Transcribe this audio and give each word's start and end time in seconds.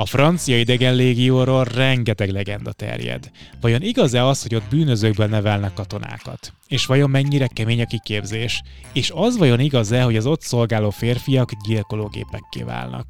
A 0.00 0.06
francia 0.06 0.58
idegen 0.58 0.94
légióról 0.94 1.64
rengeteg 1.64 2.30
legenda 2.30 2.72
terjed. 2.72 3.30
Vajon 3.60 3.82
igaz-e 3.82 4.24
az, 4.24 4.42
hogy 4.42 4.54
ott 4.54 4.68
bűnözőkből 4.70 5.26
nevelnek 5.26 5.72
katonákat? 5.72 6.52
És 6.68 6.86
vajon 6.86 7.10
mennyire 7.10 7.46
kemény 7.46 7.82
a 7.82 7.86
kiképzés? 7.86 8.62
És 8.92 9.10
az 9.14 9.36
vajon 9.36 9.60
igaz-e, 9.60 10.02
hogy 10.02 10.16
az 10.16 10.26
ott 10.26 10.40
szolgáló 10.40 10.90
férfiak 10.90 11.50
gyilkológépekké 11.66 12.62
válnak? 12.62 13.06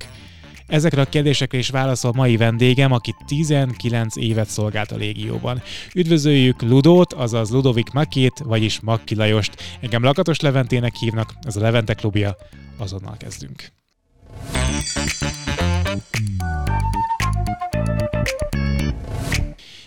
Ezekre 0.66 1.00
a 1.00 1.08
kérdésekre 1.08 1.58
is 1.58 1.70
válaszol 1.70 2.12
mai 2.14 2.36
vendégem, 2.36 2.92
aki 2.92 3.14
19 3.26 4.16
évet 4.16 4.48
szolgált 4.48 4.92
a 4.92 4.96
légióban. 4.96 5.62
Üdvözöljük 5.94 6.62
Ludót, 6.62 7.12
azaz 7.12 7.50
Ludovik 7.50 7.90
Makét, 7.90 8.38
vagyis 8.44 8.80
Makki 8.80 9.14
Lajost. 9.14 9.62
Engem 9.80 10.02
Lakatos 10.02 10.40
Leventének 10.40 10.94
hívnak, 10.94 11.34
ez 11.42 11.56
a 11.56 11.60
Levente 11.60 11.94
klubja. 11.94 12.36
Azonnal 12.78 13.16
kezdünk. 13.16 13.72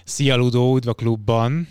Szia 0.04 0.36
Ludó, 0.36 0.76
üdv 0.76 0.88
a 0.88 0.94
klubban! 0.94 1.68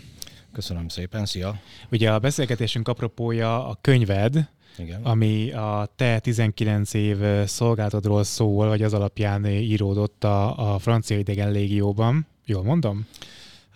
Köszönöm 0.53 0.87
szépen, 0.87 1.25
szia! 1.25 1.59
Ugye 1.91 2.11
a 2.11 2.19
beszélgetésünk 2.19 2.87
apropója 2.87 3.67
a 3.67 3.77
könyved, 3.81 4.49
igen. 4.77 5.03
ami 5.03 5.51
a 5.51 5.89
te 5.95 6.19
19 6.19 6.93
év 6.93 7.17
szolgálatodról 7.45 8.23
szól, 8.23 8.67
vagy 8.67 8.81
az 8.81 8.93
alapján 8.93 9.45
íródott 9.45 10.23
a, 10.23 10.73
a 10.73 10.79
francia 10.79 11.17
idegen 11.17 11.51
légióban. 11.51 12.27
Jól 12.45 12.63
mondom? 12.63 13.07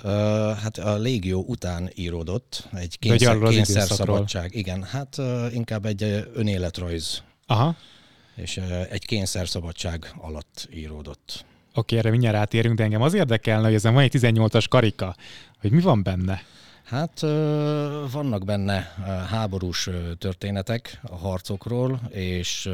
Uh, 0.03 0.11
hát 0.57 0.77
a 0.77 0.97
légió 0.97 1.43
után 1.47 1.89
íródott, 1.95 2.67
egy 2.73 2.99
kényszer, 2.99 3.37
kényszer 3.37 3.87
szabadság. 3.87 4.55
Igen, 4.55 4.83
hát 4.83 5.17
uh, 5.17 5.55
inkább 5.55 5.85
egy 5.85 6.27
önéletrajz. 6.33 7.23
Aha. 7.45 7.75
És 8.35 8.57
uh, 8.57 8.91
egy 8.91 9.05
kényszer 9.05 9.47
szabadság 9.47 10.13
alatt 10.17 10.69
íródott. 10.73 11.45
Oké, 11.77 11.97
erre 11.97 12.09
mindjárt 12.09 12.35
átérünk, 12.35 12.77
de 12.77 12.83
engem 12.83 13.01
az 13.01 13.13
érdekelne, 13.13 13.65
hogy 13.65 13.73
ezen 13.73 13.93
van 13.93 14.03
egy 14.03 14.11
18-as 14.17 14.65
karika, 14.69 15.15
hogy 15.61 15.71
mi 15.71 15.81
van 15.81 16.03
benne? 16.03 16.41
Hát 16.83 17.19
vannak 18.11 18.45
benne 18.45 18.93
háborús 19.29 19.89
történetek 20.17 20.99
a 21.03 21.15
harcokról, 21.15 22.01
és 22.09 22.69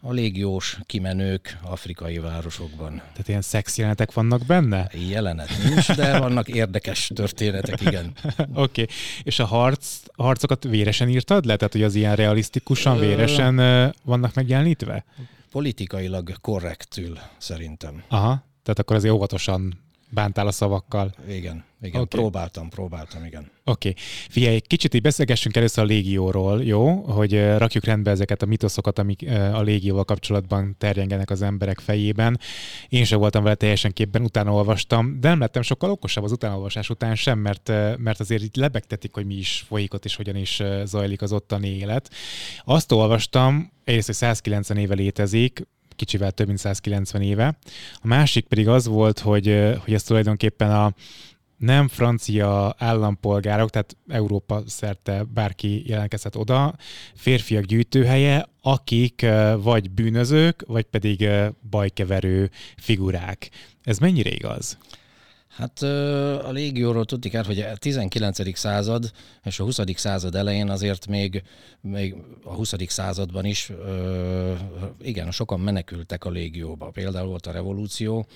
a 0.00 0.12
légiós 0.12 0.78
kimenők 0.86 1.58
afrikai 1.62 2.18
városokban. 2.18 2.96
Tehát 2.96 3.28
ilyen 3.28 3.42
szexjelenetek 3.42 4.12
vannak 4.12 4.46
benne? 4.46 4.90
Jelenet 5.08 5.50
nincs, 5.68 5.92
de 5.92 6.18
vannak 6.18 6.48
érdekes 6.48 7.10
történetek, 7.14 7.80
igen. 7.80 8.12
Oké, 8.36 8.82
okay. 8.82 8.86
és 9.22 9.38
a 9.38 9.44
harc, 9.44 9.86
a 10.06 10.22
harcokat 10.22 10.64
véresen 10.64 11.08
írtad 11.08 11.44
le? 11.44 11.56
Tehát, 11.56 11.72
hogy 11.72 11.82
az 11.82 11.94
ilyen 11.94 12.16
realisztikusan, 12.16 12.98
véresen 12.98 13.56
vannak 14.04 14.34
megjelenítve? 14.34 15.04
Politikailag 15.52 16.40
korrektül, 16.40 17.18
szerintem. 17.38 18.02
Aha, 18.08 18.44
tehát 18.62 18.78
akkor 18.78 18.96
azért 18.96 19.14
óvatosan 19.14 19.78
bántál 20.12 20.46
a 20.46 20.52
szavakkal. 20.52 21.14
Igen, 21.28 21.64
igen, 21.82 22.00
okay. 22.00 22.20
próbáltam, 22.20 22.68
próbáltam, 22.68 23.24
igen. 23.24 23.50
Oké. 23.64 23.88
Okay. 23.88 24.02
Figyelj, 24.28 24.60
kicsit 24.60 24.94
így 24.94 25.02
beszélgessünk 25.02 25.56
először 25.56 25.84
a 25.84 25.86
légióról, 25.86 26.64
jó? 26.64 26.94
Hogy 26.94 27.56
rakjuk 27.56 27.84
rendbe 27.84 28.10
ezeket 28.10 28.42
a 28.42 28.46
mitoszokat, 28.46 28.98
amik 28.98 29.30
a 29.52 29.60
légióval 29.62 30.04
kapcsolatban 30.04 30.74
terjengenek 30.78 31.30
az 31.30 31.42
emberek 31.42 31.80
fejében. 31.80 32.40
Én 32.88 33.04
sem 33.04 33.18
voltam 33.18 33.42
vele 33.42 33.54
teljesen 33.54 33.92
képben, 33.92 34.22
utána 34.22 34.52
olvastam, 34.52 35.20
de 35.20 35.28
nem 35.28 35.38
lettem 35.38 35.62
sokkal 35.62 35.90
okosabb 35.90 36.24
az 36.24 36.32
utánolvasás 36.32 36.90
után 36.90 37.14
sem, 37.14 37.38
mert, 37.38 37.72
mert 37.98 38.20
azért 38.20 38.42
itt 38.42 38.56
lebegtetik, 38.56 39.14
hogy 39.14 39.26
mi 39.26 39.34
is 39.34 39.64
folyik 39.68 39.94
ott, 39.94 40.04
és 40.04 40.16
hogyan 40.16 40.36
is 40.36 40.62
zajlik 40.84 41.22
az 41.22 41.32
ottani 41.32 41.68
élet. 41.68 42.10
Azt 42.64 42.92
olvastam, 42.92 43.72
egyrészt, 43.84 44.06
hogy 44.06 44.14
190 44.14 44.76
éve 44.76 44.94
létezik, 44.94 45.66
kicsivel 45.96 46.30
több 46.32 46.46
mint 46.46 46.58
190 46.58 47.22
éve. 47.22 47.58
A 47.94 48.06
másik 48.06 48.46
pedig 48.46 48.68
az 48.68 48.86
volt, 48.86 49.18
hogy, 49.18 49.76
hogy 49.84 49.94
ez 49.94 50.02
tulajdonképpen 50.02 50.70
a 50.70 50.94
nem 51.62 51.88
francia 51.88 52.74
állampolgárok, 52.78 53.70
tehát 53.70 53.96
Európa 54.08 54.62
szerte 54.66 55.24
bárki 55.34 55.88
jelentkezhet 55.88 56.36
oda, 56.36 56.74
férfiak 57.14 57.64
gyűjtőhelye, 57.64 58.48
akik 58.60 59.26
vagy 59.56 59.90
bűnözők, 59.90 60.64
vagy 60.66 60.84
pedig 60.84 61.28
bajkeverő 61.70 62.50
figurák. 62.76 63.50
Ez 63.82 63.98
mennyire 63.98 64.30
igaz? 64.30 64.78
Hát 65.52 65.82
a 66.42 66.50
légióról 66.50 67.04
tudni 67.04 67.30
kell, 67.30 67.44
hogy 67.44 67.58
a 67.58 67.76
19. 67.76 68.58
század 68.58 69.12
és 69.44 69.60
a 69.60 69.64
20. 69.64 69.78
század 69.94 70.34
elején 70.34 70.70
azért 70.70 71.06
még, 71.06 71.42
még 71.80 72.14
a 72.44 72.54
20. 72.54 72.74
században 72.86 73.44
is 73.44 73.72
igen, 75.02 75.30
sokan 75.30 75.60
menekültek 75.60 76.24
a 76.24 76.30
légióba. 76.30 76.90
Például 76.90 77.28
volt 77.28 77.46
a 77.46 77.52
revolúció, 77.52 78.26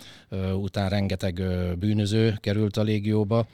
után 0.54 0.88
rengeteg 0.88 1.42
bűnöző 1.78 2.36
került 2.40 2.76
a 2.76 2.82
légióba. 2.82 3.46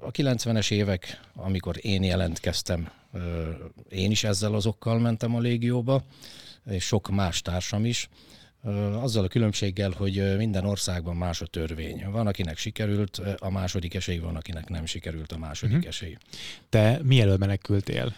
A 0.00 0.10
90-es 0.10 0.70
évek, 0.70 1.20
amikor 1.34 1.76
én 1.80 2.02
jelentkeztem, 2.02 2.88
én 3.88 4.10
is 4.10 4.24
ezzel 4.24 4.54
azokkal 4.54 4.98
mentem 4.98 5.34
a 5.34 5.40
légióba, 5.40 6.02
és 6.70 6.84
sok 6.84 7.08
más 7.08 7.42
társam 7.42 7.84
is 7.84 8.08
azzal 9.00 9.24
a 9.24 9.28
különbséggel, 9.28 9.90
hogy 9.90 10.36
minden 10.36 10.64
országban 10.64 11.16
más 11.16 11.40
a 11.40 11.46
törvény. 11.46 12.04
Van, 12.10 12.26
akinek 12.26 12.56
sikerült 12.56 13.20
a 13.38 13.50
második 13.50 13.94
esély, 13.94 14.18
van, 14.18 14.36
akinek 14.36 14.68
nem 14.68 14.86
sikerült 14.86 15.32
a 15.32 15.38
második 15.38 15.74
uh-huh. 15.74 15.88
esély. 15.88 16.16
Te 16.68 17.00
mielőtt 17.02 17.38
menekültél? 17.38 18.14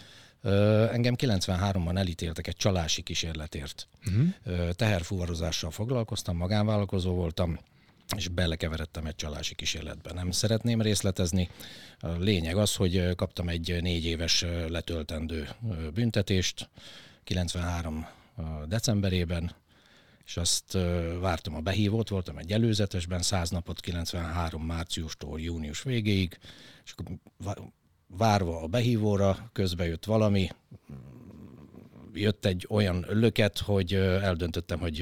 Engem 0.91 1.15
93-ban 1.17 1.97
elítéltek 1.97 2.47
egy 2.47 2.55
csalási 2.55 3.01
kísérletért. 3.01 3.87
Uh-huh. 4.07 4.69
Teherfuvarozással 4.69 5.71
foglalkoztam, 5.71 6.37
magánvállalkozó 6.37 7.13
voltam, 7.13 7.59
és 8.17 8.27
belekeveredtem 8.27 9.05
egy 9.05 9.15
csalási 9.15 9.55
kísérletbe. 9.55 10.13
Nem 10.13 10.31
szeretném 10.31 10.81
részletezni. 10.81 11.49
A 11.99 12.07
lényeg 12.07 12.57
az, 12.57 12.75
hogy 12.75 13.15
kaptam 13.15 13.49
egy 13.49 13.77
négy 13.81 14.05
éves 14.05 14.45
letöltendő 14.67 15.49
büntetést 15.93 16.69
93 17.23 18.07
decemberében, 18.67 19.51
és 20.29 20.37
azt 20.37 20.77
vártam 21.19 21.55
a 21.55 21.59
behívót, 21.59 22.09
voltam 22.09 22.37
egy 22.37 22.51
előzetesben, 22.51 23.21
100 23.21 23.49
napot 23.49 23.79
93 23.79 24.65
márciustól 24.65 25.39
június 25.39 25.83
végéig, 25.83 26.37
és 26.85 26.91
akkor 26.91 27.05
várva 28.07 28.61
a 28.61 28.67
behívóra, 28.67 29.49
közbe 29.53 29.85
jött 29.85 30.05
valami, 30.05 30.49
jött 32.13 32.45
egy 32.45 32.65
olyan 32.69 33.05
löket, 33.07 33.57
hogy 33.57 33.93
eldöntöttem, 33.93 34.79
hogy 34.79 34.97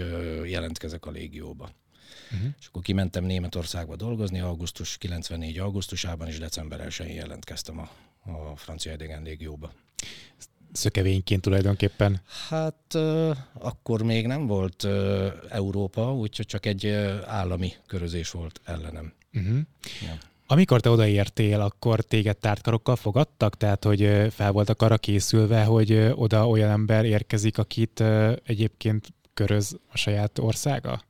jelentkezek 0.45 1.05
a 1.05 1.11
légióba. 1.11 1.69
Uh-huh. 2.31 2.49
És 2.59 2.67
akkor 2.67 2.81
kimentem 2.81 3.23
Németországba 3.23 3.95
dolgozni, 3.95 4.39
augusztus 4.39 4.97
94. 4.97 5.57
augusztusában, 5.57 6.27
és 6.27 6.39
december 6.39 6.87
1-én 6.89 7.15
jelentkeztem 7.15 7.79
a, 7.79 7.89
a 8.31 8.55
francia 8.55 8.93
idegen 8.93 9.23
légióba 9.23 9.71
szökevényként 10.77 11.41
tulajdonképpen? 11.41 12.21
Hát 12.49 12.95
akkor 13.53 14.01
még 14.01 14.27
nem 14.27 14.47
volt 14.47 14.87
Európa, 15.49 16.13
úgyhogy 16.13 16.45
csak 16.45 16.65
egy 16.65 16.87
állami 17.25 17.73
körözés 17.87 18.31
volt 18.31 18.61
ellenem. 18.63 19.13
Uh-huh. 19.33 19.57
Ja. 20.01 20.17
Amikor 20.49 20.81
te 20.81 20.89
odaértél, 20.89 21.61
akkor 21.61 22.01
téged 22.01 22.37
tártkarokkal 22.37 22.95
fogadtak? 22.95 23.57
Tehát, 23.57 23.83
hogy 23.83 24.27
fel 24.29 24.51
voltak 24.51 24.81
arra 24.81 24.97
készülve, 24.97 25.63
hogy 25.63 26.11
oda 26.15 26.47
olyan 26.47 26.69
ember 26.69 27.05
érkezik, 27.05 27.57
akit 27.57 28.03
egyébként 28.43 29.07
köröz 29.33 29.77
a 29.91 29.97
saját 29.97 30.39
országa? 30.39 31.01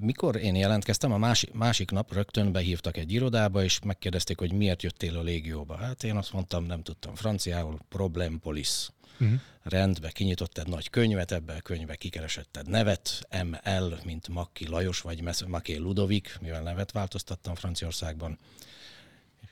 Mikor 0.00 0.36
én 0.36 0.54
jelentkeztem, 0.54 1.12
a 1.12 1.18
másik, 1.18 1.52
másik 1.52 1.90
nap 1.90 2.12
rögtön 2.12 2.52
behívtak 2.52 2.96
egy 2.96 3.12
irodába, 3.12 3.64
és 3.64 3.78
megkérdezték, 3.84 4.38
hogy 4.38 4.52
miért 4.52 4.82
jöttél 4.82 5.16
a 5.16 5.22
légióba. 5.22 5.76
Hát 5.76 6.04
én 6.04 6.16
azt 6.16 6.32
mondtam, 6.32 6.64
nem 6.64 6.82
tudtam 6.82 7.14
franciául, 7.14 7.78
problem 7.88 8.40
police. 8.40 8.88
Uh-huh. 9.20 9.40
Rendbe 9.62 10.10
kinyitott 10.10 10.58
egy 10.58 10.66
nagy 10.66 10.90
könyvet, 10.90 11.32
ebbe 11.32 11.54
a 11.54 11.60
könyvbe 11.60 11.96
kikeresetted 11.96 12.68
nevet, 12.68 13.26
ML, 13.44 13.98
mint 14.04 14.28
Makki 14.28 14.68
Lajos, 14.68 15.00
vagy 15.00 15.22
Maké 15.46 15.76
Ludovik, 15.76 16.38
mivel 16.40 16.62
nevet 16.62 16.92
változtattam 16.92 17.54
Franciaországban. 17.54 18.38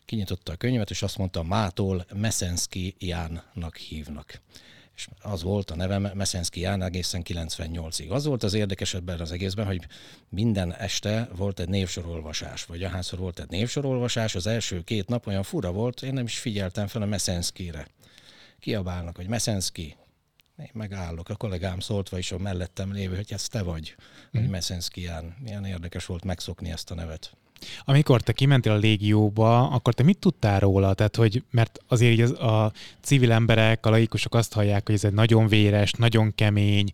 Kinyitotta 0.05 0.53
a 0.53 0.57
könyvet, 0.57 0.91
és 0.91 1.03
azt 1.03 1.19
mondta, 1.19 1.43
mától 1.43 2.07
Meszenszki 2.15 2.95
Jánnak 2.99 3.77
hívnak 3.77 4.41
és 4.97 5.09
az 5.21 5.43
volt 5.43 5.71
a 5.71 5.77
nevem 5.77 6.11
Meszenszki 6.15 6.61
Ján 6.61 6.83
egészen 6.83 7.23
98-ig. 7.25 8.09
Az 8.09 8.25
volt 8.25 8.43
az 8.43 8.55
érdekes 8.55 8.95
ebben 8.95 9.21
az 9.21 9.33
egészben, 9.33 9.67
hogy 9.67 9.87
minden 10.29 10.75
este 10.75 11.29
volt 11.37 11.61
egy 11.61 11.69
névsorolvasás, 11.69 12.65
vagy 12.65 12.83
ahányszor 12.83 13.19
volt 13.19 13.41
egy 13.41 13.49
névsorolvasás, 13.49 14.35
az 14.35 14.47
első 14.47 14.83
két 14.83 15.09
nap 15.09 15.27
olyan 15.27 15.43
fura 15.43 15.73
volt, 15.73 16.03
én 16.03 16.13
nem 16.13 16.25
is 16.25 16.39
figyeltem 16.39 16.87
fel 16.87 17.03
a 17.03 17.07
Meszenszkire. 17.07 17.87
Kiabálnak, 18.61 19.17
hogy 19.17 19.29
Meszenszki, 19.29 19.97
én 20.59 20.71
megállok, 20.73 21.29
a 21.29 21.37
kollégám 21.37 21.81
szóltva 21.81 22.19
is 22.19 22.33
a 22.33 22.39
mellettem 22.39 22.93
lévő, 22.93 23.17
hogy 23.17 23.33
ez 23.33 23.49
te 23.49 23.63
vagy, 23.63 23.95
mm. 23.97 24.41
hogy 24.41 24.51
Meszenszki 24.51 25.01
Ján. 25.01 25.37
Milyen 25.43 25.65
érdekes 25.65 26.07
volt 26.07 26.25
megszokni 26.25 26.71
ezt 26.71 26.91
a 26.91 26.95
nevet. 26.95 27.37
Amikor 27.85 28.21
te 28.21 28.33
kimentél 28.33 28.73
a 28.73 28.77
légióba, 28.77 29.69
akkor 29.69 29.95
te 29.95 30.03
mit 30.03 30.19
tudtál 30.19 30.61
róla? 30.61 30.95
Tehát, 30.95 31.17
hogy, 31.17 31.43
mert 31.51 31.79
azért 31.89 32.21
az, 32.21 32.31
a 32.31 32.73
civil 33.01 33.33
emberek, 33.33 33.87
a 33.87 33.91
laikusok 33.91 34.35
azt 34.35 34.53
hallják, 34.53 34.87
hogy 34.87 34.95
ez 34.95 35.05
egy 35.05 35.13
nagyon 35.13 35.47
véres, 35.47 35.93
nagyon 35.93 36.35
kemény, 36.35 36.91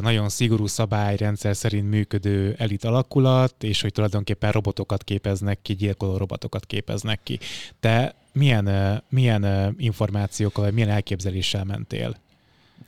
nagyon 0.00 0.28
szigorú 0.28 0.66
szabályrendszer 0.66 1.56
szerint 1.56 1.90
működő 1.90 2.54
elit 2.58 2.84
alakulat, 2.84 3.62
és 3.62 3.80
hogy 3.80 3.92
tulajdonképpen 3.92 4.52
robotokat 4.52 5.04
képeznek 5.04 5.58
ki, 5.62 5.74
gyilkoló 5.74 6.16
robotokat 6.16 6.66
képeznek 6.66 7.20
ki. 7.22 7.38
Te 7.80 8.14
milyen, 8.32 9.02
milyen 9.08 9.74
információkkal, 9.78 10.64
vagy 10.64 10.74
milyen 10.74 10.88
elképzeléssel 10.90 11.64
mentél? 11.64 12.16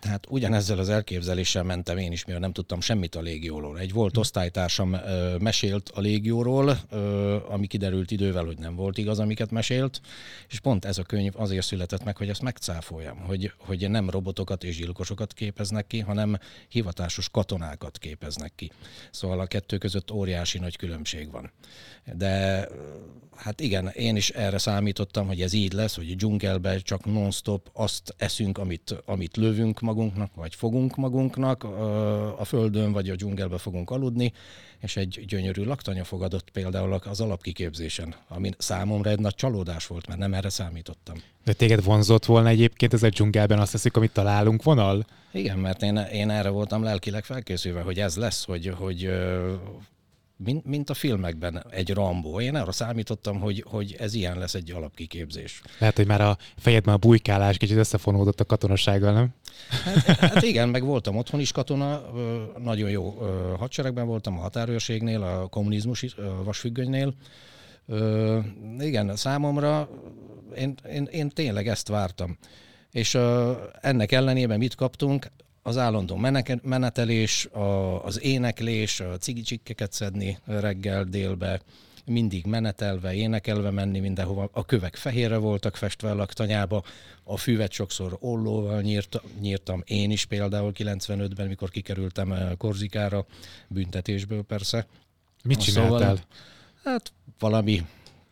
Tehát 0.00 0.26
ugyanezzel 0.28 0.78
az 0.78 0.88
elképzeléssel 0.88 1.62
mentem 1.62 1.98
én 1.98 2.12
is, 2.12 2.24
mivel 2.24 2.40
nem 2.40 2.52
tudtam 2.52 2.80
semmit 2.80 3.14
a 3.14 3.20
légióról. 3.20 3.78
Egy 3.78 3.92
volt 3.92 4.14
hm. 4.14 4.20
osztálytársam 4.20 4.92
ö, 4.92 5.36
mesélt 5.38 5.90
a 5.94 6.00
légióról, 6.00 6.78
ö, 6.90 7.36
ami 7.48 7.66
kiderült 7.66 8.10
idővel, 8.10 8.44
hogy 8.44 8.58
nem 8.58 8.74
volt 8.74 8.98
igaz, 8.98 9.18
amiket 9.18 9.50
mesélt, 9.50 10.00
és 10.48 10.60
pont 10.60 10.84
ez 10.84 10.98
a 10.98 11.02
könyv 11.02 11.32
azért 11.36 11.66
született 11.66 12.04
meg, 12.04 12.16
hogy 12.16 12.28
ezt 12.28 12.42
megcáfoljam, 12.42 13.18
hogy, 13.18 13.52
hogy 13.58 13.90
nem 13.90 14.10
robotokat 14.10 14.64
és 14.64 14.76
gyilkosokat 14.76 15.32
képeznek 15.32 15.86
ki, 15.86 16.00
hanem 16.00 16.38
hivatásos 16.68 17.28
katonákat 17.28 17.98
képeznek 17.98 18.52
ki. 18.54 18.70
Szóval 19.10 19.40
a 19.40 19.46
kettő 19.46 19.78
között 19.78 20.10
óriási 20.10 20.58
nagy 20.58 20.76
különbség 20.76 21.30
van. 21.30 21.52
De 22.16 22.68
hát 23.36 23.60
igen, 23.60 23.88
én 23.88 24.16
is 24.16 24.30
erre 24.30 24.58
számítottam, 24.58 25.26
hogy 25.26 25.40
ez 25.40 25.52
így 25.52 25.72
lesz, 25.72 25.96
hogy 25.96 26.10
a 26.10 26.14
dzsungelbe 26.14 26.78
csak 26.78 27.04
non-stop 27.04 27.70
azt 27.72 28.14
eszünk, 28.16 28.58
amit, 28.58 29.02
amit 29.04 29.36
lövünk 29.36 29.80
magunknak, 29.84 30.34
vagy 30.34 30.54
fogunk 30.54 30.96
magunknak 30.96 31.64
a 32.38 32.44
földön, 32.44 32.92
vagy 32.92 33.10
a 33.10 33.14
dzsungelbe 33.14 33.58
fogunk 33.58 33.90
aludni, 33.90 34.32
és 34.80 34.96
egy 34.96 35.24
gyönyörű 35.26 35.64
laktanya 35.64 36.04
fogadott 36.04 36.50
például 36.50 36.92
az 36.92 37.20
alapkiképzésen, 37.20 38.14
ami 38.28 38.50
számomra 38.58 39.10
egy 39.10 39.18
nagy 39.18 39.34
csalódás 39.34 39.86
volt, 39.86 40.06
mert 40.06 40.18
nem 40.18 40.34
erre 40.34 40.48
számítottam. 40.48 41.16
De 41.44 41.52
téged 41.52 41.84
vonzott 41.84 42.24
volna 42.24 42.48
egyébként 42.48 42.92
ez 42.92 43.02
a 43.02 43.08
dzsungelben 43.08 43.58
azt 43.58 43.72
teszik, 43.72 43.96
amit 43.96 44.12
találunk 44.12 44.62
vonal? 44.62 45.06
Igen, 45.32 45.58
mert 45.58 45.82
én, 45.82 45.96
én 45.96 46.30
erre 46.30 46.48
voltam 46.48 46.82
lelkileg 46.82 47.24
felkészülve, 47.24 47.80
hogy 47.80 48.00
ez 48.00 48.16
lesz, 48.16 48.44
hogy, 48.44 48.74
hogy 48.78 49.10
mint, 50.36 50.64
mint 50.64 50.90
a 50.90 50.94
filmekben 50.94 51.64
egy 51.70 51.90
Rambó. 51.90 52.40
Én 52.40 52.54
arra 52.54 52.72
számítottam, 52.72 53.40
hogy, 53.40 53.64
hogy 53.66 53.96
ez 53.98 54.14
ilyen 54.14 54.38
lesz 54.38 54.54
egy 54.54 54.70
alapkiképzés. 54.70 55.62
Lehet, 55.78 55.96
hogy 55.96 56.06
már 56.06 56.20
a 56.20 56.36
fejedben 56.56 56.94
a 56.94 56.98
bujkálás 56.98 57.56
kicsit 57.56 57.76
összefonódott 57.76 58.40
a 58.40 58.44
katonasággal, 58.44 59.12
nem? 59.12 59.34
Hát, 59.84 60.06
hát 60.06 60.42
igen, 60.42 60.68
meg 60.68 60.84
voltam 60.84 61.16
otthon 61.16 61.40
is 61.40 61.52
katona, 61.52 62.02
nagyon 62.58 62.90
jó 62.90 63.10
hadseregben 63.58 64.06
voltam, 64.06 64.38
a 64.38 64.40
határőrségnél, 64.40 65.22
a 65.22 65.46
kommunizmus 65.46 66.16
vasfüggönynél. 66.44 67.14
Igen, 68.78 69.16
számomra 69.16 69.88
én, 70.56 70.74
én, 70.90 71.08
én 71.10 71.28
tényleg 71.28 71.68
ezt 71.68 71.88
vártam. 71.88 72.38
És 72.90 73.18
ennek 73.80 74.12
ellenében 74.12 74.58
mit 74.58 74.74
kaptunk? 74.74 75.26
Az 75.66 75.76
állandó 75.76 76.16
menetelés, 76.62 77.46
a, 77.46 78.04
az 78.04 78.22
éneklés, 78.22 79.00
a 79.00 79.16
cigicsikkeket 79.18 79.92
szedni 79.92 80.38
reggel, 80.44 81.04
délbe, 81.04 81.60
mindig 82.04 82.46
menetelve, 82.46 83.14
énekelve 83.14 83.70
menni 83.70 84.00
mindenhova. 84.00 84.48
A 84.52 84.64
kövek 84.64 84.96
fehérre 84.96 85.36
voltak 85.36 85.76
festve 85.76 86.10
a 86.10 86.14
laktanyába, 86.14 86.82
a 87.22 87.36
füvet 87.36 87.72
sokszor 87.72 88.16
ollóval 88.20 88.80
nyírta, 88.80 89.22
nyírtam, 89.40 89.82
én 89.86 90.10
is 90.10 90.24
például 90.24 90.72
95-ben, 90.76 91.48
mikor 91.48 91.70
kikerültem 91.70 92.32
eh, 92.32 92.50
Korzikára, 92.58 93.26
büntetésből 93.68 94.42
persze. 94.42 94.86
Mit 95.44 95.62
csináltál? 95.62 95.98
Szóval, 95.98 96.18
hát 96.82 97.12
valami 97.38 97.82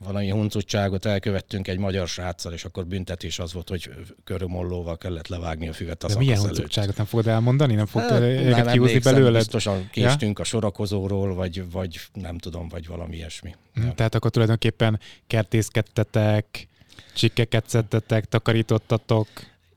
valami 0.04 0.28
huncutságot 0.30 1.04
elkövettünk 1.04 1.68
egy 1.68 1.78
magyar 1.78 2.08
sráccal, 2.08 2.52
és 2.52 2.64
akkor 2.64 2.86
büntetés 2.86 3.38
az 3.38 3.52
volt, 3.52 3.68
hogy 3.68 3.90
körömollóval 4.24 4.98
kellett 4.98 5.28
levágni 5.28 5.68
a 5.68 5.72
füvet 5.72 6.04
az 6.04 6.12
De 6.12 6.18
milyen 6.18 6.38
huncutságot 6.38 6.96
nem 6.96 7.06
fogod 7.06 7.26
elmondani? 7.26 7.74
Nem 7.74 7.86
fog 7.86 8.00
hát, 8.00 8.70
kihozni 8.70 8.98
belőle? 8.98 9.38
Biztosan 9.38 9.88
késtünk 9.92 10.36
ja? 10.38 10.44
a 10.44 10.46
sorakozóról, 10.46 11.34
vagy, 11.34 11.70
vagy 11.70 12.00
nem 12.12 12.38
tudom, 12.38 12.68
vagy 12.68 12.86
valami 12.86 13.16
ilyesmi. 13.16 13.54
Hmm, 13.74 13.84
ja. 13.86 13.92
Tehát 13.92 14.14
akkor 14.14 14.30
tulajdonképpen 14.30 15.00
kertészkedtetek, 15.26 16.68
csikkeket 17.14 17.68
szedtetek, 17.68 18.24
takarítottatok. 18.24 19.28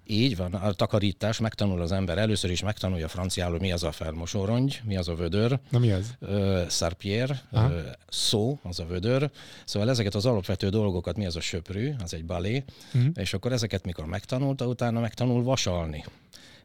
Így 0.07 0.35
van, 0.35 0.53
a 0.53 0.73
takarítás, 0.73 1.39
megtanul 1.39 1.81
az 1.81 1.91
ember. 1.91 2.17
Először 2.17 2.51
is 2.51 2.63
megtanulja 2.63 3.07
franciául, 3.07 3.57
mi 3.59 3.71
az 3.71 3.83
a 3.83 3.91
felmosórongy, 3.91 4.81
mi 4.83 4.97
az 4.97 5.07
a 5.07 5.15
vödör. 5.15 5.59
Na 5.69 5.79
mi 5.79 5.91
az? 5.91 6.15
Uh, 6.19 6.67
Sarpier, 6.69 7.41
uh, 7.51 7.71
szó, 8.07 8.59
az 8.63 8.79
a 8.79 8.85
vödör. 8.85 9.29
Szóval 9.65 9.89
ezeket 9.89 10.15
az 10.15 10.25
alapvető 10.25 10.69
dolgokat, 10.69 11.17
mi 11.17 11.25
az 11.25 11.35
a 11.35 11.41
söprű, 11.41 11.93
az 12.03 12.13
egy 12.13 12.25
balé, 12.25 12.63
uh-huh. 12.93 13.11
és 13.15 13.33
akkor 13.33 13.51
ezeket 13.51 13.85
mikor 13.85 14.05
megtanulta, 14.05 14.67
utána 14.67 14.99
megtanul 14.99 15.43
vasalni 15.43 16.03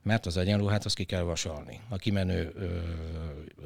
mert 0.03 0.27
az 0.27 0.37
egyenruhát 0.37 0.85
azt 0.85 0.95
ki 0.95 1.05
kell 1.05 1.23
vasalni. 1.23 1.81
A 1.89 1.97
kimenő 1.97 2.53
ö, 2.57 2.67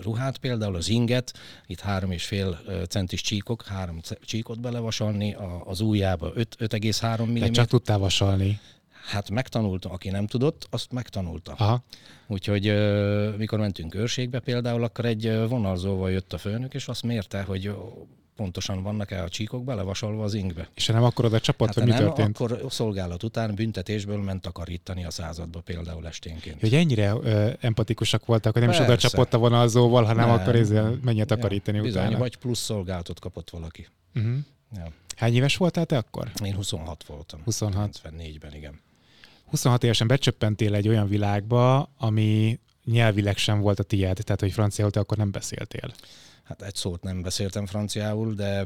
ruhát 0.02 0.38
például, 0.38 0.76
az 0.76 0.88
inget, 0.88 1.32
itt 1.66 1.80
három 1.80 2.10
és 2.10 2.24
fél 2.24 2.60
centis 2.88 3.20
csíkok, 3.20 3.64
három 3.64 4.00
csíkot 4.24 4.60
belevasalni, 4.60 5.34
a, 5.34 5.62
az 5.66 5.80
ujjába 5.80 6.32
5,3 6.36 7.28
mm. 7.28 7.52
csak 7.52 7.66
tudtál 7.66 7.98
vasalni. 7.98 8.60
Hát 9.06 9.30
megtanulta, 9.30 9.90
aki 9.90 10.08
nem 10.08 10.26
tudott, 10.26 10.66
azt 10.70 10.92
megtanulta. 10.92 11.54
Aha. 11.56 11.84
Úgyhogy 12.26 12.64
mikor 13.36 13.58
mentünk 13.58 13.94
őrségbe 13.94 14.40
például, 14.40 14.82
akkor 14.84 15.04
egy 15.04 15.46
vonalzóval 15.48 16.10
jött 16.10 16.32
a 16.32 16.38
főnök, 16.38 16.74
és 16.74 16.88
azt 16.88 17.02
mérte, 17.02 17.42
hogy 17.42 17.74
pontosan 18.36 18.82
vannak-e 18.82 19.22
a 19.22 19.28
csíkok 19.28 19.64
belevasalva 19.64 20.24
az 20.24 20.34
ingbe. 20.34 20.68
És 20.74 20.86
nem 20.86 21.04
akkor 21.04 21.24
oda 21.24 21.40
csapott, 21.40 21.66
hát 21.66 21.76
vagy 21.76 21.84
mi 21.84 21.90
nem, 21.90 22.00
történt? 22.00 22.40
akkor 22.40 22.64
szolgálat 22.70 23.22
után 23.22 23.54
büntetésből 23.54 24.22
ment 24.22 24.42
takarítani 24.42 25.04
a 25.04 25.10
századba 25.10 25.60
például 25.60 26.06
esténként. 26.06 26.60
Hogy 26.60 26.74
ennyire 26.74 27.14
ö, 27.22 27.50
empatikusak 27.60 28.26
voltak, 28.26 28.52
hogy 28.52 28.62
nem 28.62 28.70
Persze. 28.70 28.84
is 28.84 28.90
oda 28.90 29.08
csapott 29.08 29.34
a 29.34 29.38
vonalzóval, 29.38 30.04
hanem 30.04 30.26
nem. 30.28 30.40
akkor 30.40 30.56
ezzel 30.56 30.98
menjen 31.02 31.26
takarítani 31.26 31.76
ja, 31.76 31.82
bizony, 31.82 32.02
utána. 32.02 32.18
vagy 32.18 32.36
plusz 32.36 32.60
szolgálatot 32.60 33.20
kapott 33.20 33.50
valaki. 33.50 33.86
Uh-huh. 34.14 34.36
Ja. 34.76 34.92
Hány 35.16 35.34
éves 35.34 35.56
voltál 35.56 35.86
te 35.86 35.96
akkor? 35.96 36.30
Én 36.44 36.54
26 36.54 37.04
voltam. 37.04 37.40
26. 37.44 38.00
94-ben, 38.02 38.54
igen. 38.54 38.80
26 39.46 39.84
évesen 39.84 40.06
becsöppentél 40.06 40.74
egy 40.74 40.88
olyan 40.88 41.08
világba, 41.08 41.90
ami 41.98 42.58
nyelvileg 42.84 43.36
sem 43.36 43.60
volt 43.60 43.78
a 43.78 43.82
tiéd, 43.82 44.16
tehát 44.24 44.40
hogy 44.40 44.52
franciául 44.52 44.90
te 44.90 45.00
akkor 45.00 45.16
nem 45.16 45.30
beszéltél. 45.30 45.92
Hát 46.42 46.62
egy 46.62 46.74
szót 46.74 47.02
nem 47.02 47.22
beszéltem 47.22 47.66
franciául, 47.66 48.34
de 48.34 48.64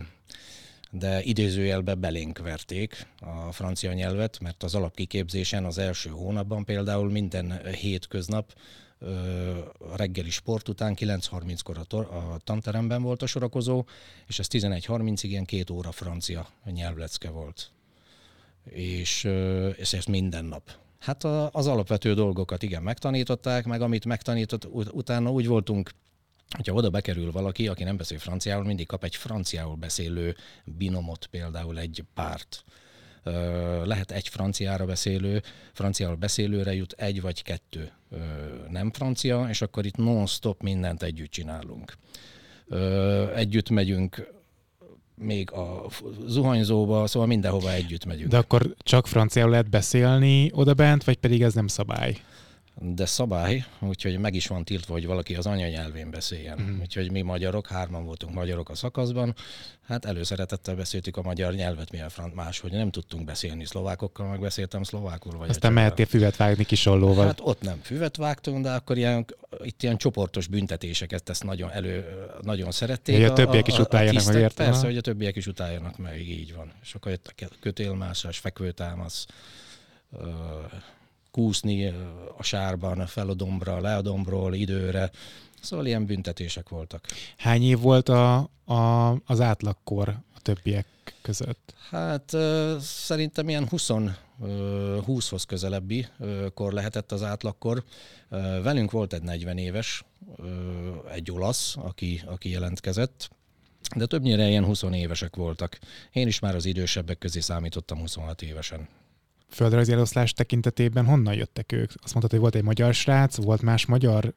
de 0.91 1.23
idézőjelbe 1.23 1.95
belénk 1.95 2.39
verték 2.39 3.07
a 3.21 3.53
francia 3.53 3.93
nyelvet, 3.93 4.41
mert 4.41 4.63
az 4.63 4.75
alapkiképzésen 4.75 5.65
az 5.65 5.79
első 5.79 6.11
hónapban 6.11 6.65
például 6.65 7.11
minden 7.11 7.67
hétköznap 7.67 8.55
a 9.79 9.97
reggeli 9.97 10.31
sport 10.31 10.69
után 10.69 10.95
9.30-kor 10.99 11.79
a, 11.79 11.85
tor- 11.85 12.11
a 12.11 12.39
tanteremben 12.45 13.03
volt 13.03 13.23
a 13.23 13.27
sorakozó, 13.27 13.85
és 14.27 14.39
ez 14.39 14.47
11.30-ig 14.51 15.23
ilyen 15.23 15.45
két 15.45 15.71
óra 15.71 15.93
francia 15.93 16.49
nyelvlecke 16.65 17.31
volt 17.31 17.71
és, 18.71 19.29
és 19.77 19.93
ezt 19.93 20.09
minden 20.09 20.45
nap. 20.45 20.71
Hát 20.99 21.25
az 21.53 21.67
alapvető 21.67 22.15
dolgokat 22.15 22.63
igen 22.63 22.83
megtanították, 22.83 23.65
meg 23.65 23.81
amit 23.81 24.05
megtanított, 24.05 24.69
utána 24.93 25.31
úgy 25.31 25.47
voltunk 25.47 25.91
hogyha 26.57 26.73
oda 26.73 26.91
bekerül 26.91 27.33
valaki, 27.33 27.69
aki 27.69 27.85
nem 27.85 27.97
beszél 27.97 28.19
franciául, 28.19 28.65
mindig 28.65 28.87
kap 28.87 29.05
egy 29.05 29.17
franciául 29.17 29.77
beszélő 29.77 30.37
binomot, 30.65 31.27
például 31.27 31.79
egy 31.79 32.05
párt. 32.15 32.65
Lehet 33.85 34.11
egy 34.11 34.29
franciára 34.29 34.85
beszélő, 34.85 35.43
franciául 35.73 36.17
beszélőre 36.17 36.75
jut 36.75 36.93
egy 36.93 37.21
vagy 37.21 37.43
kettő 37.43 37.93
nem 38.69 38.91
francia, 38.93 39.47
és 39.49 39.63
akkor 39.63 39.87
itt 39.87 39.97
non-stop 39.97 40.63
mindent 40.63 41.03
együtt 41.03 41.31
csinálunk. 41.31 41.95
Együtt 43.35 43.71
megyünk 43.71 44.33
még 45.19 45.53
a 45.53 45.87
zuhanyzóba, 46.27 47.07
szóval 47.07 47.29
mindenhova 47.29 47.73
együtt 47.73 48.05
megyünk. 48.05 48.31
De 48.31 48.37
akkor 48.37 48.75
csak 48.79 49.07
franciául 49.07 49.51
lehet 49.51 49.71
beszélni 49.71 50.51
oda 50.55 50.75
bent, 50.75 51.05
vagy 51.05 51.17
pedig 51.17 51.43
ez 51.43 51.55
nem 51.55 51.67
szabály? 51.67 52.17
de 52.81 53.07
szabály, 53.07 53.65
úgyhogy 53.81 54.19
meg 54.19 54.35
is 54.35 54.47
van 54.47 54.65
tiltva, 54.65 54.93
hogy 54.93 55.07
valaki 55.07 55.35
az 55.35 55.47
anyanyelvén 55.47 56.11
beszéljen. 56.11 56.59
Uh-huh. 56.59 56.81
Úgyhogy 56.81 57.11
mi 57.11 57.23
magyarok, 57.23 57.67
hárman 57.67 58.05
voltunk 58.05 58.35
magyarok 58.35 58.69
a 58.69 58.75
szakaszban, 58.75 59.35
hát 59.87 60.05
előszeretettel 60.05 60.75
beszéltük 60.75 61.17
a 61.17 61.23
magyar 61.23 61.55
nyelvet, 61.55 61.91
milyen 61.91 62.09
front 62.09 62.35
más, 62.35 62.61
hogy 62.61 62.73
nem 62.73 62.91
tudtunk 62.91 63.25
beszélni 63.25 63.65
szlovákokkal, 63.65 64.29
meg 64.29 64.41
beszéltem 64.41 64.83
szlovákul. 64.83 65.39
Vagy 65.39 65.49
Aztán 65.49 65.73
mehettél 65.73 66.07
füvet 66.07 66.37
vágni 66.37 66.65
kisollóval. 66.65 67.27
Hát 67.27 67.41
ott 67.43 67.61
nem 67.61 67.81
füvet 67.83 68.17
vágtunk, 68.17 68.63
de 68.63 68.71
akkor 68.71 68.97
ilyen, 68.97 69.27
itt 69.63 69.83
ilyen 69.83 69.97
csoportos 69.97 70.47
büntetéseket 70.47 71.29
ezt 71.29 71.45
nagyon 71.45 71.71
elő, 71.71 72.05
nagyon 72.43 72.71
szerették. 72.71 73.15
Hogy 73.15 73.25
a, 73.25 73.31
a 73.31 73.35
többiek 73.35 73.67
is 73.67 73.79
utáljanak 73.79 74.25
meg 74.25 74.37
értem. 74.37 74.67
Persze, 74.67 74.87
hogy 74.87 74.97
a 74.97 75.01
többiek 75.01 75.37
is 75.37 75.47
utáljanak 75.47 75.99
meg, 75.99 76.29
így 76.29 76.55
van. 76.55 76.73
Akkor 76.93 77.11
jött 77.11 77.35
a 77.39 77.47
kötélmászás, 77.61 78.39
fekvőtámasz, 78.39 79.27
kúszni 81.31 81.87
a 82.37 82.43
sárban, 82.43 83.07
fel 83.07 83.29
a 83.29 83.35
dombra, 83.35 83.81
le 83.81 83.97
a 83.97 84.03
dombról 84.03 84.55
időre, 84.55 85.11
Szóval 85.61 85.87
ilyen 85.87 86.07
büntetések 86.07 86.69
voltak. 86.69 87.07
Hány 87.37 87.63
év 87.63 87.79
volt 87.79 88.09
a, 88.09 88.51
a, 88.65 89.11
az 89.27 89.41
átlagkor 89.41 90.09
a 90.09 90.41
többiek 90.43 90.87
között? 91.23 91.75
Hát 91.91 92.37
szerintem 92.81 93.49
ilyen 93.49 93.69
20 93.69 93.91
20-hoz 94.43 95.45
közelebbi 95.45 96.07
kor 96.55 96.73
lehetett 96.73 97.13
az 97.13 97.23
átlagkor. 97.23 97.85
Velünk 98.63 98.91
volt 98.91 99.13
egy 99.13 99.23
40 99.23 99.59
éves, 99.59 100.05
egy 101.11 101.31
olasz, 101.31 101.77
aki, 101.77 102.23
aki 102.27 102.51
jelentkezett, 102.51 103.31
de 103.97 104.07
többnyire 104.07 104.49
ilyen 104.49 104.65
20 104.65 104.83
évesek 104.83 105.37
voltak. 105.37 105.79
Én 106.13 106.27
is 106.27 106.39
már 106.39 106.55
az 106.55 106.65
idősebbek 106.65 107.19
közé 107.19 107.41
számítottam 107.41 107.99
26 107.99 108.43
évesen. 108.43 108.89
Földrajzi 109.51 109.93
eloszlás 109.93 110.33
tekintetében 110.33 111.05
honnan 111.05 111.35
jöttek 111.35 111.73
ők? 111.73 111.93
Azt 112.03 112.13
mondtad, 112.13 112.31
hogy 112.31 112.41
volt 112.41 112.55
egy 112.55 112.63
magyar 112.63 112.95
srác, 112.95 113.37
volt 113.37 113.63
más 113.63 113.87
magyar 113.87 114.35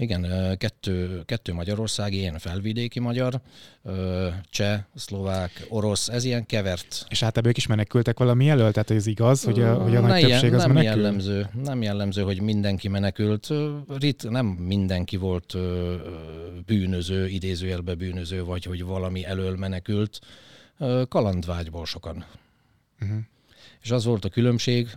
igen, 0.00 0.56
kettő, 0.58 1.22
kettő 1.24 1.52
magyarországi, 1.52 2.16
én 2.16 2.38
felvidéki 2.38 3.00
magyar, 3.00 3.40
cseh, 4.50 4.80
szlovák, 4.94 5.66
orosz, 5.68 6.08
ez 6.08 6.24
ilyen 6.24 6.46
kevert. 6.46 7.06
És 7.08 7.22
általában 7.22 7.50
ők 7.50 7.56
is 7.56 7.66
menekültek 7.66 8.18
valami 8.18 8.48
elől? 8.48 8.72
Tehát 8.72 8.90
ez 8.90 9.06
igaz, 9.06 9.44
hogy 9.44 9.60
a, 9.60 9.74
hogy 9.74 9.96
a 9.96 10.00
nagy 10.00 10.20
többség 10.20 10.54
az 10.54 10.62
nem 10.62 10.72
menekül? 10.72 11.02
Jellemző, 11.02 11.48
nem 11.64 11.82
jellemző, 11.82 12.22
hogy 12.22 12.40
mindenki 12.40 12.88
menekült. 12.88 13.48
Rit, 13.98 14.30
nem 14.30 14.46
mindenki 14.46 15.16
volt 15.16 15.56
bűnöző, 16.66 17.28
idézőjelbe 17.28 17.94
bűnöző, 17.94 18.44
vagy 18.44 18.64
hogy 18.64 18.84
valami 18.84 19.24
elől 19.24 19.56
menekült. 19.56 20.18
Kalandvágyból 21.08 21.86
sokan. 21.86 22.24
Uh-huh. 23.00 23.18
És 23.82 23.90
az 23.90 24.04
volt 24.04 24.24
a 24.24 24.28
különbség, 24.28 24.88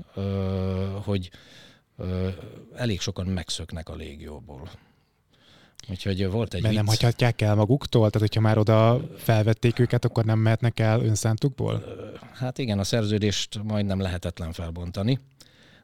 hogy 1.03 1.29
elég 2.75 2.99
sokan 2.99 3.25
megszöknek 3.25 3.89
a 3.89 3.95
légióból. 3.95 4.69
Úgyhogy 5.89 6.29
volt 6.29 6.53
egy 6.53 6.61
Mert 6.61 6.73
vicc. 6.73 6.83
nem 6.83 6.93
hagyhatják 6.95 7.41
el 7.41 7.55
maguktól? 7.55 8.09
Tehát, 8.09 8.27
hogyha 8.27 8.41
már 8.41 8.57
oda 8.57 9.01
felvették 9.17 9.79
őket, 9.79 10.05
akkor 10.05 10.25
nem 10.25 10.39
mehetnek 10.39 10.79
el 10.79 11.01
önszántukból? 11.01 11.83
Hát 12.33 12.57
igen, 12.57 12.79
a 12.79 12.83
szerződést 12.83 13.63
majdnem 13.63 13.99
lehetetlen 13.99 14.51
felbontani. 14.51 15.19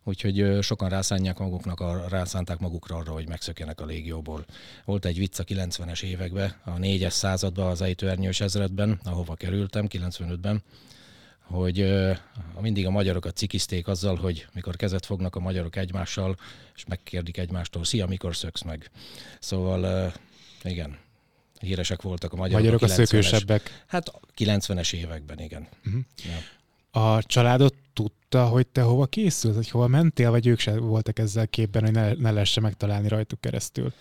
Úgyhogy 0.03 0.57
sokan 0.61 0.89
rászánják 0.89 1.37
maguknak, 1.37 1.79
a, 1.79 2.05
rászánták 2.09 2.59
magukra 2.59 2.95
arra, 2.95 3.11
hogy 3.11 3.27
megszökjenek 3.27 3.81
a 3.81 3.85
légióból. 3.85 4.45
Volt 4.85 5.05
egy 5.05 5.17
vicc 5.17 5.39
a 5.39 5.43
90-es 5.43 6.03
években, 6.03 6.53
a 6.63 6.71
4-es 6.71 7.09
században, 7.09 7.67
az 7.67 7.81
ejtőernyős 7.81 8.41
ezredben, 8.41 8.99
ahova 9.03 9.35
kerültem, 9.35 9.85
95-ben, 9.89 10.63
hogy 11.49 12.07
mindig 12.59 12.85
a 12.85 12.89
magyarokat 12.89 13.35
cikizték 13.35 13.87
azzal, 13.87 14.15
hogy 14.15 14.47
mikor 14.53 14.75
kezet 14.75 15.05
fognak 15.05 15.35
a 15.35 15.39
magyarok 15.39 15.75
egymással, 15.75 16.35
és 16.75 16.85
megkérdik 16.85 17.37
egymástól, 17.37 17.83
szia, 17.83 18.05
mikor 18.05 18.35
szöksz 18.35 18.61
meg. 18.61 18.91
Szóval 19.39 20.11
igen, 20.63 20.97
híresek 21.59 22.01
voltak 22.01 22.33
a 22.33 22.35
magyarok. 22.35 22.61
Magyarok 22.61 22.81
a, 22.81 22.85
a 22.85 23.05
szökősebbek. 23.05 23.83
Hát 23.87 24.11
90-es 24.37 24.93
években, 24.93 25.39
igen. 25.39 25.67
Uh-huh. 25.85 26.01
Ja. 26.25 26.37
A 27.01 27.23
családot 27.23 27.75
tudta, 27.93 28.45
hogy 28.45 28.67
te 28.67 28.81
hova 28.81 29.05
készülsz, 29.05 29.55
hogy 29.55 29.69
hova 29.69 29.87
mentél, 29.87 30.29
vagy 30.29 30.47
ők 30.47 30.59
se 30.59 30.77
voltak 30.79 31.19
ezzel 31.19 31.47
képben, 31.47 31.83
hogy 31.83 31.91
ne, 31.91 32.13
ne 32.13 32.31
lehessen 32.31 32.63
megtalálni 32.63 33.07
rajtuk 33.07 33.41
keresztül? 33.41 33.93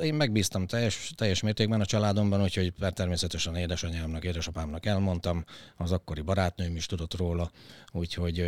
Én 0.00 0.14
megbíztam 0.14 0.66
teljes, 0.66 1.12
teljes 1.14 1.40
mértékben 1.42 1.80
a 1.80 1.84
családomban, 1.84 2.42
úgyhogy 2.42 2.72
természetesen 2.92 3.56
édesanyámnak, 3.56 4.24
édesapámnak 4.24 4.86
elmondtam, 4.86 5.44
az 5.76 5.92
akkori 5.92 6.20
barátnőm 6.20 6.76
is 6.76 6.86
tudott 6.86 7.14
róla, 7.14 7.50
úgyhogy 7.92 8.38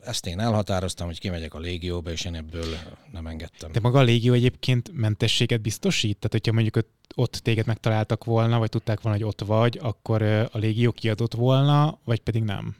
ezt 0.00 0.26
én 0.26 0.40
elhatároztam, 0.40 1.06
hogy 1.06 1.18
kimegyek 1.18 1.54
a 1.54 1.58
légióba, 1.58 2.10
és 2.10 2.24
én 2.24 2.34
ebből 2.34 2.64
nem 3.12 3.26
engedtem. 3.26 3.72
De 3.72 3.80
maga 3.80 3.98
a 3.98 4.02
légió 4.02 4.32
egyébként 4.32 4.90
mentességet 4.94 5.60
biztosít? 5.60 6.16
Tehát, 6.16 6.32
hogyha 6.32 6.52
mondjuk 6.52 6.86
ott 7.14 7.32
téged 7.32 7.66
megtaláltak 7.66 8.24
volna, 8.24 8.58
vagy 8.58 8.68
tudták 8.68 9.00
volna, 9.00 9.18
hogy 9.18 9.26
ott 9.26 9.40
vagy, 9.40 9.78
akkor 9.82 10.22
a 10.52 10.58
légió 10.58 10.92
kiadott 10.92 11.34
volna, 11.34 11.98
vagy 12.04 12.20
pedig 12.20 12.42
nem? 12.42 12.76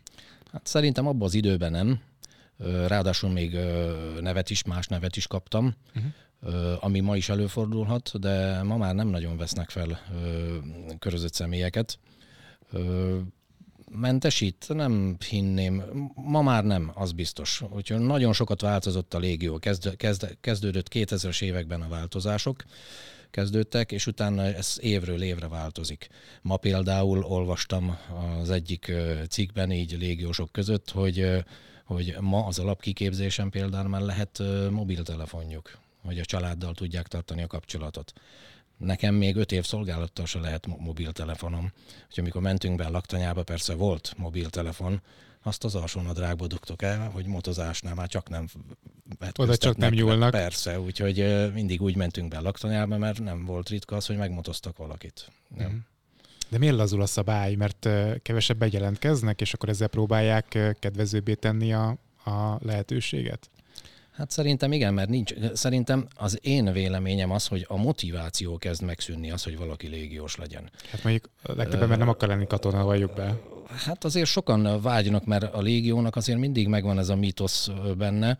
Hát 0.53 0.67
szerintem 0.67 1.07
abban 1.07 1.27
az 1.27 1.35
időben 1.35 1.71
nem. 1.71 2.01
Ráadásul 2.87 3.31
még 3.31 3.57
nevet 4.21 4.51
is, 4.51 4.65
más 4.65 4.87
nevet 4.87 5.17
is 5.17 5.27
kaptam. 5.27 5.75
Uh-huh 5.95 6.13
ami 6.81 7.01
ma 7.01 7.17
is 7.17 7.29
előfordulhat, 7.29 8.19
de 8.21 8.63
ma 8.63 8.77
már 8.77 8.95
nem 8.95 9.09
nagyon 9.09 9.37
vesznek 9.37 9.71
fel 9.71 10.01
körözött 10.99 11.35
személyeket. 11.35 11.99
Mentesít? 13.91 14.65
Nem 14.69 15.17
hinném. 15.29 15.83
Ma 16.15 16.43
már 16.43 16.65
nem, 16.65 16.93
az 16.95 17.13
biztos. 17.13 17.63
Úgyhogy 17.71 18.01
nagyon 18.01 18.33
sokat 18.33 18.61
változott 18.61 19.15
a 19.15 19.19
légió. 19.19 19.59
Kezd, 19.59 19.97
kezd, 19.97 20.37
kezdődött 20.41 20.89
2000-es 20.93 21.43
években 21.43 21.81
a 21.81 21.89
változások 21.89 22.65
kezdődtek, 23.31 23.93
és 23.93 24.07
utána 24.07 24.43
ez 24.43 24.77
évről 24.81 25.23
évre 25.23 25.49
változik. 25.49 26.09
Ma 26.43 26.57
például 26.57 27.25
olvastam 27.25 27.99
az 28.41 28.51
egyik 28.51 28.93
cikkben, 29.29 29.71
így 29.71 29.97
légiósok 29.99 30.53
között, 30.53 30.91
hogy, 30.91 31.45
hogy 31.85 32.17
ma 32.21 32.47
az 32.47 32.59
alapkiképzésen 32.59 33.51
például 33.51 33.89
már 33.89 34.01
lehet 34.01 34.43
mobiltelefonjuk 34.71 35.82
hogy 36.03 36.19
a 36.19 36.25
családdal 36.25 36.75
tudják 36.75 37.09
tartani 37.09 37.43
a 37.43 37.47
kapcsolatot. 37.47 38.13
Nekem 38.77 39.15
még 39.15 39.37
öt 39.37 39.53
év 39.53 39.65
szolgálattal 39.65 40.27
se 40.27 40.39
lehet 40.39 40.67
mobiltelefonom. 40.67 41.73
Úgyhogy 42.09 42.19
amikor 42.19 42.43
mentünk 42.43 42.77
be 42.77 42.85
a 42.85 42.91
laktanyába, 42.91 43.43
persze 43.43 43.75
volt 43.75 44.15
mobiltelefon, 44.17 45.03
azt 45.43 45.65
az 45.65 45.75
alsónadrágba 45.75 46.47
dugtok 46.47 46.83
el, 46.83 47.11
hogy 47.11 47.27
motozásnál 47.27 47.95
már 47.95 48.09
csak 48.09 48.29
nem 48.29 48.49
Oda 49.37 49.57
csak 49.57 49.77
nem 49.77 49.93
nyúlnak. 49.93 50.31
Persze, 50.31 50.81
úgyhogy 50.81 51.51
mindig 51.53 51.83
úgy 51.83 51.97
mentünk 51.97 52.29
be 52.29 52.37
a 52.37 52.43
laktanyába, 52.43 52.99
mert 52.99 53.21
nem 53.21 53.45
volt 53.45 53.69
ritka 53.69 53.97
az, 53.97 54.07
hogy 54.07 54.17
megmotoztak 54.17 54.77
valakit. 54.77 55.31
Mm. 55.63 55.77
De 56.49 56.59
miért 56.59 56.77
lazul 56.77 57.03
a 57.03 57.07
szabály? 57.07 57.55
Mert 57.55 57.89
kevesebben 58.23 58.69
jelentkeznek, 58.73 59.41
és 59.41 59.55
akkor 59.55 59.69
ezzel 59.69 59.89
próbálják 59.89 60.77
kedvezőbbé 60.79 61.35
tenni 61.35 61.73
a, 61.73 61.89
a 62.25 62.59
lehetőséget? 62.61 63.51
Hát 64.13 64.31
szerintem 64.31 64.73
igen, 64.73 64.95
mert 64.95 65.09
nincs. 65.09 65.35
Szerintem 65.53 66.07
az 66.15 66.39
én 66.43 66.73
véleményem 66.73 67.31
az, 67.31 67.47
hogy 67.47 67.65
a 67.69 67.77
motiváció 67.77 68.59
kezd 68.59 68.83
megszűnni 68.83 69.31
az, 69.31 69.43
hogy 69.43 69.57
valaki 69.57 69.87
légiós 69.87 70.37
legyen. 70.37 70.71
Hát 70.91 71.03
mondjuk 71.03 71.31
legtöbben, 71.43 71.89
mert 71.89 72.01
nem 72.01 72.09
akar 72.09 72.29
lenni 72.29 72.47
katona, 72.47 72.85
valljuk 72.85 73.15
be. 73.15 73.41
Hát 73.85 74.05
azért 74.05 74.29
sokan 74.29 74.81
vágynak, 74.83 75.25
mert 75.25 75.55
a 75.55 75.61
légiónak 75.61 76.17
azért 76.17 76.39
mindig 76.39 76.69
megvan 76.69 76.99
ez 76.99 77.09
a 77.09 77.17
mítosz 77.17 77.69
benne. 77.97 78.39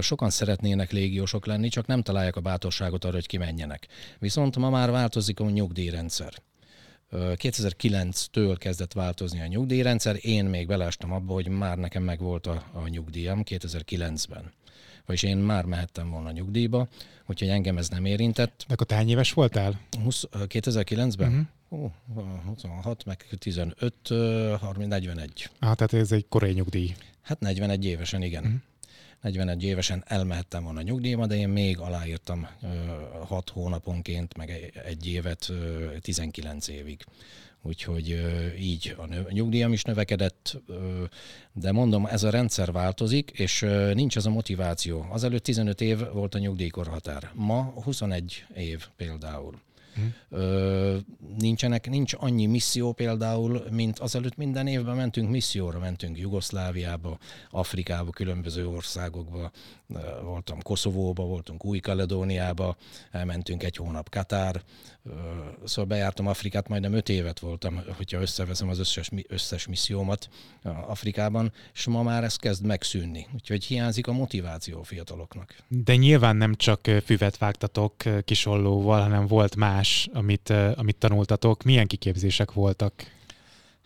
Sokan 0.00 0.30
szeretnének 0.30 0.92
légiósok 0.92 1.46
lenni, 1.46 1.68
csak 1.68 1.86
nem 1.86 2.02
találják 2.02 2.36
a 2.36 2.40
bátorságot 2.40 3.04
arra, 3.04 3.14
hogy 3.14 3.26
kimenjenek. 3.26 3.86
Viszont 4.18 4.56
ma 4.56 4.70
már 4.70 4.90
változik 4.90 5.40
a 5.40 5.50
nyugdíjrendszer. 5.50 6.32
2009-től 7.12 8.56
kezdett 8.58 8.92
változni 8.92 9.40
a 9.40 9.46
nyugdíjrendszer, 9.46 10.16
én 10.20 10.44
még 10.44 10.66
beleestem 10.66 11.12
abba, 11.12 11.32
hogy 11.32 11.48
már 11.48 11.78
nekem 11.78 12.02
megvolt 12.02 12.46
a, 12.46 12.64
a 12.72 12.88
nyugdíjam 12.88 13.42
2009-ben 13.44 14.52
vagyis 15.06 15.22
én 15.22 15.36
már 15.36 15.64
mehettem 15.64 16.10
volna 16.10 16.30
nyugdíjba, 16.30 16.88
úgyhogy 17.26 17.48
engem 17.48 17.78
ez 17.78 17.88
nem 17.88 18.04
érintett. 18.04 18.64
De 18.68 18.74
akkor 18.74 18.86
te 18.86 18.94
hány 18.94 19.08
éves 19.08 19.32
voltál? 19.32 19.80
20, 20.02 20.24
2009-ben? 20.32 21.28
Uh-huh. 21.28 21.46
Ó, 21.72 21.90
26, 22.46 23.04
meg 23.04 23.26
15, 23.38 23.94
30, 24.60 24.88
41. 24.88 25.50
Ah, 25.58 25.74
tehát 25.74 25.92
ez 25.92 26.12
egy 26.12 26.26
korai 26.28 26.52
nyugdíj. 26.52 26.94
Hát 27.22 27.40
41 27.40 27.84
évesen, 27.84 28.22
igen. 28.22 28.44
Uh-huh. 28.44 28.60
41 29.20 29.64
évesen 29.64 30.04
elmehettem 30.06 30.64
volna 30.64 30.82
nyugdíjba, 30.82 31.26
de 31.26 31.36
én 31.36 31.48
még 31.48 31.78
aláírtam 31.78 32.48
6 33.26 33.50
hónaponként, 33.50 34.36
meg 34.36 34.72
egy 34.84 35.06
évet 35.06 35.52
19 36.00 36.68
évig 36.68 37.04
úgyhogy 37.62 38.20
így 38.58 38.96
a 38.98 39.32
nyugdíjam 39.32 39.72
is 39.72 39.82
növekedett, 39.82 40.62
de 41.52 41.72
mondom, 41.72 42.06
ez 42.06 42.22
a 42.22 42.30
rendszer 42.30 42.72
változik, 42.72 43.30
és 43.30 43.60
nincs 43.94 44.16
ez 44.16 44.26
a 44.26 44.30
motiváció. 44.30 45.06
Azelőtt 45.10 45.42
15 45.42 45.80
év 45.80 46.12
volt 46.12 46.34
a 46.34 46.38
nyugdíjkorhatár, 46.38 47.30
ma 47.34 47.62
21 47.62 48.44
év 48.54 48.86
például. 48.96 49.54
Ö, 50.28 50.96
nincsenek, 51.38 51.88
nincs 51.88 52.14
annyi 52.18 52.46
misszió 52.46 52.92
például, 52.92 53.64
mint 53.70 53.98
azelőtt 53.98 54.36
minden 54.36 54.66
évben 54.66 54.96
mentünk 54.96 55.30
misszióra, 55.30 55.78
mentünk 55.78 56.18
Jugoszláviába, 56.18 57.18
Afrikába, 57.50 58.10
különböző 58.10 58.68
országokba, 58.68 59.50
voltam 60.22 60.62
Koszovóba, 60.62 61.24
voltunk 61.24 61.64
Új-Kaledóniába, 61.64 62.76
elmentünk 63.10 63.62
egy 63.62 63.76
hónap 63.76 64.10
Katár, 64.10 64.62
szóval 65.64 65.84
bejártam 65.84 66.26
Afrikát, 66.26 66.68
majdnem 66.68 66.92
öt 66.92 67.08
évet 67.08 67.38
voltam, 67.38 67.82
hogyha 67.96 68.20
összeveszem 68.20 68.68
az 68.68 68.78
összes, 68.78 69.10
összes 69.28 69.66
missziómat 69.66 70.28
Afrikában, 70.86 71.52
és 71.74 71.86
ma 71.86 72.02
már 72.02 72.24
ez 72.24 72.36
kezd 72.36 72.64
megszűnni. 72.64 73.26
Úgyhogy 73.34 73.64
hiányzik 73.64 74.06
a 74.06 74.12
motiváció 74.12 74.80
a 74.80 74.84
fiataloknak. 74.84 75.54
De 75.68 75.96
nyilván 75.96 76.36
nem 76.36 76.54
csak 76.54 76.90
füvet 77.04 77.38
vágtatok 77.38 77.94
kisollóval, 78.24 79.00
hanem 79.00 79.26
volt 79.26 79.56
más, 79.56 80.08
amit, 80.12 80.50
amit 80.74 80.96
tanultatok. 80.96 81.62
Milyen 81.62 81.86
kiképzések 81.86 82.52
voltak? 82.52 82.92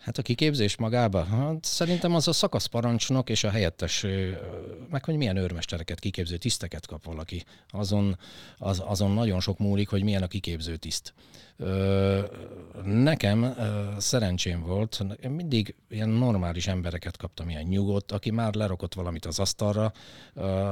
Hát 0.05 0.17
a 0.17 0.21
kiképzés 0.21 0.77
magába? 0.77 1.23
Hát 1.23 1.63
szerintem 1.63 2.15
az 2.15 2.27
a 2.27 2.33
szakaszparancsnok 2.33 3.29
és 3.29 3.43
a 3.43 3.49
helyettes, 3.49 4.05
meg 4.89 5.03
hogy 5.03 5.15
milyen 5.15 5.37
őrmestereket, 5.37 5.99
kiképző 5.99 6.37
tiszteket 6.37 6.85
kap 6.85 7.05
valaki. 7.05 7.43
Azon, 7.69 8.17
az, 8.57 8.83
azon 8.85 9.11
nagyon 9.11 9.39
sok 9.39 9.57
múlik, 9.57 9.89
hogy 9.89 10.03
milyen 10.03 10.23
a 10.23 10.27
kiképző 10.27 10.75
tiszt. 10.75 11.13
Nekem 12.83 13.55
szerencsém 13.97 14.61
volt, 14.61 15.05
én 15.23 15.29
mindig 15.29 15.75
ilyen 15.89 16.09
normális 16.09 16.67
embereket 16.67 17.17
kaptam, 17.17 17.49
ilyen 17.49 17.63
nyugodt, 17.63 18.11
aki 18.11 18.31
már 18.31 18.53
lerokott 18.53 18.93
valamit 18.93 19.25
az 19.25 19.39
asztalra. 19.39 19.93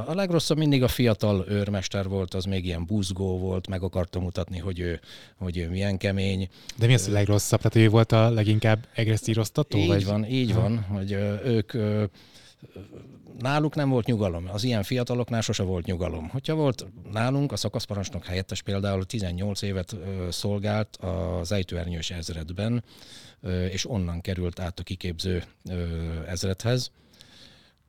A 0.05 0.13
legrosszabb 0.13 0.57
mindig 0.57 0.83
a 0.83 0.87
fiatal 0.87 1.45
őrmester 1.47 2.07
volt, 2.07 2.33
az 2.33 2.45
még 2.45 2.65
ilyen 2.65 2.85
buzgó 2.85 3.39
volt, 3.39 3.67
meg 3.67 3.83
akarta 3.83 4.19
mutatni, 4.19 4.57
hogy 4.57 4.79
ő, 4.79 4.99
hogy 5.37 5.57
ő 5.57 5.69
milyen 5.69 5.97
kemény. 5.97 6.49
De 6.77 6.87
mi 6.87 6.93
az 6.93 7.07
a 7.07 7.11
legrosszabb? 7.11 7.61
Tehát 7.61 7.87
ő 7.87 7.89
volt 7.89 8.11
a 8.11 8.29
leginkább 8.29 8.87
egresszíroztató? 8.93 9.77
Így 9.77 9.87
vagy? 9.87 10.05
van, 10.05 10.25
így 10.25 10.51
ha. 10.51 10.61
van, 10.61 10.83
hogy 10.83 11.11
ők 11.45 11.73
náluk 13.39 13.75
nem 13.75 13.89
volt 13.89 14.05
nyugalom. 14.05 14.49
Az 14.51 14.63
ilyen 14.63 14.83
fiataloknál 14.83 15.41
sose 15.41 15.63
volt 15.63 15.85
nyugalom. 15.85 16.29
Hogyha 16.29 16.55
volt 16.55 16.85
nálunk, 17.11 17.51
a 17.51 17.55
szakaszparancsnok 17.55 18.25
helyettes 18.25 18.61
például 18.61 19.05
18 19.05 19.61
évet 19.61 19.95
szolgált 20.29 20.95
az 20.95 21.51
ejtőernyős 21.51 22.11
ezredben, 22.11 22.83
és 23.69 23.89
onnan 23.89 24.21
került 24.21 24.59
át 24.59 24.79
a 24.79 24.83
kiképző 24.83 25.43
ezredhez. 26.27 26.91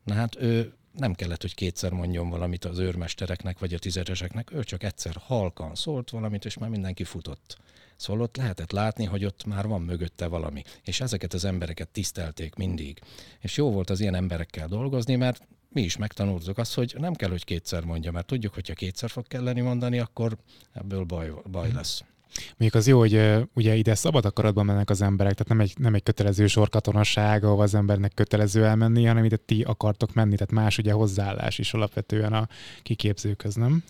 Na 0.05 0.15
hát 0.15 0.37
ő 0.41 0.73
nem 0.93 1.15
kellett, 1.15 1.41
hogy 1.41 1.55
kétszer 1.55 1.93
mondjon 1.93 2.29
valamit 2.29 2.65
az 2.65 2.79
őrmestereknek 2.79 3.59
vagy 3.59 3.75
a 3.75 3.79
tizedeseknek, 3.79 4.53
ő 4.53 4.65
csak 4.65 4.83
egyszer 4.83 5.17
halkan 5.27 5.75
szólt 5.75 6.11
valamit, 6.11 6.45
és 6.45 6.59
már 6.59 6.71
mindenki 6.71 7.05
futott. 7.05 7.57
Szóval 7.97 8.23
ott 8.23 8.37
lehetett 8.37 8.73
látni, 8.73 9.05
hogy 9.05 9.25
ott 9.25 9.45
már 9.45 9.67
van 9.67 9.83
mögötte 9.83 10.27
valami. 10.27 10.63
És 10.85 11.01
ezeket 11.01 11.33
az 11.33 11.45
embereket 11.45 11.89
tisztelték 11.89 12.55
mindig. 12.55 13.01
És 13.41 13.57
jó 13.57 13.71
volt 13.71 13.91
az 13.91 14.01
ilyen 14.01 14.15
emberekkel 14.15 14.69
dolgozni, 14.69 15.17
mert 15.17 15.47
mi 15.69 15.83
is 15.83 15.97
megtanultuk 15.97 16.59
azt, 16.59 16.75
hogy 16.75 16.95
nem 16.99 17.15
kell, 17.15 17.31
hogy 17.31 17.45
kétszer 17.45 17.85
mondja, 17.85 18.11
mert 18.11 18.27
tudjuk, 18.27 18.55
hogyha 18.55 18.75
kétszer 18.75 19.11
fog 19.11 19.27
kelleni 19.27 19.61
mondani, 19.61 19.99
akkor 19.99 20.37
ebből 20.73 21.05
baj, 21.05 21.33
baj 21.51 21.67
mhm. 21.67 21.77
lesz. 21.77 22.03
Mondjuk 22.49 22.75
az 22.75 22.87
jó, 22.87 22.99
hogy 22.99 23.15
uh, 23.15 23.43
ugye 23.55 23.75
ide 23.75 23.95
szabad 23.95 24.25
akaratban 24.25 24.65
mennek 24.65 24.91
az 24.91 25.03
emberek, 25.03 25.33
tehát 25.33 25.49
nem 25.49 25.61
egy, 25.61 25.73
nem 25.79 25.95
egy 25.95 26.03
kötelező 26.03 26.47
sorkatonaság, 26.47 27.45
ahol 27.45 27.63
az 27.63 27.75
embernek 27.75 28.15
kötelező 28.15 28.65
elmenni, 28.65 29.05
hanem 29.05 29.25
ide 29.25 29.37
ti 29.37 29.63
akartok 29.63 30.15
menni, 30.15 30.35
tehát 30.35 30.53
más 30.53 30.79
ugye 30.79 30.93
hozzáállás 30.93 31.59
is 31.59 31.75
alapvetően 31.75 32.33
a 32.33 32.49
kiképzőköz, 32.83 33.55
nem? 33.55 33.83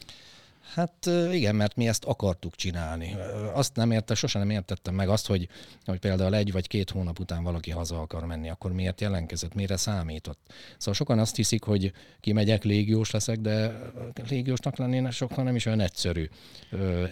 Hát 0.73 1.11
igen, 1.33 1.55
mert 1.55 1.77
mi 1.77 1.89
ezt 1.89 2.05
akartuk 2.05 2.55
csinálni. 2.55 3.17
Azt 3.53 3.77
nem 3.77 3.91
érte, 3.91 4.15
sosem 4.15 4.41
nem 4.41 4.51
értettem 4.51 4.95
meg 4.95 5.09
azt, 5.09 5.27
hogy, 5.27 5.49
hogy 5.85 5.99
például 5.99 6.35
egy 6.35 6.53
vagy 6.53 6.67
két 6.67 6.91
hónap 6.91 7.19
után 7.19 7.43
valaki 7.43 7.71
haza 7.71 8.01
akar 8.01 8.25
menni, 8.25 8.51
akkor 8.51 8.73
miért 8.73 9.01
jelentkezett, 9.01 9.55
mire 9.55 9.77
számított. 9.77 10.53
Szóval 10.77 10.95
sokan 10.95 11.19
azt 11.19 11.37
hiszik, 11.37 11.63
hogy 11.63 11.93
kimegyek, 12.21 12.65
légiós 12.65 13.11
leszek, 13.11 13.39
de 13.39 13.81
légiósnak 14.29 14.77
lenni 14.77 15.11
sokkal 15.11 15.45
nem 15.45 15.57
is 15.57 15.67
olyan 15.67 15.81
egyszerű. 15.81 16.29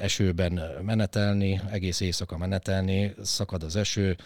Esőben 0.01 0.61
menetelni, 0.83 1.61
egész 1.71 2.01
éjszaka 2.01 2.37
menetelni, 2.37 3.15
szakad 3.23 3.63
az 3.63 3.77
eső, 3.77 4.17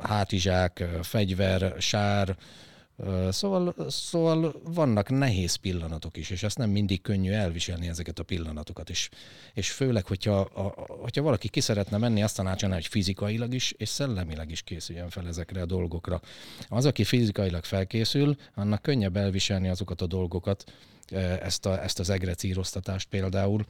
hátizsák, 0.00 0.84
fegyver, 1.02 1.74
sár, 1.78 2.36
Szóval, 3.30 3.74
szóval 3.88 4.60
vannak 4.64 5.08
nehéz 5.10 5.54
pillanatok 5.54 6.16
is, 6.16 6.30
és 6.30 6.42
ezt 6.42 6.58
nem 6.58 6.70
mindig 6.70 7.00
könnyű 7.00 7.30
elviselni 7.30 7.88
ezeket 7.88 8.18
a 8.18 8.22
pillanatokat 8.22 8.88
is. 8.88 9.08
És 9.54 9.70
főleg, 9.70 10.06
hogyha, 10.06 10.40
a, 10.40 10.86
hogyha 10.86 11.22
valaki 11.22 11.48
ki 11.48 11.60
szeretne 11.60 11.96
menni, 11.96 12.22
azt 12.22 12.36
tanácsolná, 12.36 12.74
hogy 12.74 12.86
fizikailag 12.86 13.54
is 13.54 13.72
és 13.76 13.88
szellemileg 13.88 14.50
is 14.50 14.62
készüljön 14.62 15.08
fel 15.08 15.26
ezekre 15.26 15.60
a 15.60 15.66
dolgokra. 15.66 16.20
Az, 16.68 16.84
aki 16.84 17.04
fizikailag 17.04 17.64
felkészül, 17.64 18.36
annak 18.54 18.82
könnyebb 18.82 19.16
elviselni 19.16 19.68
azokat 19.68 20.00
a 20.00 20.06
dolgokat, 20.06 20.64
ezt, 21.42 21.66
a, 21.66 21.82
ezt 21.82 21.98
az 21.98 22.10
egrecíroztatást 22.10 23.08
például, 23.08 23.64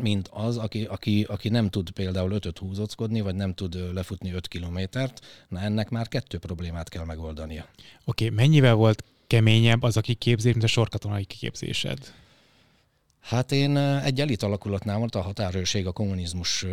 mint 0.00 0.28
az, 0.32 0.56
aki, 0.56 0.84
aki, 0.84 1.22
aki 1.28 1.48
nem 1.48 1.68
tud 1.68 1.90
például 1.90 2.32
ötöt 2.32 2.58
húzockodni, 2.58 3.20
vagy 3.20 3.34
nem 3.34 3.54
tud 3.54 3.94
lefutni 3.94 4.32
öt 4.32 4.48
kilométert, 4.48 5.26
na 5.48 5.60
ennek 5.60 5.90
már 5.90 6.08
kettő 6.08 6.38
problémát 6.38 6.88
kell 6.88 7.04
megoldania. 7.04 7.66
Oké, 8.04 8.24
okay, 8.24 8.36
mennyivel 8.36 8.74
volt 8.74 9.04
keményebb 9.26 9.82
az 9.82 9.96
a 9.96 10.00
kiképzés, 10.00 10.52
mint 10.52 10.64
a 10.64 10.68
sorkatonai 10.68 11.24
kiképzésed? 11.24 11.98
Hát 13.20 13.52
én 13.52 13.76
egy 13.76 14.20
elit 14.20 14.42
alakulatnál 14.42 14.98
volt, 14.98 15.14
a 15.14 15.20
határőrség 15.20 15.86
a 15.86 15.92
kommunizmus 15.92 16.66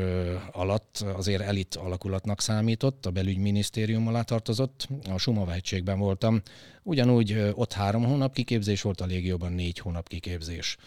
alatt 0.51 1.05
azért 1.15 1.41
elit 1.41 1.75
alakulatnak 1.75 2.41
számított, 2.41 3.05
a 3.05 3.11
belügyminisztérium 3.11 4.07
alá 4.07 4.21
tartozott, 4.21 4.87
a 5.09 5.17
Sumava 5.17 5.51
hegységben 5.51 5.99
voltam. 5.99 6.41
Ugyanúgy 6.83 7.51
ott 7.53 7.73
három 7.73 8.05
hónap 8.05 8.33
kiképzés 8.33 8.81
volt, 8.81 9.01
a 9.01 9.05
légióban 9.05 9.51
négy 9.53 9.79
hónap 9.79 10.07
kiképzés 10.07 10.77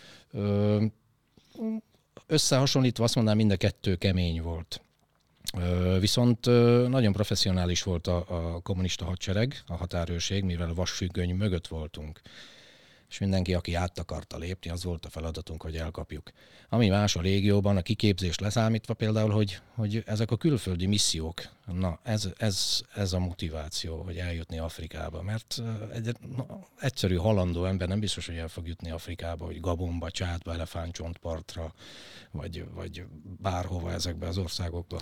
összehasonlítva 2.27 3.05
azt 3.05 3.15
mondanám, 3.15 3.39
mind 3.39 3.53
a 3.53 3.57
kettő 3.57 3.97
kemény 3.97 4.43
volt. 4.43 4.81
Viszont 6.01 6.47
nagyon 6.89 7.13
professzionális 7.13 7.83
volt 7.83 8.07
a, 8.07 8.25
a 8.29 8.61
kommunista 8.61 9.05
hadsereg, 9.05 9.63
a 9.67 9.77
határőrség, 9.77 10.45
mivel 10.45 10.71
a 10.71 10.75
vasfüggöny 10.75 11.35
mögött 11.35 11.67
voltunk 11.67 12.21
és 13.11 13.19
mindenki, 13.19 13.55
aki 13.55 13.75
át 13.75 13.99
akarta 13.99 14.39
lépni, 14.39 14.71
az 14.71 14.85
volt 14.85 15.05
a 15.05 15.11
feladatunk, 15.11 15.63
hogy 15.63 15.77
elkapjuk. 15.77 16.31
Ami 16.69 16.89
más 16.89 17.17
a 17.17 17.21
légióban, 17.21 17.77
a 17.77 17.83
kiképzés 17.83 18.39
leszámítva 18.39 18.95
például, 18.95 19.31
hogy, 19.31 19.61
hogy 19.75 20.03
ezek 20.07 20.31
a 20.31 20.37
külföldi 20.37 20.87
missziók, 20.87 21.43
na 21.67 21.99
ez, 22.03 22.29
ez, 22.37 22.81
ez 22.95 23.13
a 23.13 23.19
motiváció, 23.19 24.03
hogy 24.03 24.17
eljutni 24.17 24.59
Afrikába, 24.59 25.23
mert 25.23 25.63
egy 25.93 26.17
na, 26.37 26.47
egyszerű 26.81 27.17
halandó 27.17 27.65
ember 27.65 27.89
nem 27.89 28.01
biztos, 28.01 28.27
hogy 28.27 28.37
el 28.37 28.49
fog 28.49 28.67
jutni 28.67 28.91
Afrikába, 28.91 29.45
hogy 29.45 29.61
Gabonba, 29.61 30.11
Csátba, 30.11 30.53
Elefántcsontpartra, 30.53 31.75
vagy, 32.31 32.65
vagy 32.75 33.05
bárhova 33.41 33.93
ezekbe 33.93 34.27
az 34.27 34.39
országokba. 34.39 35.01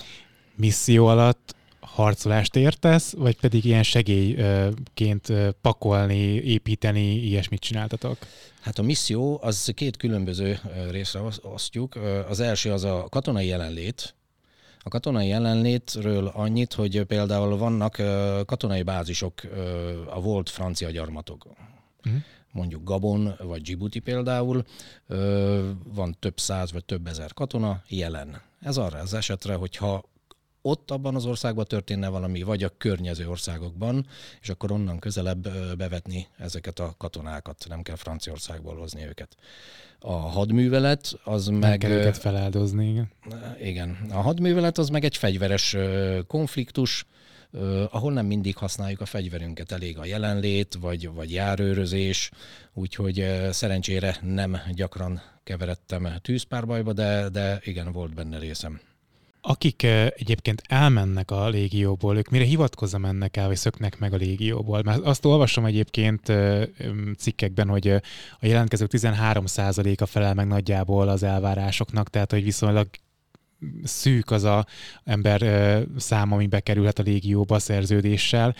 Misszió 0.54 1.06
alatt 1.06 1.56
harcolást 1.94 2.56
értesz, 2.56 3.12
vagy 3.12 3.40
pedig 3.40 3.64
ilyen 3.64 3.82
segélyként 3.82 5.32
pakolni, 5.60 6.18
építeni, 6.34 7.14
ilyesmit 7.14 7.60
csináltatok? 7.60 8.16
Hát 8.60 8.78
a 8.78 8.82
misszió 8.82 9.38
az 9.42 9.72
két 9.74 9.96
különböző 9.96 10.58
részre 10.90 11.20
osztjuk. 11.42 11.94
Az 12.28 12.40
első 12.40 12.72
az 12.72 12.84
a 12.84 13.06
katonai 13.10 13.46
jelenlét, 13.46 14.14
a 14.82 14.88
katonai 14.88 15.26
jelenlétről 15.28 16.26
annyit, 16.26 16.72
hogy 16.72 17.02
például 17.02 17.56
vannak 17.56 18.02
katonai 18.46 18.82
bázisok 18.82 19.40
a 20.06 20.20
volt 20.20 20.50
francia 20.50 20.90
gyarmatok. 20.90 21.46
Uh-huh. 22.04 22.22
Mondjuk 22.52 22.84
Gabon 22.84 23.34
vagy 23.42 23.62
Djibouti 23.62 23.98
például, 23.98 24.64
van 25.94 26.16
több 26.18 26.38
száz 26.38 26.72
vagy 26.72 26.84
több 26.84 27.06
ezer 27.06 27.34
katona 27.34 27.82
jelen. 27.88 28.40
Ez 28.60 28.76
arra 28.76 28.98
az 28.98 29.14
esetre, 29.14 29.54
hogyha 29.54 30.02
ott 30.68 30.90
abban 30.90 31.14
az 31.14 31.24
országban 31.24 31.64
történne 31.64 32.08
valami, 32.08 32.42
vagy 32.42 32.62
a 32.62 32.72
környező 32.78 33.28
országokban, 33.28 34.06
és 34.40 34.48
akkor 34.48 34.72
onnan 34.72 34.98
közelebb 34.98 35.48
bevetni 35.76 36.26
ezeket 36.38 36.78
a 36.78 36.94
katonákat, 36.98 37.64
nem 37.68 37.82
kell 37.82 37.96
Franciaországból 37.96 38.76
hozni 38.76 39.06
őket. 39.06 39.36
A 39.98 40.12
hadművelet 40.12 41.18
az 41.24 41.46
nem 41.46 41.58
meg... 41.58 41.78
kell 41.78 41.90
őket 41.90 42.18
feláldozni, 42.18 42.88
igen. 42.88 43.10
Igen. 43.62 43.98
A 44.10 44.20
hadművelet 44.20 44.78
az 44.78 44.88
meg 44.88 45.04
egy 45.04 45.16
fegyveres 45.16 45.76
konfliktus, 46.26 47.06
ahol 47.90 48.12
nem 48.12 48.26
mindig 48.26 48.56
használjuk 48.56 49.00
a 49.00 49.06
fegyverünket, 49.06 49.72
elég 49.72 49.98
a 49.98 50.04
jelenlét, 50.04 50.76
vagy, 50.80 51.10
vagy 51.12 51.32
járőrözés, 51.32 52.30
úgyhogy 52.72 53.26
szerencsére 53.50 54.16
nem 54.22 54.58
gyakran 54.74 55.22
keveredtem 55.44 56.08
tűzpárbajba, 56.22 56.92
de, 56.92 57.28
de 57.28 57.60
igen, 57.64 57.92
volt 57.92 58.14
benne 58.14 58.38
részem. 58.38 58.80
Akik 59.40 59.82
egyébként 59.82 60.62
elmennek 60.66 61.30
a 61.30 61.48
légióból, 61.48 62.16
ők 62.16 62.28
mire 62.28 62.44
hivatkozza 62.44 62.98
mennek 62.98 63.36
el, 63.36 63.46
vagy 63.46 63.56
szöknek 63.56 63.98
meg 63.98 64.12
a 64.12 64.16
légióból? 64.16 64.82
Mert 64.82 65.02
azt 65.02 65.24
olvasom 65.24 65.64
egyébként 65.64 66.32
cikkekben, 67.16 67.68
hogy 67.68 67.88
a 68.40 68.46
jelentkezők 68.46 68.90
13%-a 68.92 70.06
felel 70.06 70.34
meg 70.34 70.46
nagyjából 70.46 71.08
az 71.08 71.22
elvárásoknak, 71.22 72.10
tehát 72.10 72.30
hogy 72.30 72.44
viszonylag 72.44 72.88
szűk 73.82 74.30
az 74.30 74.44
a 74.44 74.66
ember 75.04 75.40
szám, 75.96 76.32
ami 76.32 76.46
bekerülhet 76.46 76.98
a 76.98 77.02
légióba 77.02 77.54
a 77.54 77.58
szerződéssel. 77.58 78.54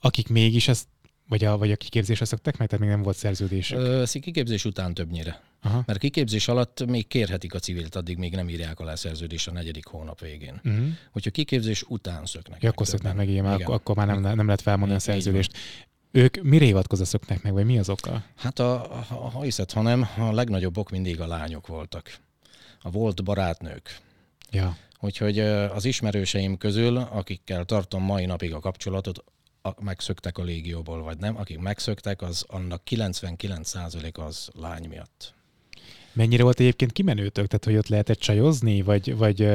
Akik 0.00 0.28
mégis 0.28 0.68
ezt 0.68 0.86
vagy 1.28 1.44
a, 1.44 1.58
vagy 1.58 1.70
a 1.70 1.76
kiképzésre 1.76 2.24
szoktak 2.24 2.56
meg, 2.56 2.68
tehát 2.68 2.84
még 2.84 2.94
nem 2.94 3.02
volt 3.02 3.16
szerződésük? 3.16 3.78
Ö, 3.78 4.02
kiképzés 4.12 4.64
után 4.64 4.94
többnyire. 4.94 5.42
Aha. 5.62 5.82
Mert 5.86 5.98
kiképzés 5.98 6.48
alatt 6.48 6.86
még 6.86 7.06
kérhetik 7.06 7.54
a 7.54 7.58
civilt, 7.58 7.94
addig 7.94 8.18
még 8.18 8.34
nem 8.34 8.48
írják 8.48 8.80
alá 8.80 8.94
szerződés 8.94 9.46
a 9.46 9.52
negyedik 9.52 9.86
hónap 9.86 10.20
végén. 10.20 10.60
Uh-huh. 10.64 10.86
Hogyha 11.12 11.30
kiképzés 11.30 11.82
után 11.82 12.26
szöknek 12.26 12.62
ja, 12.62 12.68
akkor 12.68 12.86
szöknek 12.86 13.14
meg, 13.14 13.28
igen, 13.28 13.54
igen. 13.54 13.68
akkor 13.68 13.96
már 13.96 14.06
nem, 14.06 14.20
nem 14.20 14.46
lehet 14.46 14.60
felmondani 14.60 14.98
a 14.98 15.02
szerződést. 15.02 15.56
Ők 16.10 16.42
mire 16.42 16.64
hivatkozva 16.64 17.04
szöknek 17.04 17.42
meg, 17.42 17.52
vagy 17.52 17.64
mi 17.64 17.78
az 17.78 17.88
oka? 17.88 18.24
Hát 18.36 18.58
a, 18.58 18.98
a, 18.98 19.30
ha 19.30 19.42
hiszed, 19.42 19.72
hanem 19.72 20.08
a 20.18 20.32
legnagyobb 20.32 20.76
ok 20.76 20.90
mindig 20.90 21.20
a 21.20 21.26
lányok 21.26 21.66
voltak. 21.66 22.16
A 22.82 22.90
volt 22.90 23.24
barátnők. 23.24 23.98
Ja 24.50 24.76
Úgyhohogy 25.04 25.38
az 25.38 25.84
ismerőseim 25.84 26.56
közül, 26.56 26.96
akikkel 26.96 27.64
tartom 27.64 28.02
mai 28.02 28.24
napig 28.24 28.54
a 28.54 28.60
kapcsolatot, 28.60 29.24
megszöktek 29.80 30.38
a 30.38 30.42
légióból, 30.42 31.02
vagy 31.02 31.18
nem. 31.18 31.36
Akik 31.36 31.58
megszöktek, 31.58 32.22
az 32.22 32.44
annak 32.48 32.82
99% 32.90 34.14
az 34.14 34.50
lány 34.54 34.88
miatt. 34.88 35.34
Mennyire 36.12 36.42
volt 36.42 36.60
egyébként 36.60 36.92
kimenőtök? 36.92 37.46
Tehát, 37.46 37.64
hogy 37.64 37.76
ott 37.76 37.88
lehetett 37.88 38.18
csajozni, 38.18 38.82
vagy, 38.82 39.16
vagy 39.16 39.48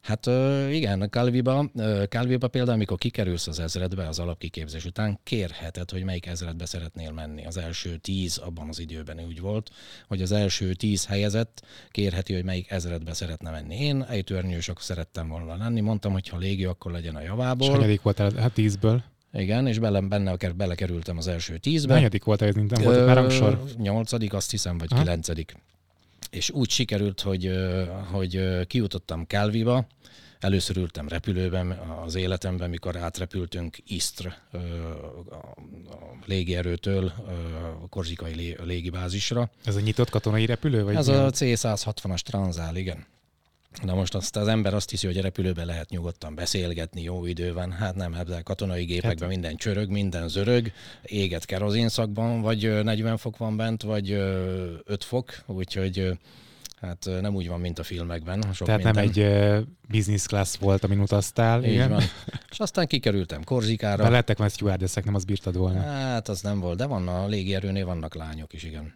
Hát 0.00 0.26
igen, 0.70 1.08
Calviba, 1.10 1.70
Calviba 2.08 2.48
például, 2.48 2.74
amikor 2.74 2.98
kikerülsz 2.98 3.46
az 3.46 3.58
ezredbe 3.60 4.08
az 4.08 4.18
alapkiképzés 4.18 4.84
után, 4.84 5.18
kérheted, 5.22 5.90
hogy 5.90 6.04
melyik 6.04 6.26
ezredbe 6.26 6.66
szeretnél 6.66 7.12
menni. 7.12 7.46
Az 7.46 7.56
első 7.56 7.96
tíz 7.96 8.36
abban 8.36 8.68
az 8.68 8.78
időben 8.78 9.20
úgy 9.26 9.40
volt, 9.40 9.70
hogy 10.06 10.22
az 10.22 10.32
első 10.32 10.74
tíz 10.74 11.06
helyezett 11.06 11.62
kérheti, 11.90 12.34
hogy 12.34 12.44
melyik 12.44 12.70
ezredbe 12.70 13.12
szeretne 13.12 13.50
menni. 13.50 13.80
Én 13.80 14.02
ejtőernyősök 14.02 14.80
szerettem 14.80 15.28
volna 15.28 15.56
lenni, 15.56 15.80
mondtam, 15.80 16.12
hogy 16.12 16.28
ha 16.28 16.36
légi, 16.36 16.64
akkor 16.64 16.92
legyen 16.92 17.16
a 17.16 17.22
javából. 17.22 17.84
És 17.84 17.98
volt 18.02 18.20
el, 18.20 18.32
hát 18.36 18.52
tízből? 18.52 19.02
Igen, 19.32 19.66
és 19.66 19.78
bele, 19.78 20.00
benne 20.00 20.36
belekerültem 20.56 21.16
az 21.16 21.28
első 21.28 21.58
tízbe. 21.58 21.94
Hanyadik 21.94 22.24
volt 22.24 22.42
ez, 22.42 22.54
nem 22.54 22.82
volt 22.82 23.06
már 23.06 23.16
rangsor? 23.16 23.64
Nyolcadik, 23.76 24.32
azt 24.32 24.50
hiszem, 24.50 24.78
vagy 24.78 24.94
kilencedik 24.94 25.56
és 26.30 26.50
úgy 26.50 26.70
sikerült, 26.70 27.20
hogy, 27.20 27.50
hogy 28.10 28.66
kijutottam 28.66 29.26
Kálviba, 29.26 29.86
Először 30.40 30.76
ültem 30.76 31.08
repülőben 31.08 31.70
az 32.04 32.14
életemben, 32.14 32.70
mikor 32.70 32.96
átrepültünk 32.96 33.76
Istr 33.86 34.26
a 35.30 36.26
légierőtől 36.26 37.12
a 37.82 37.88
korzikai 37.88 38.56
légibázisra. 38.64 39.50
Ez 39.64 39.76
a 39.76 39.80
nyitott 39.80 40.10
katonai 40.10 40.46
repülő? 40.46 40.84
Vagy 40.84 40.94
Ez 40.94 41.08
a 41.08 41.30
C-160-as 41.30 42.20
Transál, 42.20 42.76
igen. 42.76 43.06
Na 43.82 43.94
most 43.94 44.14
azt 44.14 44.36
az 44.36 44.48
ember 44.48 44.74
azt 44.74 44.90
hiszi, 44.90 45.06
hogy 45.06 45.18
a 45.18 45.22
repülőben 45.22 45.66
lehet 45.66 45.90
nyugodtan 45.90 46.34
beszélgetni, 46.34 47.02
jó 47.02 47.26
idő 47.26 47.52
van. 47.52 47.72
Hát 47.72 47.94
nem, 47.94 48.14
ebben 48.14 48.42
katonai 48.42 48.84
gépekben 48.84 49.18
hát. 49.18 49.28
minden 49.28 49.56
csörög, 49.56 49.90
minden 49.90 50.28
zörög, 50.28 50.72
éget 51.02 51.44
kerozinszakban, 51.44 52.40
vagy 52.40 52.82
40 52.82 53.16
fok 53.16 53.36
van 53.36 53.56
bent, 53.56 53.82
vagy 53.82 54.10
5 54.10 55.04
fok, 55.04 55.42
úgyhogy 55.46 56.18
Hát 56.80 57.08
nem 57.20 57.34
úgy 57.34 57.48
van, 57.48 57.60
mint 57.60 57.78
a 57.78 57.82
filmekben. 57.82 58.44
Sok 58.52 58.66
Tehát 58.66 58.84
minden. 58.84 59.04
nem 59.04 59.12
egy 59.14 59.18
uh, 59.18 59.66
business 59.88 60.26
class 60.26 60.56
volt, 60.56 60.84
amin 60.84 61.00
utaztál. 61.00 61.64
Így 61.64 61.72
igen. 61.72 61.90
van. 61.90 62.02
És 62.50 62.58
aztán 62.58 62.86
kikerültem 62.86 63.44
Korzikára. 63.44 64.02
De 64.02 64.08
lettek 64.08 64.38
már 64.38 64.50
stewardessek, 64.50 65.04
nem 65.04 65.14
az 65.14 65.24
bírtad 65.24 65.56
volna. 65.56 65.80
Hát 65.80 66.28
az 66.28 66.40
nem 66.40 66.60
volt, 66.60 66.76
de 66.76 66.86
van 66.86 67.08
a 67.08 67.26
légierőnél 67.26 67.86
vannak 67.86 68.14
lányok 68.14 68.52
is, 68.52 68.62
igen 68.62 68.94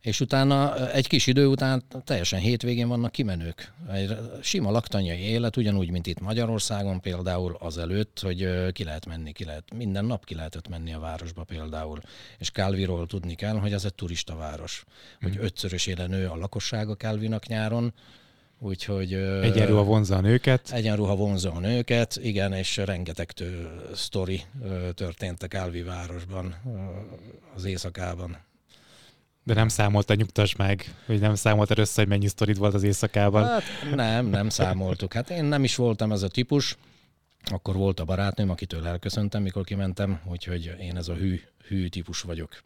és 0.00 0.20
utána 0.20 0.90
egy 0.90 1.06
kis 1.06 1.26
idő 1.26 1.46
után 1.46 1.82
teljesen 2.04 2.40
hétvégén 2.40 2.88
vannak 2.88 3.12
kimenők. 3.12 3.72
Egy 3.92 4.16
sima 4.42 4.70
laktanyai 4.70 5.20
élet, 5.20 5.56
ugyanúgy, 5.56 5.90
mint 5.90 6.06
itt 6.06 6.20
Magyarországon 6.20 7.00
például 7.00 7.56
azelőtt, 7.60 8.20
hogy 8.20 8.72
ki 8.72 8.84
lehet 8.84 9.06
menni, 9.06 9.32
ki 9.32 9.44
lehet, 9.44 9.74
minden 9.74 10.04
nap 10.04 10.24
ki 10.24 10.34
lehetett 10.34 10.68
menni 10.68 10.92
a 10.92 10.98
városba 10.98 11.44
például. 11.44 12.00
És 12.38 12.50
Kálviról 12.50 13.06
tudni 13.06 13.34
kell, 13.34 13.58
hogy 13.58 13.72
ez 13.72 13.84
egy 13.84 13.94
turista 13.94 14.36
város. 14.36 14.84
Hogy 15.20 15.34
hmm. 15.34 15.44
ötszörösére 15.44 16.06
nő 16.06 16.26
a 16.26 16.36
lakossága 16.36 16.94
Kálvinak 16.94 17.46
nyáron, 17.46 17.92
Úgyhogy... 18.60 19.12
Egyenruha 19.12 19.82
vonza 19.82 20.16
a 20.16 20.20
nőket. 20.20 20.70
Egyenruha 20.70 21.16
vonza 21.16 21.52
a 21.52 21.58
nőket, 21.58 22.18
igen, 22.22 22.52
és 22.52 22.76
rengeteg 22.76 23.32
tő, 23.32 23.68
sztori 23.94 24.42
történt 24.94 25.42
a 25.42 25.48
Kálvi 25.48 25.82
városban 25.82 26.54
az 27.54 27.64
éjszakában. 27.64 28.36
De 29.48 29.54
nem 29.54 29.68
számolta, 29.68 30.14
nyugtass 30.14 30.54
meg, 30.54 30.94
hogy 31.06 31.20
nem 31.20 31.34
számolta 31.34 31.74
össze, 31.76 32.00
hogy 32.00 32.08
mennyi 32.08 32.28
sztorid 32.28 32.58
volt 32.58 32.74
az 32.74 32.82
éjszakában. 32.82 33.44
Hát 33.44 33.62
nem, 33.94 34.26
nem 34.26 34.48
számoltuk. 34.48 35.12
Hát 35.12 35.30
én 35.30 35.44
nem 35.44 35.64
is 35.64 35.76
voltam 35.76 36.12
ez 36.12 36.22
a 36.22 36.28
típus. 36.28 36.76
Akkor 37.44 37.74
volt 37.74 38.00
a 38.00 38.04
barátnőm, 38.04 38.50
akitől 38.50 38.86
elköszöntem, 38.86 39.42
mikor 39.42 39.64
kimentem, 39.64 40.20
úgyhogy 40.30 40.74
én 40.80 40.96
ez 40.96 41.08
a 41.08 41.14
hű, 41.14 41.40
hű 41.68 41.88
típus 41.88 42.20
vagyok. 42.20 42.62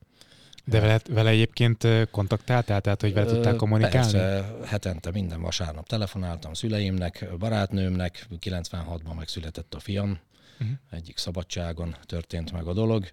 De 0.65 0.81
vele, 0.81 1.01
vele 1.11 1.31
egyébként 1.31 1.87
kontaktáltál, 2.11 2.81
tehát 2.81 3.01
hogy 3.01 3.13
vele 3.13 3.27
tudtál 3.27 3.57
kommunikálni? 3.57 4.13
Persze, 4.13 4.55
hetente 4.65 5.11
minden 5.11 5.41
vasárnap 5.41 5.87
telefonáltam 5.87 6.55
szüleimnek, 6.55 7.29
barátnőmnek, 7.39 8.27
96-ban 8.41 9.17
megszületett 9.17 9.75
a 9.75 9.81
fiam, 9.81 10.19
uh-huh. 10.61 10.77
egyik 10.91 11.19
szabadságon 11.19 11.97
történt 12.07 12.53
meg 12.53 12.67
a 12.67 12.73
dolog, 12.73 13.05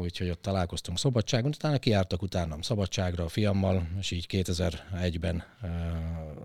úgyhogy 0.00 0.30
ott 0.30 0.42
találkoztunk 0.42 0.98
szabadságon, 0.98 1.50
utána 1.54 1.78
kiártak 1.78 2.22
utánam 2.22 2.62
szabadságra 2.62 3.24
a 3.24 3.28
fiammal, 3.28 3.88
és 3.98 4.10
így 4.10 4.26
2001-ben 4.30 5.44
uh, 5.62 5.68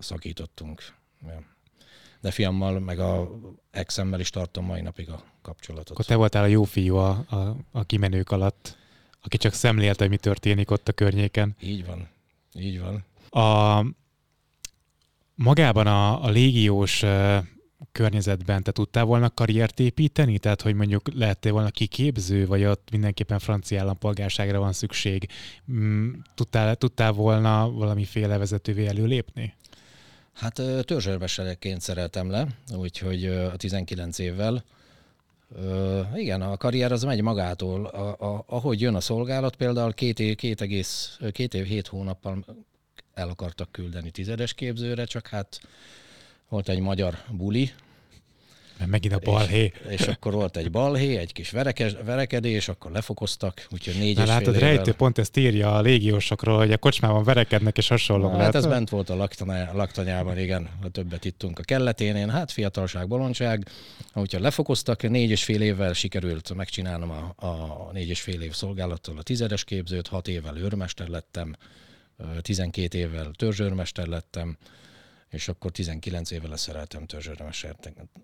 szakítottunk. 0.00 0.82
Ja. 1.26 1.42
De 2.20 2.30
fiammal, 2.30 2.78
meg 2.78 2.98
a 2.98 3.30
exemmel 3.70 4.20
is 4.20 4.30
tartom 4.30 4.64
mai 4.64 4.80
napig 4.80 5.10
a 5.10 5.22
kapcsolatot. 5.42 5.90
Akkor 5.90 6.04
te 6.04 6.14
voltál 6.14 6.42
a 6.42 6.46
jó 6.46 6.64
fiú 6.64 6.96
a, 6.96 7.24
a, 7.28 7.56
a 7.72 7.84
kimenők 7.84 8.30
alatt, 8.30 8.76
aki 9.22 9.36
csak 9.36 9.52
szemlélte, 9.52 10.02
hogy 10.02 10.10
mi 10.10 10.16
történik 10.16 10.70
ott 10.70 10.88
a 10.88 10.92
környéken. 10.92 11.56
Így 11.60 11.86
van, 11.86 12.08
így 12.54 12.80
van. 12.80 13.04
A, 13.42 13.84
magában 15.34 15.86
a, 15.86 16.24
a 16.24 16.28
légiós 16.28 17.04
környezetben 17.96 18.62
te 18.62 18.72
tudtál 18.72 19.04
volna 19.04 19.30
karriert 19.30 19.80
építeni? 19.80 20.38
Tehát, 20.38 20.62
hogy 20.62 20.74
mondjuk 20.74 21.14
lehettél 21.14 21.52
volna 21.52 21.70
kiképző, 21.70 22.46
vagy 22.46 22.64
ott 22.64 22.88
mindenképpen 22.90 23.38
francia 23.38 23.80
állampolgárságra 23.80 24.58
van 24.58 24.72
szükség. 24.72 25.28
Mm, 25.72 26.12
tudtál, 26.34 26.76
tudtál 26.76 27.12
volna 27.12 27.70
valamiféle 27.70 28.38
vezetővé 28.38 28.86
előlépni? 28.86 29.54
Hát 30.32 30.62
törzsőrmesterként 30.84 31.80
szereltem 31.80 32.30
le, 32.30 32.46
úgyhogy 32.76 33.24
a 33.26 33.56
19 33.56 34.18
évvel 34.18 34.64
Uh, 35.48 36.06
igen, 36.14 36.42
a 36.42 36.56
karrier 36.56 36.92
az 36.92 37.02
megy 37.02 37.22
magától. 37.22 37.84
A, 37.86 38.34
a, 38.34 38.44
ahogy 38.46 38.80
jön 38.80 38.94
a 38.94 39.00
szolgálat, 39.00 39.56
például 39.56 39.92
két 39.92 40.20
év, 40.20 40.36
két, 40.36 40.60
egész, 40.60 41.18
két 41.32 41.54
év, 41.54 41.64
hét 41.64 41.86
hónappal 41.86 42.44
el 43.14 43.28
akartak 43.28 43.72
küldeni 43.72 44.10
tizedes 44.10 44.54
képzőre, 44.54 45.04
csak 45.04 45.26
hát 45.26 45.60
volt 46.48 46.68
egy 46.68 46.80
magyar 46.80 47.18
buli, 47.30 47.72
mert 48.78 48.90
megint 48.90 49.14
a 49.14 49.18
balhé. 49.18 49.72
És, 49.88 50.00
és 50.00 50.06
akkor 50.06 50.32
volt 50.32 50.56
egy 50.56 50.70
balhé, 50.70 51.16
egy 51.16 51.32
kis 51.32 51.50
verekes, 51.50 51.94
verekedés, 52.04 52.68
akkor 52.68 52.90
lefokoztak, 52.90 53.66
úgyhogy 53.70 53.94
négy 53.98 54.16
Na, 54.16 54.22
és 54.22 54.28
látod, 54.28 54.54
fél 54.54 54.62
rejtő 54.62 54.80
évvel... 54.80 54.94
pont 54.94 55.18
ezt 55.18 55.36
írja 55.36 55.74
a 55.74 55.80
légiósokról, 55.80 56.58
hogy 56.58 56.72
a 56.72 56.76
kocsmában 56.76 57.24
verekednek 57.24 57.78
és 57.78 57.88
hasonlók. 57.88 58.36
Hát 58.36 58.54
ez 58.54 58.66
bent 58.66 58.88
volt 58.88 59.10
a 59.10 59.16
laktanyá, 59.16 59.72
laktanyában, 59.72 60.38
igen, 60.38 60.68
ha 60.82 60.88
többet 60.88 61.24
ittunk 61.24 61.58
a 61.58 61.62
kelleténél, 61.62 62.28
hát 62.28 62.52
fiatalság, 62.52 63.08
bolondság. 63.08 63.68
Úgyhogy 64.14 64.40
lefokoztak, 64.40 65.10
négy 65.10 65.30
és 65.30 65.44
fél 65.44 65.62
évvel 65.62 65.92
sikerült 65.92 66.54
megcsinálnom 66.54 67.10
a, 67.10 67.46
a 67.46 67.90
négy 67.92 68.08
és 68.08 68.20
fél 68.20 68.40
év 68.40 68.52
szolgálattal 68.52 69.18
a 69.18 69.22
tizedes 69.22 69.64
képzőt, 69.64 70.06
hat 70.06 70.28
évvel 70.28 70.56
őrmester 70.56 71.08
lettem, 71.08 71.56
12 72.40 72.98
évvel 72.98 73.30
törzsőrmester 73.36 74.06
lettem, 74.06 74.56
és 75.36 75.48
akkor 75.48 75.70
19 75.70 76.30
éve 76.30 76.48
leszereltem 76.48 77.06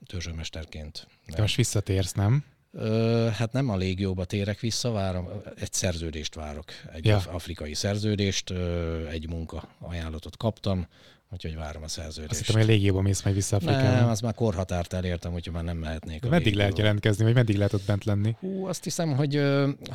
törzsőmesterként. 0.07 1.07
De 1.27 1.41
most 1.41 1.57
visszatérsz, 1.57 2.13
nem? 2.13 2.45
Ö, 2.73 3.29
hát 3.33 3.53
nem 3.53 3.69
a 3.69 3.77
légióba 3.77 4.25
térek 4.25 4.61
vissza, 4.61 4.91
várom, 4.91 5.29
egy 5.59 5.73
szerződést 5.73 6.35
várok, 6.35 6.65
egy 6.93 7.05
ja. 7.05 7.17
afrikai 7.17 7.75
szerződést, 7.75 8.51
ö, 8.51 9.07
egy 9.07 9.29
munka 9.29 9.69
ajánlatot 9.79 10.37
kaptam, 10.37 10.87
úgyhogy 11.31 11.57
várom 11.57 11.83
a 11.83 11.89
szerződést. 11.89 12.31
Azt 12.31 12.41
hittem, 12.41 12.61
hogy 12.61 12.71
a 12.71 12.73
légióba 12.73 13.01
mész 13.01 13.23
majd 13.23 13.37
vissza 13.37 13.57
Afrikába. 13.57 13.95
Nem, 13.95 14.09
az 14.09 14.21
már 14.21 14.35
korhatárt 14.35 14.93
elértem, 14.93 15.35
úgyhogy 15.35 15.55
már 15.55 15.65
nem 15.65 15.77
mehetnék. 15.77 16.21
De 16.21 16.29
meddig 16.29 16.55
lehet 16.55 16.79
jelentkezni, 16.79 17.25
vagy 17.25 17.35
meddig 17.35 17.57
lehet 17.57 17.73
ott 17.73 17.87
bent 17.87 18.05
lenni? 18.05 18.37
Hú, 18.41 18.67
azt 18.67 18.85
hiszem, 18.85 19.17
hogy 19.17 19.43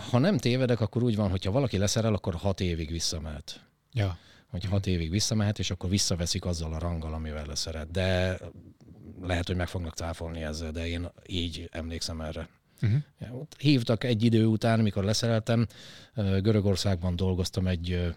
ha 0.09 0.17
nem 0.17 0.37
tévedek, 0.37 0.79
akkor 0.79 1.03
úgy 1.03 1.15
van, 1.15 1.29
hogyha 1.29 1.51
valaki 1.51 1.77
leszerel, 1.77 2.13
akkor 2.13 2.35
hat 2.35 2.61
évig 2.61 2.91
visszamehet. 2.91 3.61
Ja 3.93 4.17
hogy 4.49 4.65
hat 4.65 4.87
évig 4.87 5.09
visszamehet, 5.09 5.59
és 5.59 5.71
akkor 5.71 5.89
visszaveszik 5.89 6.45
azzal 6.45 6.73
a 6.73 6.79
ranggal, 6.79 7.13
amivel 7.13 7.45
leszeret. 7.45 7.91
De 7.91 8.39
lehet, 9.21 9.47
hogy 9.47 9.55
meg 9.55 9.67
fognak 9.67 9.95
cáfolni 9.95 10.43
ezzel, 10.43 10.71
de 10.71 10.87
én 10.87 11.07
így 11.25 11.69
emlékszem 11.71 12.21
erre. 12.21 12.47
Uh-huh. 12.81 13.47
Hívtak 13.57 14.03
egy 14.03 14.23
idő 14.23 14.45
után, 14.45 14.79
mikor 14.79 15.03
leszereltem, 15.03 15.67
Görögországban 16.15 17.15
dolgoztam 17.15 17.67
egy, 17.67 18.13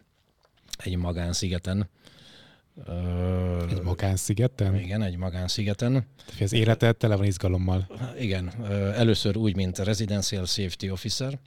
egy 0.78 0.96
magánszigeten. 0.96 1.88
Egy 3.68 3.82
magánszigeten? 3.82 4.74
Igen, 4.74 5.02
egy 5.02 5.16
magánszigeten. 5.16 5.92
Tehát 5.92 6.40
az 6.40 6.52
életed 6.52 6.96
tele 6.96 7.16
van 7.16 7.26
izgalommal. 7.26 8.00
Igen, 8.18 8.64
először 8.94 9.36
úgy, 9.36 9.56
mint 9.56 9.78
Residential 9.78 10.46
Safety 10.46 10.90
Officer, 10.90 11.38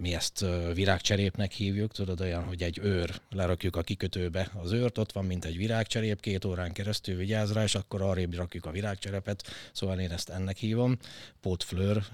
mi 0.00 0.14
ezt 0.14 0.44
virágcserépnek 0.74 1.52
hívjuk, 1.52 1.92
tudod, 1.92 2.20
olyan, 2.20 2.44
hogy 2.44 2.62
egy 2.62 2.78
őr, 2.78 3.20
lerakjuk 3.30 3.76
a 3.76 3.82
kikötőbe 3.82 4.50
az 4.62 4.72
őrt, 4.72 4.98
ott 4.98 5.12
van, 5.12 5.24
mint 5.24 5.44
egy 5.44 5.56
virágcserép, 5.56 6.20
két 6.20 6.44
órán 6.44 6.72
keresztül 6.72 7.16
vigyáz 7.16 7.52
rá, 7.52 7.62
és 7.62 7.74
akkor 7.74 8.02
arrébb 8.02 8.34
rakjuk 8.34 8.66
a 8.66 8.70
virágcserepet, 8.70 9.42
szóval 9.72 10.00
én 10.00 10.10
ezt 10.10 10.28
ennek 10.28 10.56
hívom, 10.56 10.96
potfleur, 11.40 12.04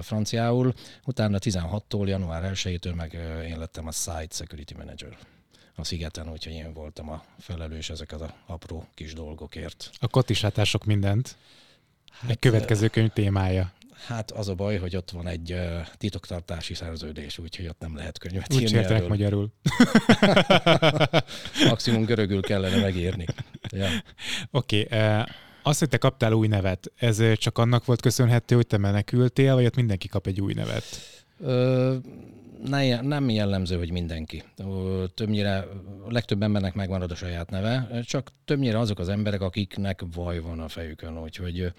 franciául. 0.00 0.74
Utána 1.04 1.38
16-tól, 1.40 2.06
január 2.06 2.52
1-től 2.54 2.94
meg 2.94 3.12
én 3.48 3.58
lettem 3.58 3.86
a 3.86 3.92
Site 3.92 4.28
Security 4.30 4.74
Manager. 4.76 5.18
a 5.76 5.84
szigeten, 5.84 6.30
úgyhogy 6.30 6.52
én 6.52 6.72
voltam 6.72 7.10
a 7.10 7.24
felelős 7.38 7.90
ezeket 7.90 8.20
az 8.20 8.30
apró 8.46 8.86
kis 8.94 9.12
dolgokért. 9.12 9.90
Akkor 9.94 10.24
is 10.26 10.40
látátok 10.40 10.84
mindent. 10.84 11.36
Hát, 12.10 12.30
Egy 12.30 12.38
következő 12.38 12.88
könyv 12.88 13.10
témája. 13.10 13.72
Hát 14.06 14.30
az 14.30 14.48
a 14.48 14.54
baj, 14.54 14.76
hogy 14.76 14.96
ott 14.96 15.10
van 15.10 15.26
egy 15.26 15.52
uh, 15.52 15.86
titoktartási 15.96 16.74
szerződés, 16.74 17.38
úgyhogy 17.38 17.66
ott 17.66 17.80
nem 17.80 17.96
lehet 17.96 18.18
könyvet 18.18 18.54
Úgy 18.54 18.60
írni 18.60 18.76
erről. 18.76 19.08
magyarul. 19.08 19.52
Maximum 21.68 22.04
görögül 22.04 22.42
kellene 22.42 22.80
megírni. 22.80 23.26
Ja. 23.70 23.88
Oké, 24.50 24.82
okay, 24.82 24.98
uh, 24.98 25.26
azt, 25.66 25.78
hogy 25.78 25.88
te 25.88 25.98
kaptál 25.98 26.32
új 26.32 26.46
nevet, 26.46 26.92
ez 26.96 27.22
csak 27.34 27.58
annak 27.58 27.84
volt 27.84 28.00
köszönhető, 28.00 28.54
hogy 28.54 28.66
te 28.66 28.78
menekültél, 28.78 29.54
vagy 29.54 29.64
ott 29.64 29.76
mindenki 29.76 30.08
kap 30.08 30.26
egy 30.26 30.40
új 30.40 30.52
nevet? 30.52 30.84
Ö, 31.40 31.94
ne, 32.64 33.00
nem 33.00 33.28
jellemző, 33.28 33.76
hogy 33.76 33.90
mindenki. 33.90 34.42
Többnyire 35.14 35.56
a 36.06 36.12
legtöbb 36.12 36.42
embernek 36.42 36.74
megmarad 36.74 37.10
a 37.10 37.14
saját 37.14 37.50
neve, 37.50 38.00
csak 38.02 38.32
többnyire 38.44 38.78
azok 38.78 38.98
az 38.98 39.08
emberek, 39.08 39.40
akiknek 39.40 40.02
vaj 40.14 40.38
van 40.38 40.60
a 40.60 40.68
fejükön, 40.68 41.22
úgyhogy 41.22 41.72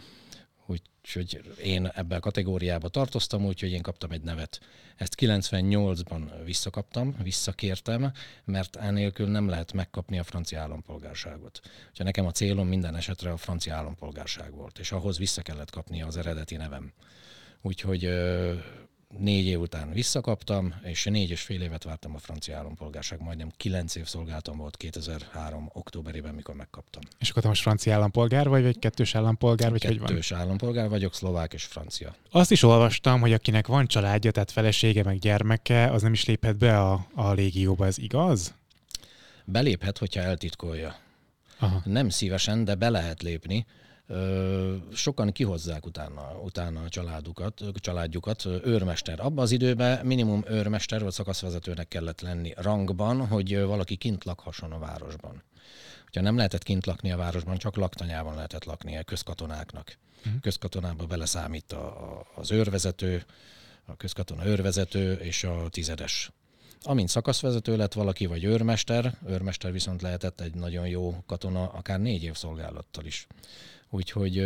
úgyhogy 0.66 1.42
én 1.64 1.88
ebben 1.88 2.18
a 2.18 2.22
kategóriába 2.22 2.90
tartoztam, 2.90 3.46
úgyhogy 3.46 3.72
én 3.72 3.82
kaptam 3.82 4.12
egy 4.12 4.22
nevet. 4.22 4.60
Ezt 4.96 5.16
98-ban 5.20 6.22
visszakaptam, 6.46 7.16
visszakértem, 7.24 8.12
mert 8.44 8.76
enélkül 8.76 9.28
nem 9.28 9.50
lehet 9.50 9.74
megkapni 9.74 10.20
a 10.20 10.24
francia 10.24 10.60
állampolgárságot. 10.60 11.60
Úgyhogy 11.90 12.06
nekem 12.06 12.26
a 12.26 12.32
célom 12.32 12.68
minden 12.68 12.96
esetre 12.96 13.32
a 13.32 13.38
francia 13.38 13.76
állampolgárság 13.76 14.54
volt, 14.54 14.80
és 14.80 14.92
ahhoz 14.92 15.18
vissza 15.18 15.42
kellett 15.42 15.72
kapni 15.72 16.02
az 16.02 16.18
eredeti 16.18 16.56
nevem. 16.56 16.94
Úgyhogy 17.62 18.10
négy 19.18 19.46
év 19.46 19.60
után 19.60 19.92
visszakaptam, 19.92 20.74
és 20.84 21.04
négy 21.04 21.30
és 21.30 21.42
fél 21.42 21.62
évet 21.62 21.84
vártam 21.84 22.16
a 22.16 22.18
francia 22.18 22.58
állampolgárság, 22.58 23.22
majdnem 23.22 23.52
kilenc 23.58 23.96
év 23.96 24.06
szolgáltam 24.06 24.58
volt 24.58 24.78
2003. 24.78 25.70
októberében, 25.74 26.34
mikor 26.34 26.56
megkaptam. 26.56 27.02
És 27.20 27.30
akkor 27.30 27.42
te 27.42 27.48
most 27.48 27.62
francia 27.62 27.94
állampolgár 27.94 28.48
vagy, 28.48 28.64
vagy 28.64 28.80
kettős 28.80 29.16
állampolgár, 29.16 29.70
vagy 29.70 29.80
kettős 29.80 29.98
hogy 29.98 30.06
van? 30.06 30.16
Kettős 30.16 30.32
állampolgár 30.32 30.90
vagyok, 30.90 31.14
szlovák 31.14 31.54
és 31.54 31.64
francia. 31.64 32.16
Azt 32.32 32.52
is 32.52 32.64
olvastam, 32.64 33.20
hogy 33.20 33.34
akinek 33.34 33.68
van 33.68 33.88
családja, 33.88 34.32
tehát 34.32 34.52
felesége, 34.52 35.04
meg 35.04 35.20
gyermeke, 35.20 35.92
az 35.92 36.02
nem 36.02 36.14
is 36.14 36.26
léphet 36.26 36.58
be 36.58 36.80
a, 36.80 37.08
a 37.14 37.32
légióba, 37.32 37.86
ez 37.86 37.98
igaz? 37.98 38.54
Beléphet, 39.46 39.98
hogyha 39.98 40.22
eltitkolja. 40.22 40.96
Aha. 41.60 41.82
Nem 41.86 42.10
szívesen, 42.10 42.64
de 42.64 42.76
be 42.76 42.90
lehet 42.90 43.22
lépni 43.22 43.66
sokan 44.94 45.32
kihozzák 45.32 45.86
utána, 45.86 46.40
utána 46.44 46.82
a 46.82 46.90
családukat, 46.90 47.62
családjukat. 47.74 48.46
Őrmester. 48.46 49.20
Abban 49.20 49.44
az 49.44 49.52
időben 49.52 50.06
minimum 50.06 50.44
őrmester 50.48 51.04
vagy 51.04 51.12
szakaszvezetőnek 51.12 51.88
kellett 51.88 52.22
lenni 52.22 52.54
rangban, 52.58 53.28
hogy 53.28 53.62
valaki 53.62 53.96
kint 53.96 54.24
lakhasson 54.24 54.72
a 54.72 54.80
városban. 54.80 55.44
Hogyha 56.04 56.22
nem 56.22 56.36
lehetett 56.36 56.64
kint 56.64 56.86
lakni 56.86 57.12
a 57.12 57.18
városban, 57.18 57.58
csak 57.58 57.76
laktanyában 57.76 58.36
lehetett 58.36 58.66
lakni 58.66 58.98
a 58.98 59.04
közkatonáknak. 59.04 59.98
Uh-huh. 60.26 60.42
Közkatonába 60.42 61.06
beleszámít 61.06 61.72
a, 61.72 61.86
a, 61.86 62.26
az 62.36 62.52
őrvezető, 62.52 63.26
a 63.86 63.96
közkatona 63.96 64.46
őrvezető 64.46 65.14
és 65.14 65.44
a 65.44 65.68
tizedes. 65.70 66.32
Amint 66.82 67.10
szakaszvezető 67.10 67.78
lett 67.78 67.94
valaki, 67.94 68.26
vagy 68.26 68.44
őrmester, 68.44 69.18
őrmester 69.28 69.72
viszont 69.72 70.02
lehetett 70.02 70.42
egy 70.42 70.54
nagyon 70.54 70.88
jó 70.88 71.24
katona, 71.26 71.68
akár 71.68 72.00
négy 72.00 72.24
év 72.24 72.36
szolgálattal 72.36 73.06
is 73.06 73.28
úgyhogy 73.90 74.38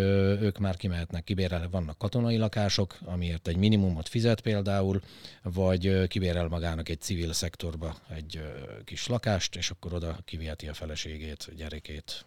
ők 0.41 0.57
már 0.57 0.77
kimehetnek 0.77 1.23
kibérelni. 1.23 1.67
Vannak 1.71 1.97
katonai 1.97 2.37
lakások, 2.37 2.97
amiért 3.05 3.47
egy 3.47 3.57
minimumot 3.57 4.09
fizet 4.09 4.41
például, 4.41 5.01
vagy 5.43 6.07
kibérel 6.07 6.47
magának 6.47 6.89
egy 6.89 7.01
civil 7.01 7.33
szektorba 7.33 7.95
egy 8.15 8.41
kis 8.85 9.07
lakást, 9.07 9.55
és 9.55 9.69
akkor 9.69 9.93
oda 9.93 10.17
kiviheti 10.25 10.67
a 10.67 10.73
feleségét, 10.73 11.49
gyerekét. 11.55 12.25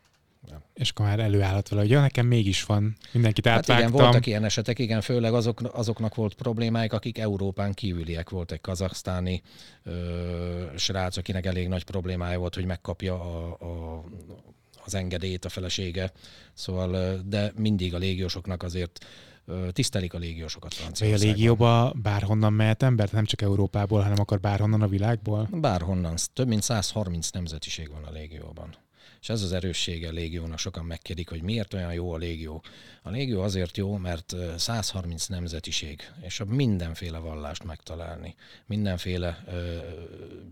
És 0.75 0.91
akkor 0.91 1.07
már 1.07 1.21
előállhat 1.21 1.69
vele, 1.69 1.81
hogy 1.81 1.91
ja, 1.91 2.01
nekem 2.01 2.27
mégis 2.27 2.65
van, 2.65 2.97
mindenkit 3.13 3.47
átvágtam. 3.47 3.75
Hát 3.75 3.89
igen, 3.89 4.03
voltak 4.03 4.27
ilyen 4.27 4.45
esetek, 4.45 4.79
igen, 4.79 5.01
főleg 5.01 5.35
azok, 5.35 5.61
azoknak 5.73 6.15
volt 6.15 6.35
problémáik, 6.35 6.93
akik 6.93 7.19
Európán 7.19 7.73
kívüliek 7.73 8.31
volt 8.31 8.53
egy 8.53 8.61
kazaksztáni 8.61 9.43
ö, 9.83 10.67
srác, 10.77 11.17
akinek 11.17 11.47
elég 11.47 11.69
nagy 11.69 11.85
problémája 11.85 12.39
volt, 12.39 12.55
hogy 12.55 12.65
megkapja 12.65 13.15
a, 13.15 13.57
a 13.61 14.05
az 14.85 14.95
engedélyt 14.95 15.45
a 15.45 15.49
felesége, 15.49 16.13
szóval, 16.55 17.21
de 17.27 17.53
mindig 17.57 17.95
a 17.95 17.99
légiósoknak 17.99 18.63
azért 18.63 19.07
tisztelik 19.73 20.15
a 20.15 20.19
légiósokat 20.19 20.75
Franciaországban. 20.75 21.29
A 21.29 21.33
légióba 21.33 21.93
bárhonnan 22.03 22.53
mehet 22.53 22.83
ember, 22.83 23.09
nem 23.13 23.25
csak 23.25 23.43
Európából, 23.43 24.01
hanem 24.01 24.21
akar 24.21 24.41
bárhonnan 24.41 24.83
a 24.83 24.89
világból? 24.89 25.49
Bárhonnan. 25.53 26.17
Több 26.33 26.49
mint 26.49 26.63
130 26.63 27.31
nemzetiség 27.31 27.91
van 27.91 28.05
a 28.05 28.11
légióban. 28.11 28.75
És 29.21 29.29
ez 29.29 29.43
az 29.43 29.53
erőssége 29.53 30.09
a 30.09 30.13
légiónak. 30.13 30.59
Sokan 30.59 30.85
megkérdik, 30.85 31.29
hogy 31.29 31.43
miért 31.43 31.75
olyan 31.75 31.93
jó 31.93 32.13
a 32.13 32.17
légió. 32.17 32.63
A 33.03 33.11
légió 33.11 33.41
azért 33.41 33.77
jó, 33.77 33.97
mert 33.97 34.35
130 34.57 35.27
nemzetiség, 35.27 36.11
és 36.21 36.41
a 36.41 36.45
mindenféle 36.45 37.19
vallást 37.19 37.65
megtalálni, 37.65 38.35
mindenféle 38.67 39.45
ö, 39.47 39.77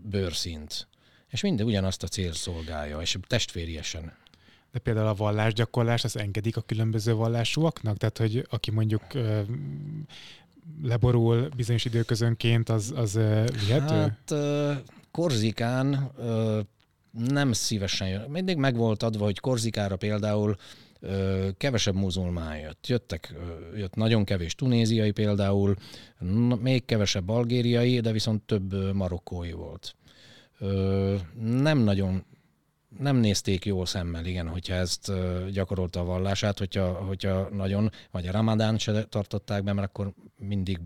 bőrszint, 0.03 0.87
és 1.29 1.41
minden 1.41 1.65
ugyanazt 1.65 2.03
a 2.03 2.07
cél 2.07 2.33
szolgálja, 2.33 3.01
és 3.01 3.17
testvériesen. 3.27 4.13
De 4.71 4.79
például 4.79 5.07
a 5.07 5.13
vallásgyakorlás, 5.13 6.03
az 6.03 6.17
engedik 6.17 6.57
a 6.57 6.61
különböző 6.61 7.13
vallásúaknak? 7.13 7.97
Tehát, 7.97 8.17
hogy 8.17 8.47
aki 8.49 8.71
mondjuk 8.71 9.03
leborul 10.83 11.49
bizonyos 11.55 11.85
időközönként, 11.85 12.69
az, 12.69 12.93
az 12.95 13.19
vihető? 13.65 13.95
Hát 13.95 14.33
Korzikán 15.11 16.11
nem 17.11 17.51
szívesen 17.51 18.07
jön. 18.07 18.29
Mindig 18.29 18.57
meg 18.57 18.75
volt 18.75 19.03
adva, 19.03 19.23
hogy 19.23 19.39
Korzikára 19.39 19.95
például 19.95 20.55
kevesebb 21.57 21.95
muzulmán 21.95 22.57
jött. 22.57 22.87
Jöttek, 22.87 23.33
jött 23.75 23.95
nagyon 23.95 24.25
kevés 24.25 24.55
tunéziai 24.55 25.11
például, 25.11 25.75
még 26.61 26.85
kevesebb 26.85 27.29
algériai, 27.29 27.99
de 27.99 28.11
viszont 28.11 28.41
több 28.41 28.93
marokkói 28.93 29.51
volt 29.51 29.95
nem 31.39 31.77
nagyon 31.77 32.23
nem 32.99 33.15
nézték 33.15 33.65
jó 33.65 33.85
szemmel, 33.85 34.25
igen, 34.25 34.47
hogyha 34.47 34.73
ezt 34.73 35.11
gyakorolta 35.51 35.99
a 35.99 36.03
vallását, 36.03 36.57
hogyha, 36.57 36.91
hogyha 36.91 37.49
nagyon, 37.49 37.91
vagy 38.11 38.27
a 38.27 38.31
ramadán 38.31 38.77
se 38.77 39.03
tartották 39.03 39.63
be, 39.63 39.73
mert 39.73 39.87
akkor 39.87 40.13
mindig 40.37 40.79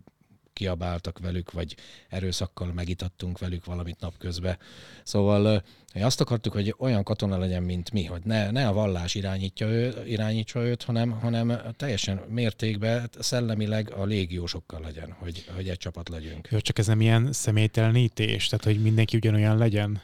kiabáltak 0.53 1.19
velük, 1.19 1.51
vagy 1.51 1.75
erőszakkal 2.09 2.73
megitattunk 2.73 3.39
velük 3.39 3.65
valamit 3.65 3.99
napközben. 3.99 4.57
Szóval 5.03 5.63
mi 5.93 6.01
azt 6.01 6.21
akartuk, 6.21 6.53
hogy 6.53 6.75
olyan 6.77 7.03
katona 7.03 7.37
legyen, 7.37 7.63
mint 7.63 7.91
mi, 7.91 8.05
hogy 8.05 8.21
ne, 8.23 8.51
ne 8.51 8.67
a 8.67 8.73
vallás 8.73 9.15
irányítja 9.15 9.67
ő, 9.67 10.03
irányítsa 10.05 10.59
őt, 10.59 10.83
hanem, 10.83 11.11
hanem 11.11 11.57
teljesen 11.77 12.21
mértékben, 12.29 13.09
szellemileg 13.19 13.93
a 13.93 14.05
légiósokkal 14.05 14.79
legyen, 14.81 15.11
hogy, 15.19 15.45
hogy 15.55 15.69
egy 15.69 15.77
csapat 15.77 16.09
legyünk. 16.09 16.47
Jó, 16.51 16.59
csak 16.59 16.77
ez 16.77 16.87
nem 16.87 17.01
ilyen 17.01 17.33
személytelenítés, 17.33 18.47
tehát 18.47 18.65
hogy 18.65 18.81
mindenki 18.81 19.17
ugyanolyan 19.17 19.57
legyen? 19.57 20.01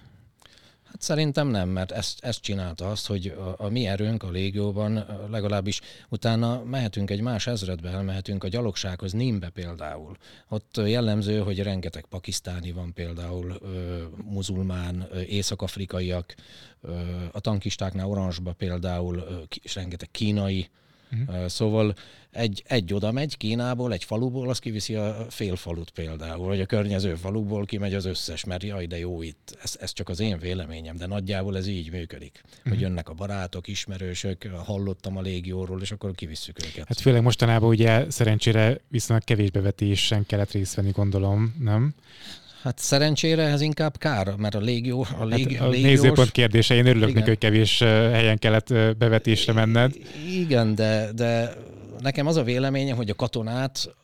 Hát 0.91 1.01
szerintem 1.01 1.47
nem, 1.47 1.69
mert 1.69 1.91
ezt, 1.91 2.23
ezt 2.23 2.41
csinálta 2.41 2.89
azt, 2.89 3.07
hogy 3.07 3.27
a, 3.27 3.55
a 3.57 3.69
mi 3.69 3.85
erőnk 3.87 4.23
a 4.23 4.29
légióban 4.29 5.05
legalábbis 5.29 5.81
utána 6.09 6.63
mehetünk 6.63 7.09
egy 7.09 7.21
más 7.21 7.47
ezredbe, 7.47 7.89
elmehetünk 7.89 8.43
a 8.43 8.47
gyalogsághoz, 8.47 9.11
Nimbe 9.11 9.49
például. 9.49 10.17
Ott 10.49 10.77
jellemző, 10.85 11.39
hogy 11.39 11.59
rengeteg 11.63 12.05
pakisztáni 12.05 12.71
van 12.71 12.93
például, 12.93 13.57
ö, 13.61 14.03
muzulmán, 14.23 15.07
észak-afrikaiak, 15.27 16.35
ö, 16.81 16.99
a 17.31 17.39
tankistáknál 17.39 18.07
Orange-ba 18.07 18.53
például, 18.53 19.17
ö, 19.17 19.41
és 19.61 19.75
rengeteg 19.75 20.11
kínai, 20.11 20.69
Uh-huh. 21.11 21.47
Szóval 21.47 21.95
egy, 22.31 22.63
egy 22.67 22.93
oda 22.93 23.11
megy 23.11 23.37
Kínából, 23.37 23.93
egy 23.93 24.03
faluból, 24.03 24.49
az 24.49 24.59
kiviszi 24.59 24.95
a 24.95 25.25
fél 25.29 25.55
falut 25.55 25.89
például, 25.89 26.47
vagy 26.47 26.61
a 26.61 26.65
környező 26.65 27.15
faluból 27.15 27.65
kimegy 27.65 27.93
az 27.93 28.05
összes, 28.05 28.43
mert 28.43 28.63
jaj, 28.63 28.85
de 28.85 28.97
jó 28.97 29.21
itt. 29.21 29.57
Ez, 29.63 29.77
ez 29.79 29.93
csak 29.93 30.09
az 30.09 30.19
én 30.19 30.39
véleményem, 30.39 30.95
de 30.95 31.05
nagyjából 31.05 31.57
ez 31.57 31.67
így 31.67 31.91
működik. 31.91 32.41
Uh-huh. 32.43 32.63
Hogy 32.63 32.71
mhm. 32.71 32.81
jönnek 32.81 33.09
a 33.09 33.13
barátok, 33.13 33.67
ismerősök, 33.67 34.43
hallottam 34.43 35.17
a 35.17 35.21
légióról, 35.21 35.81
és 35.81 35.91
akkor 35.91 36.15
kivisszük 36.15 36.57
őket. 36.65 36.87
Hát 36.87 36.99
főleg 36.99 37.21
mostanában 37.21 37.69
ugye 37.69 38.11
szerencsére 38.11 38.79
viszonylag 38.87 39.23
kevés 39.23 39.51
bevetésen 39.51 40.25
kellett 40.25 40.51
részt 40.51 40.75
venni, 40.75 40.91
gondolom, 40.91 41.55
nem? 41.59 41.93
Hát 42.61 42.79
szerencsére 42.79 43.43
ez 43.43 43.61
inkább 43.61 43.97
kár, 43.97 44.35
mert 44.35 44.55
a 44.55 44.59
légió... 44.59 45.05
A, 45.17 45.25
légi, 45.25 45.55
hát 45.55 45.67
a 45.67 45.69
légiós... 45.69 45.89
nézőpont 45.89 46.31
kérdése, 46.31 46.75
én 46.75 46.85
örülök 46.85 47.13
neki, 47.13 47.27
hogy 47.27 47.37
kevés 47.37 47.79
helyen 47.79 48.37
kellett 48.37 48.73
bevetésre 48.97 49.53
menned. 49.53 49.95
Igen, 50.29 50.75
de, 50.75 51.11
de 51.11 51.53
nekem 51.99 52.27
az 52.27 52.35
a 52.35 52.43
véleményem, 52.43 52.95
hogy 52.95 53.09
a 53.09 53.15
katonát 53.15 53.95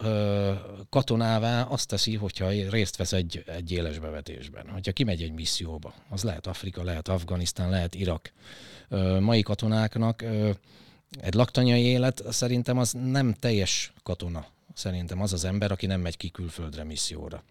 katonává 0.90 1.62
azt 1.62 1.88
teszi, 1.88 2.16
hogyha 2.16 2.50
részt 2.70 2.98
vesz 2.98 3.14
egy, 3.14 3.44
egy 3.58 3.72
éles 3.72 4.00
bevetésben. 4.00 4.70
Hogyha 4.70 4.92
kimegy 4.92 5.22
egy 5.22 5.34
misszióba, 5.34 5.94
az 6.10 6.24
lehet 6.24 6.48
Afrika, 6.48 6.84
lehet 6.84 7.08
Afganisztán, 7.08 7.70
lehet 7.70 7.96
Irak. 7.96 8.32
Mai 9.20 9.42
katonáknak 9.42 10.24
egy 11.22 11.34
laktanyai 11.34 11.84
élet 11.84 12.24
szerintem 12.30 12.78
az 12.78 12.96
nem 13.04 13.34
teljes 13.40 13.94
katona. 14.04 14.46
Szerintem 14.74 15.22
az 15.22 15.34
az 15.34 15.46
ember, 15.46 15.72
aki 15.72 15.86
nem 15.86 16.02
megy 16.02 16.18
ki 16.18 16.30
külföldre 16.30 16.84
misszióra 16.84 17.44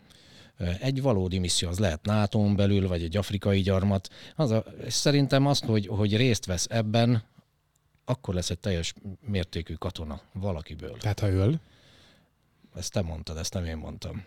Egy 0.81 1.03
valódi 1.03 1.39
misszió, 1.39 1.69
az 1.69 1.79
lehet 1.79 2.05
nato 2.05 2.55
belül, 2.55 2.89
vagy 2.89 3.03
egy 3.03 3.17
afrikai 3.17 3.61
gyarmat. 3.61 4.09
Az 4.37 4.51
a, 4.51 4.65
és 4.85 4.93
szerintem 4.93 5.47
azt, 5.47 5.65
hogy, 5.65 5.87
hogy 5.87 6.17
részt 6.17 6.47
vesz 6.47 6.67
ebben, 6.71 7.23
akkor 8.05 8.35
lesz 8.35 8.51
egy 8.51 8.59
teljes 8.59 8.95
mértékű 9.21 9.75
katona 9.75 10.21
valakiből. 10.33 10.97
Tehát 10.99 11.21
ha 11.21 11.29
öl? 11.29 11.61
Ezt 12.77 12.93
te 12.93 13.03
mondtad, 13.03 13.37
ezt 13.37 13.55
nem 13.55 13.65
én 13.65 13.77
mondtam. 13.77 14.25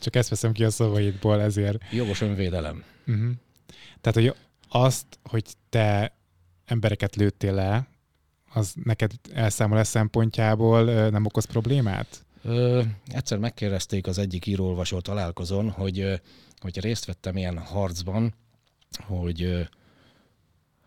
Csak 0.00 0.16
ezt 0.16 0.28
veszem 0.28 0.52
ki 0.52 0.64
a 0.64 0.70
szavaidból, 0.70 1.40
ezért. 1.40 1.82
Jogos 1.92 2.20
önvédelem. 2.20 2.84
Uh-huh. 3.06 3.30
Tehát, 4.00 4.18
hogy 4.18 4.34
azt, 4.68 5.06
hogy 5.22 5.44
te 5.68 6.16
embereket 6.64 7.16
lőttél 7.16 7.54
le, 7.54 7.88
az 8.52 8.74
neked 8.84 9.12
elszámolás 9.32 9.86
szempontjából 9.86 11.08
nem 11.10 11.24
okoz 11.24 11.44
problémát? 11.44 12.24
Ö, 12.42 12.82
egyszer 13.06 13.38
megkérdezték 13.38 14.06
az 14.06 14.18
egyik 14.18 14.46
írólvasó 14.46 15.00
találkozón, 15.00 15.70
hogy, 15.70 16.20
hogy 16.60 16.80
részt 16.80 17.04
vettem 17.04 17.36
ilyen 17.36 17.58
harcban, 17.58 18.34
hogy, 19.00 19.68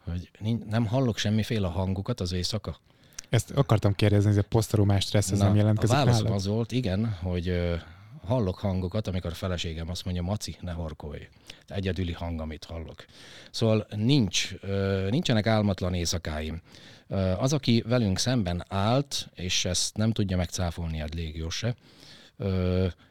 hogy 0.06 0.30
nem 0.70 0.86
hallok 0.86 1.18
semmiféle 1.18 1.68
hangukat 1.68 2.20
az 2.20 2.32
éjszaka. 2.32 2.80
Ezt 3.30 3.52
akartam 3.52 3.94
kérdezni, 3.94 4.30
hogy 4.30 4.39
a 4.39 4.48
posztraumás 4.50 5.04
stressz 5.04 5.32
ez 5.32 5.39
nem 5.39 5.56
jelentkezik 5.56 5.96
A 5.96 5.98
válaszom 5.98 6.32
az 6.32 6.48
volt, 6.48 6.72
igen, 6.72 7.10
hogy 7.10 7.74
hallok 8.26 8.58
hangokat, 8.60 9.08
amikor 9.08 9.32
a 9.32 9.36
feleségem 9.36 9.89
azt 9.89 10.06
mondja, 10.06 10.24
Maci, 10.24 10.56
ne 10.62 10.72
horkolj. 10.72 11.28
Egyedüli 11.68 12.12
hang, 12.12 12.39
amit 12.39 12.63
hallok. 12.63 13.06
Szóval 13.52 13.88
nincs, 13.96 14.56
nincsenek 15.10 15.48
álmatlan 15.48 15.94
éjszakáim. 15.94 16.62
Az, 17.38 17.54
aki 17.54 17.84
velünk 17.88 18.19
szemben 18.19 18.63
állt, 18.67 19.30
és 19.36 19.65
ezt 19.65 19.97
nem 19.97 20.12
tudja 20.12 20.38
megcáfolni 20.38 21.02
a 21.02 21.06
légió 21.15 21.49
se, 21.49 21.76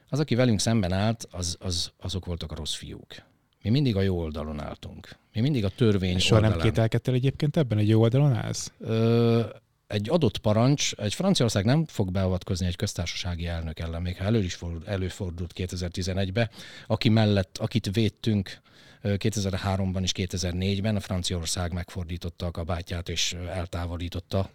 az, 0.08 0.20
aki 0.20 0.34
velünk 0.34 0.60
szemben 0.60 0.92
állt, 0.92 1.28
az, 1.30 1.56
az, 1.60 1.90
azok 2.00 2.24
voltak 2.24 2.52
a 2.52 2.54
rossz 2.54 2.74
fiúk. 2.74 3.14
Mi 3.62 3.70
mindig 3.70 3.96
a 3.96 4.00
jó 4.00 4.18
oldalon 4.18 4.60
álltunk. 4.60 5.08
Mi 5.32 5.40
mindig 5.40 5.64
a 5.64 5.68
törvény 5.68 6.18
Soha 6.18 6.34
oldalán. 6.34 6.56
nem 6.58 6.66
kételkedtél 6.66 7.14
egyébként 7.14 7.56
ebben, 7.56 7.78
egy 7.78 7.88
jó 7.88 8.00
oldalon 8.00 8.32
állsz? 8.32 8.72
Ö, 8.78 9.40
egy 9.86 10.08
adott 10.10 10.38
parancs, 10.38 10.92
egy 10.92 11.14
Franciaország 11.14 11.64
nem 11.64 11.84
fog 11.86 12.10
beavatkozni 12.10 12.66
egy 12.66 12.76
köztársasági 12.76 13.46
elnök 13.46 13.78
ellen, 13.78 14.02
még 14.02 14.16
ha 14.16 14.24
elő 14.24 14.42
is 14.42 14.54
fordult, 14.54 14.86
előfordult 14.86 15.52
2011-ben, 15.56 16.50
aki 16.86 17.08
mellett, 17.08 17.58
akit 17.58 17.90
védtünk 17.92 18.60
2003-ban 19.02 20.02
és 20.02 20.12
2004-ben, 20.14 20.96
a 20.96 21.00
Franciaország 21.00 21.72
megfordította 21.72 22.46
a 22.46 22.50
kabátját 22.50 23.08
és 23.08 23.32
eltávolította 23.32 24.50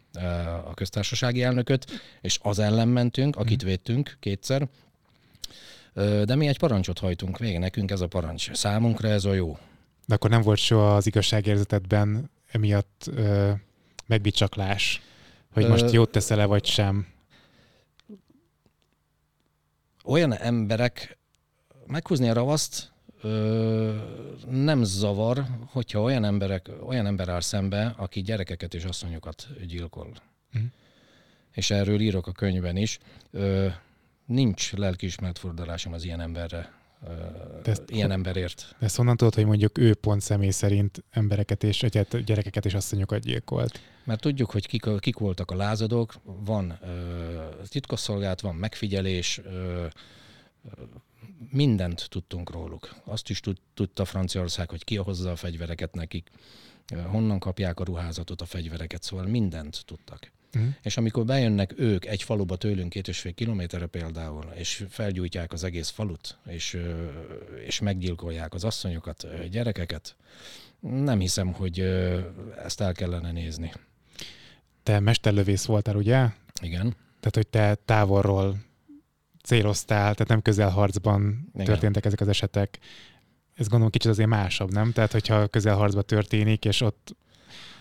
a 0.65 0.73
köztársasági 0.73 1.43
elnököt, 1.43 2.01
és 2.21 2.39
az 2.41 2.59
ellen 2.59 2.87
mentünk, 2.87 3.35
akit 3.35 3.57
mhm. 3.57 3.67
védtünk 3.67 4.17
kétszer, 4.19 4.67
de 6.23 6.35
mi 6.35 6.47
egy 6.47 6.57
parancsot 6.57 6.99
hajtunk 6.99 7.37
végig, 7.37 7.59
nekünk 7.59 7.91
ez 7.91 8.01
a 8.01 8.07
parancs. 8.07 8.53
Számunkra 8.53 9.07
ez 9.07 9.25
a 9.25 9.33
jó. 9.33 9.57
De 10.05 10.15
akkor 10.15 10.29
nem 10.29 10.41
volt 10.41 10.59
soha 10.59 10.95
az 10.95 11.07
igazságérzetetben 11.07 12.29
emiatt 12.51 13.09
ö, 13.15 13.51
megbicsaklás? 14.05 15.01
Hogy 15.53 15.67
most 15.67 15.91
jót 15.91 16.11
teszel-e, 16.11 16.45
vagy 16.45 16.65
sem? 16.65 17.07
Olyan 20.03 20.33
emberek, 20.33 21.17
meghúzni 21.87 22.29
a 22.29 22.33
ravaszt 22.33 22.91
ö, 23.21 23.95
nem 24.49 24.83
zavar, 24.83 25.45
hogyha 25.65 26.01
olyan, 26.01 26.23
emberek, 26.23 26.69
olyan 26.85 27.05
ember 27.05 27.29
áll 27.29 27.41
szembe, 27.41 27.93
aki 27.97 28.21
gyerekeket 28.21 28.73
és 28.73 28.83
asszonyokat 28.83 29.47
gyilkol. 29.67 30.11
Mm. 30.59 30.65
És 31.51 31.71
erről 31.71 31.99
írok 31.99 32.27
a 32.27 32.31
könyvben 32.31 32.75
is. 32.75 32.99
Ö, 33.31 33.67
nincs 34.25 34.73
lelkiismert 34.73 35.37
fordulásom 35.37 35.93
az 35.93 36.03
ilyen 36.03 36.19
emberre, 36.19 36.77
de 37.63 37.71
ezt, 37.71 37.83
ilyen 37.87 38.11
emberért. 38.11 38.75
De 38.79 38.85
ezt 38.85 38.95
honnan 38.95 39.17
tudod, 39.17 39.33
hogy 39.33 39.45
mondjuk 39.45 39.77
ő 39.77 39.93
pont 39.93 40.21
személy 40.21 40.49
szerint 40.49 41.03
embereket 41.11 41.63
és 41.63 41.83
egyet, 41.83 42.23
gyerekeket 42.23 42.65
és 42.65 42.73
asszonyokat 42.73 43.19
gyilkolt? 43.19 43.79
Mert 44.03 44.21
tudjuk, 44.21 44.51
hogy 44.51 44.67
kik, 44.67 44.85
kik 44.99 45.17
voltak 45.17 45.51
a 45.51 45.55
lázadók, 45.55 46.13
van 46.23 46.79
ö, 46.81 46.87
titkosszolgált, 47.69 48.41
van 48.41 48.55
megfigyelés, 48.55 49.41
ö, 49.43 49.85
mindent 51.51 52.09
tudtunk 52.09 52.51
róluk. 52.51 52.95
Azt 53.03 53.29
is 53.29 53.39
tud, 53.39 53.57
tudta 53.73 54.05
Franciaország, 54.05 54.69
hogy 54.69 54.83
ki 54.83 54.95
hozza 54.95 55.31
a 55.31 55.35
fegyvereket 55.35 55.95
nekik, 55.95 56.29
honnan 57.05 57.39
kapják 57.39 57.79
a 57.79 57.83
ruházatot, 57.83 58.41
a 58.41 58.45
fegyvereket, 58.45 59.03
szóval 59.03 59.25
mindent 59.25 59.83
tudtak. 59.85 60.31
Uh-huh. 60.55 60.73
És 60.81 60.97
amikor 60.97 61.25
bejönnek 61.25 61.73
ők 61.77 62.05
egy 62.05 62.23
faluba 62.23 62.55
tőlünk 62.55 62.89
két 62.89 63.07
és 63.07 63.19
fél 63.19 63.33
kilométerre 63.33 63.85
például, 63.85 64.51
és 64.55 64.85
felgyújtják 64.89 65.53
az 65.53 65.63
egész 65.63 65.89
falut, 65.89 66.37
és, 66.45 66.77
és 67.65 67.79
meggyilkolják 67.79 68.53
az 68.53 68.63
asszonyokat, 68.63 69.49
gyerekeket, 69.49 70.15
nem 70.79 71.19
hiszem, 71.19 71.53
hogy 71.53 71.79
ezt 72.63 72.81
el 72.81 72.93
kellene 72.93 73.31
nézni. 73.31 73.71
Te 74.83 74.99
mesterlövész 74.99 75.65
voltál, 75.65 75.95
ugye? 75.95 76.27
Igen. 76.61 76.95
Tehát, 77.19 77.35
hogy 77.35 77.47
te 77.47 77.75
távolról 77.75 78.57
céloztál, 79.47 80.13
tehát 80.13 80.27
nem 80.27 80.41
közelharcban 80.41 81.49
Igen. 81.53 81.65
történtek 81.65 82.05
ezek 82.05 82.19
az 82.19 82.27
esetek. 82.27 82.79
Ez 83.53 83.67
gondolom 83.67 83.91
kicsit 83.91 84.11
azért 84.11 84.29
másabb, 84.29 84.71
nem? 84.71 84.91
Tehát, 84.91 85.11
hogyha 85.11 85.47
közelharcban 85.47 86.03
történik, 86.05 86.65
és 86.65 86.81
ott 86.81 87.15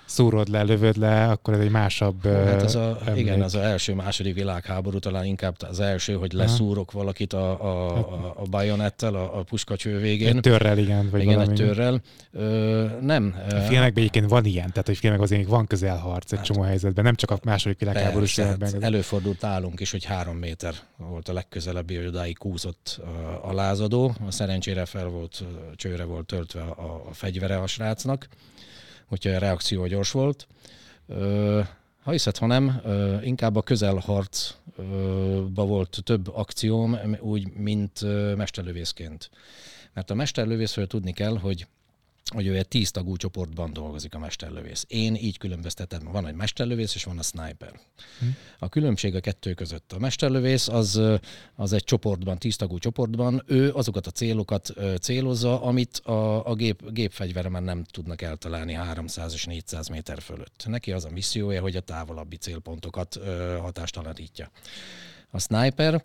szúrod 0.06 0.48
le, 0.48 0.62
lövöd 0.62 0.96
le, 0.96 1.28
akkor 1.28 1.54
ez 1.54 1.60
egy 1.60 1.70
másabb 1.70 2.26
Hát 2.26 2.62
az 2.62 2.74
a, 2.74 2.98
igen, 3.14 3.42
az 3.42 3.54
első, 3.54 3.94
második 3.94 4.34
világháború 4.34 4.98
talán 4.98 5.24
inkább 5.24 5.56
az 5.68 5.80
első, 5.80 6.14
hogy 6.14 6.32
leszúrok 6.32 6.88
Aha. 6.88 6.98
valakit 6.98 7.32
a, 7.32 7.50
a, 7.50 7.94
hát- 7.94 8.06
a, 8.06 8.34
a 8.36 8.42
bajonettel, 8.50 9.14
a, 9.14 9.38
a 9.38 9.42
puskacső 9.42 9.98
végén. 9.98 10.36
Egy 10.36 10.40
törrel, 10.40 10.78
igen. 10.78 11.10
Vagy 11.10 11.20
igen, 11.20 11.34
valami. 11.34 11.52
egy 11.52 11.66
törrel. 11.66 12.00
Ö, 12.32 12.84
nem. 13.00 13.34
A 13.50 13.54
filmekben 13.54 13.96
egyébként 13.96 14.28
van 14.28 14.44
ilyen, 14.44 14.68
tehát 14.68 14.86
hogy 14.86 14.96
filmek 14.96 15.20
azért 15.20 15.46
van 15.46 15.66
közelharc 15.66 16.32
egy 16.32 16.38
hát, 16.38 16.46
csomó 16.46 16.62
helyzetben, 16.62 17.04
nem 17.04 17.14
csak 17.14 17.30
a 17.30 17.38
második 17.44 17.78
világháborús 17.78 18.34
filmekben. 18.34 18.72
Hát 18.72 18.82
előfordult 18.82 19.44
állunk 19.44 19.80
is, 19.80 19.90
hogy 19.90 20.04
három 20.04 20.36
méter 20.36 20.74
volt 20.96 21.28
a 21.28 21.32
legközelebbi, 21.32 21.96
hogy 21.96 22.06
odáig 22.06 22.38
kúszott 22.38 23.00
a, 23.04 23.48
a 23.48 23.52
lázadó. 23.52 24.14
Szerencsére 24.28 24.84
fel 24.84 25.06
volt, 25.06 25.44
csőre 25.76 26.04
volt 26.04 26.26
töltve 26.26 26.60
a, 26.60 27.02
a 27.08 27.12
fegyvere 27.12 27.56
a 27.56 27.66
srácnak 27.66 28.28
úgyhogy 29.08 29.34
a 29.34 29.38
reakció 29.38 29.86
gyors 29.86 30.10
volt. 30.10 30.46
Ha 32.02 32.10
hiszed, 32.10 32.36
ha 32.36 32.46
nem, 32.46 32.80
inkább 33.22 33.56
a 33.56 33.62
közelharcba 33.62 34.54
volt 35.64 35.98
több 36.04 36.28
akcióm, 36.34 36.98
úgy, 37.20 37.52
mint 37.52 38.00
mesterlövészként. 38.36 39.30
Mert 39.92 40.10
a 40.10 40.14
mesterlövészről 40.14 40.86
tudni 40.86 41.12
kell, 41.12 41.38
hogy 41.38 41.66
hogy 42.32 42.46
ő 42.46 42.56
egy 42.56 42.68
tíz 42.68 42.90
tagú 42.90 43.16
csoportban 43.16 43.72
dolgozik 43.72 44.14
a 44.14 44.18
mesterlövész. 44.18 44.84
Én 44.88 45.14
így 45.14 45.38
különböztetem, 45.38 46.00
van 46.12 46.26
egy 46.26 46.34
mesterlövész 46.34 46.94
és 46.94 47.04
van 47.04 47.18
a 47.18 47.22
sniper. 47.22 47.80
Hm. 48.18 48.26
A 48.58 48.68
különbség 48.68 49.14
a 49.14 49.20
kettő 49.20 49.54
között. 49.54 49.92
A 49.92 49.98
mesterlövész 49.98 50.68
az, 50.68 51.00
az 51.54 51.72
egy 51.72 51.84
csoportban, 51.84 52.38
tíz 52.38 52.56
tagú 52.56 52.78
csoportban, 52.78 53.42
ő 53.46 53.72
azokat 53.72 54.06
a 54.06 54.10
célokat 54.10 54.74
célozza, 55.00 55.62
amit 55.62 55.96
a, 55.96 56.46
a 56.46 56.54
gép, 56.54 56.92
gépfegyveremen 56.92 57.62
nem 57.62 57.84
tudnak 57.84 58.22
eltalálni 58.22 58.72
300 58.72 59.32
és 59.32 59.44
400 59.44 59.88
méter 59.88 60.20
fölött. 60.20 60.64
Neki 60.66 60.92
az 60.92 61.04
a 61.04 61.10
missziója, 61.10 61.60
hogy 61.60 61.76
a 61.76 61.80
távolabbi 61.80 62.36
célpontokat 62.36 63.18
hatástalanítja. 63.60 64.50
A 65.30 65.38
sniper, 65.38 66.04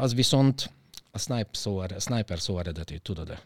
az 0.00 0.14
viszont 0.14 0.70
a 1.10 1.18
sniper 1.18 1.56
szó, 1.56 1.78
a 1.78 1.86
sniper 1.98 2.40
szó 2.40 2.58
eredetét 2.58 3.02
tudod-e? 3.02 3.42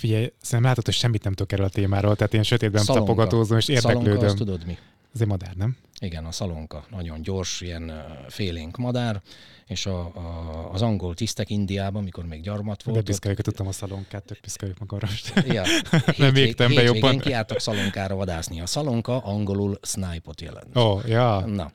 Figyelj, 0.00 0.32
szerintem 0.40 0.62
látod, 0.62 0.84
hogy 0.84 0.94
semmit 0.94 1.24
nem 1.24 1.32
tudok 1.32 1.52
erről 1.52 1.66
a 1.66 1.68
témáról, 1.68 2.16
tehát 2.16 2.34
én 2.34 2.42
sötétben 2.42 2.82
szalonka. 2.82 3.06
tapogatózom 3.06 3.58
és 3.58 3.68
érdeklődöm. 3.68 4.04
Szalonka, 4.04 4.26
azt 4.26 4.36
tudod 4.36 4.66
mi? 4.66 4.78
Ez 5.14 5.20
egy 5.20 5.26
madár, 5.26 5.54
nem? 5.54 5.76
Igen, 6.00 6.24
a 6.24 6.32
szalonka. 6.32 6.84
Nagyon 6.90 7.22
gyors, 7.22 7.60
ilyen 7.60 7.92
félénk 8.28 8.76
madár, 8.76 9.22
és 9.66 9.86
a, 9.86 10.00
a, 10.00 10.68
az 10.72 10.82
angol 10.82 11.14
tisztek 11.14 11.50
Indiában, 11.50 12.02
mikor 12.02 12.24
még 12.24 12.40
gyarmat 12.40 12.82
volt. 12.82 12.98
De 12.98 13.04
piszkáljuk, 13.04 13.40
tudtam 13.40 13.66
a 13.66 13.72
szalonkát, 13.72 14.22
tök 14.22 14.38
piszkáljuk 14.38 14.78
magarast. 14.78 15.32
Ja, 15.46 15.62
nem 16.16 16.32
végtem 16.32 16.74
be 16.74 16.82
jobban. 16.82 17.18
kiártak 17.18 17.60
szalonkára 17.60 18.14
vadászni. 18.14 18.60
A 18.60 18.66
szalonka 18.66 19.18
angolul 19.18 19.78
snipe-ot 19.82 20.40
jelent. 20.40 20.76
Ó, 20.76 20.80
oh, 20.80 21.08
ja. 21.08 21.46
Na, 21.46 21.72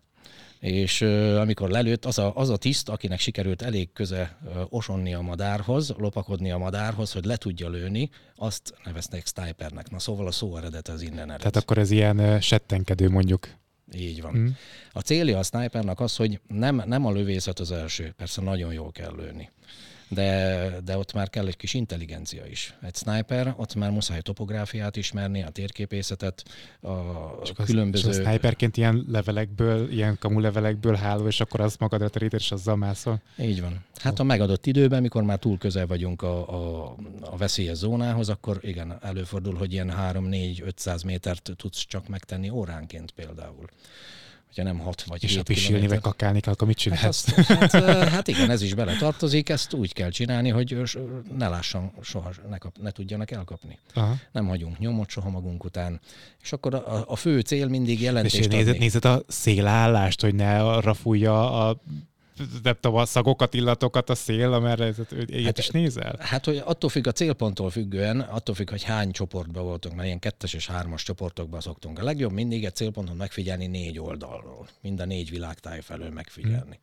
és 0.66 1.02
amikor 1.42 1.70
lelőtt, 1.70 2.06
az 2.06 2.18
a, 2.18 2.36
az 2.36 2.50
a 2.50 2.58
tiszt, 2.58 2.90
akinek 2.90 3.20
sikerült 3.20 3.62
elég 3.62 3.94
köze 3.94 4.38
osonni 4.70 5.14
a 5.14 5.22
madárhoz, 5.22 5.94
lopakodni 5.98 6.52
a 6.52 6.58
madárhoz, 6.58 7.12
hogy 7.12 7.26
le 7.26 7.36
tudja 7.36 7.70
lőni, 7.70 8.10
azt 8.36 8.74
nevezték 8.84 9.26
snipernek. 9.26 9.90
Na 9.90 10.00
szóval 10.00 10.28
a 10.28 10.32
szó 10.32 10.58
eredete 10.58 10.92
az 10.92 11.02
innen 11.02 11.28
ered. 11.28 11.38
Tehát 11.38 11.56
akkor 11.56 11.78
ez 11.78 11.92
ilyen 11.92 12.42
settenkedő 12.42 13.10
mondjuk. 13.10 13.50
Így 13.94 14.22
van. 14.22 14.38
Mm. 14.38 14.48
A 14.92 15.00
célja 15.00 15.38
a 15.38 15.44
snipernak 15.44 16.00
az, 16.00 16.16
hogy 16.16 16.40
nem, 16.48 16.84
nem 16.86 17.06
a 17.06 17.12
lövészet 17.12 17.60
az 17.60 17.72
első, 17.72 18.14
persze 18.18 18.42
nagyon 18.42 18.74
jól 18.74 18.92
kell 18.92 19.16
lőni, 19.16 19.50
de, 20.10 20.70
de 20.86 20.98
ott 20.98 21.14
már 21.14 21.30
kell 21.30 21.48
egy 21.48 21.58
kis 21.58 21.74
intelligencia 21.74 22.46
is. 22.46 22.74
Egy 22.82 22.96
sniper, 22.96 23.54
ott 23.58 23.76
már 23.76 23.92
muszáj 23.92 24.22
topográfiát 24.22 24.96
ismerni, 24.96 25.44
a 25.44 25.50
térképészetet, 25.50 26.44
a 26.82 26.90
És 27.44 27.52
az, 27.56 27.66
különböző... 27.66 28.10
És 28.10 28.18
a 28.18 28.22
sniperként 28.22 28.78
ilyen 28.78 29.06
levelekből, 29.08 29.92
ilyen 29.92 30.18
kamu 30.20 30.40
levelekből 30.40 30.96
háló, 30.96 31.28
és 31.28 31.42
akkor 31.42 31.60
azt 31.60 31.80
magadra 31.80 32.10
teríted, 32.10 32.40
és 32.40 32.52
azzal 32.52 32.76
mászol. 32.76 33.22
Így 33.38 33.62
van. 33.62 33.84
Hát 33.96 34.20
a 34.20 34.24
megadott 34.24 34.66
időben, 34.66 35.02
mikor 35.02 35.24
már 35.24 35.38
túl 35.38 35.58
közel 35.58 35.88
vagyunk 35.88 36.22
a, 36.22 36.50
a, 36.50 36.96
a 37.22 37.38
veszélyes 37.38 37.78
zónához, 37.78 38.30
akkor 38.30 38.60
igen, 38.62 38.98
előfordul, 39.02 39.56
hogy 39.56 39.74
ilyen 39.74 39.94
3-4-500 39.98 41.06
métert 41.06 41.52
tudsz 41.56 41.86
csak 41.86 42.08
megtenni 42.08 42.50
óránként 42.50 43.12
például. 43.12 43.70
Hogyha 44.56 44.72
nem 44.74 44.80
6 44.80 45.02
vagy 45.04 45.24
És 45.24 45.30
7 45.30 45.38
ha 45.38 45.44
pisilni 45.44 45.88
vagy 45.88 46.00
kakálni 46.00 46.40
kell, 46.40 46.54
akkor 46.54 46.68
mit 46.68 46.82
Hát, 46.82 46.98
csinálsz? 46.98 47.28
azt, 47.38 47.48
hát, 47.48 48.10
hát 48.10 48.28
igen, 48.28 48.50
ez 48.50 48.62
is 48.62 48.74
bele 48.74 48.96
tartozik, 48.98 49.50
ezt 49.50 49.74
úgy 49.74 49.94
kell 49.94 50.10
csinálni, 50.10 50.50
hogy 50.50 50.78
ne 51.38 51.48
lássan 51.48 51.92
soha, 52.02 52.32
ne, 52.50 52.58
kap, 52.58 52.78
ne 52.82 52.92
tudjanak 52.92 53.32
elkapni. 53.32 53.80
Aha. 53.94 54.16
Nem 54.32 54.48
hagyunk 54.48 54.80
nyomot 54.80 55.10
soha 55.10 55.30
magunk 55.30 55.64
után. 55.64 56.00
És 56.42 56.52
akkor 56.52 56.74
a, 56.74 57.04
a 57.08 57.16
fő 57.16 57.40
cél 57.40 57.68
mindig 57.68 57.98
És 57.98 58.04
jelentést 58.04 58.50
nézed, 58.50 58.68
adni. 58.68 58.80
nézed 58.80 59.06
a 59.06 59.24
szélállást, 59.28 60.22
hogy 60.22 60.36
ne 60.36 60.64
arra 60.64 60.94
fújja 60.94 61.68
a 61.68 61.78
nem 62.64 62.76
tudom, 62.80 62.98
a 62.98 63.06
szagokat, 63.06 63.54
illatokat 63.54 64.10
a 64.10 64.16
szél, 64.16 64.54
amerre 64.54 64.94
ilyet 65.26 65.46
Hát, 65.46 65.58
is 65.58 65.68
nézel? 65.70 66.16
Hát, 66.20 66.46
hogy 66.46 66.62
attól 66.66 66.90
függ 66.90 67.08
a 67.08 67.12
célponttól 67.12 67.70
függően, 67.70 68.20
attól 68.20 68.56
függ, 68.56 68.70
hogy 68.70 68.84
hány 68.84 69.12
csoportban 69.12 69.64
voltunk, 69.64 69.96
mert 69.96 70.08
ilyen 70.08 70.20
kettes 70.20 70.54
és 70.54 70.68
hármas 70.68 71.04
csoportokban 71.04 71.62
szoktunk. 71.62 72.00
A 72.00 72.04
legjobb 72.04 72.32
mindig 72.32 72.66
egy 72.66 72.76
célponton 72.76 73.16
megfigyelni 73.16 73.68
négy 73.68 74.00
oldalról, 74.00 74.68
mind 74.82 75.00
a 75.00 75.06
négy 75.06 75.30
világtáj 75.30 75.82
felől 75.82 76.10
megfigyelni. 76.10 76.80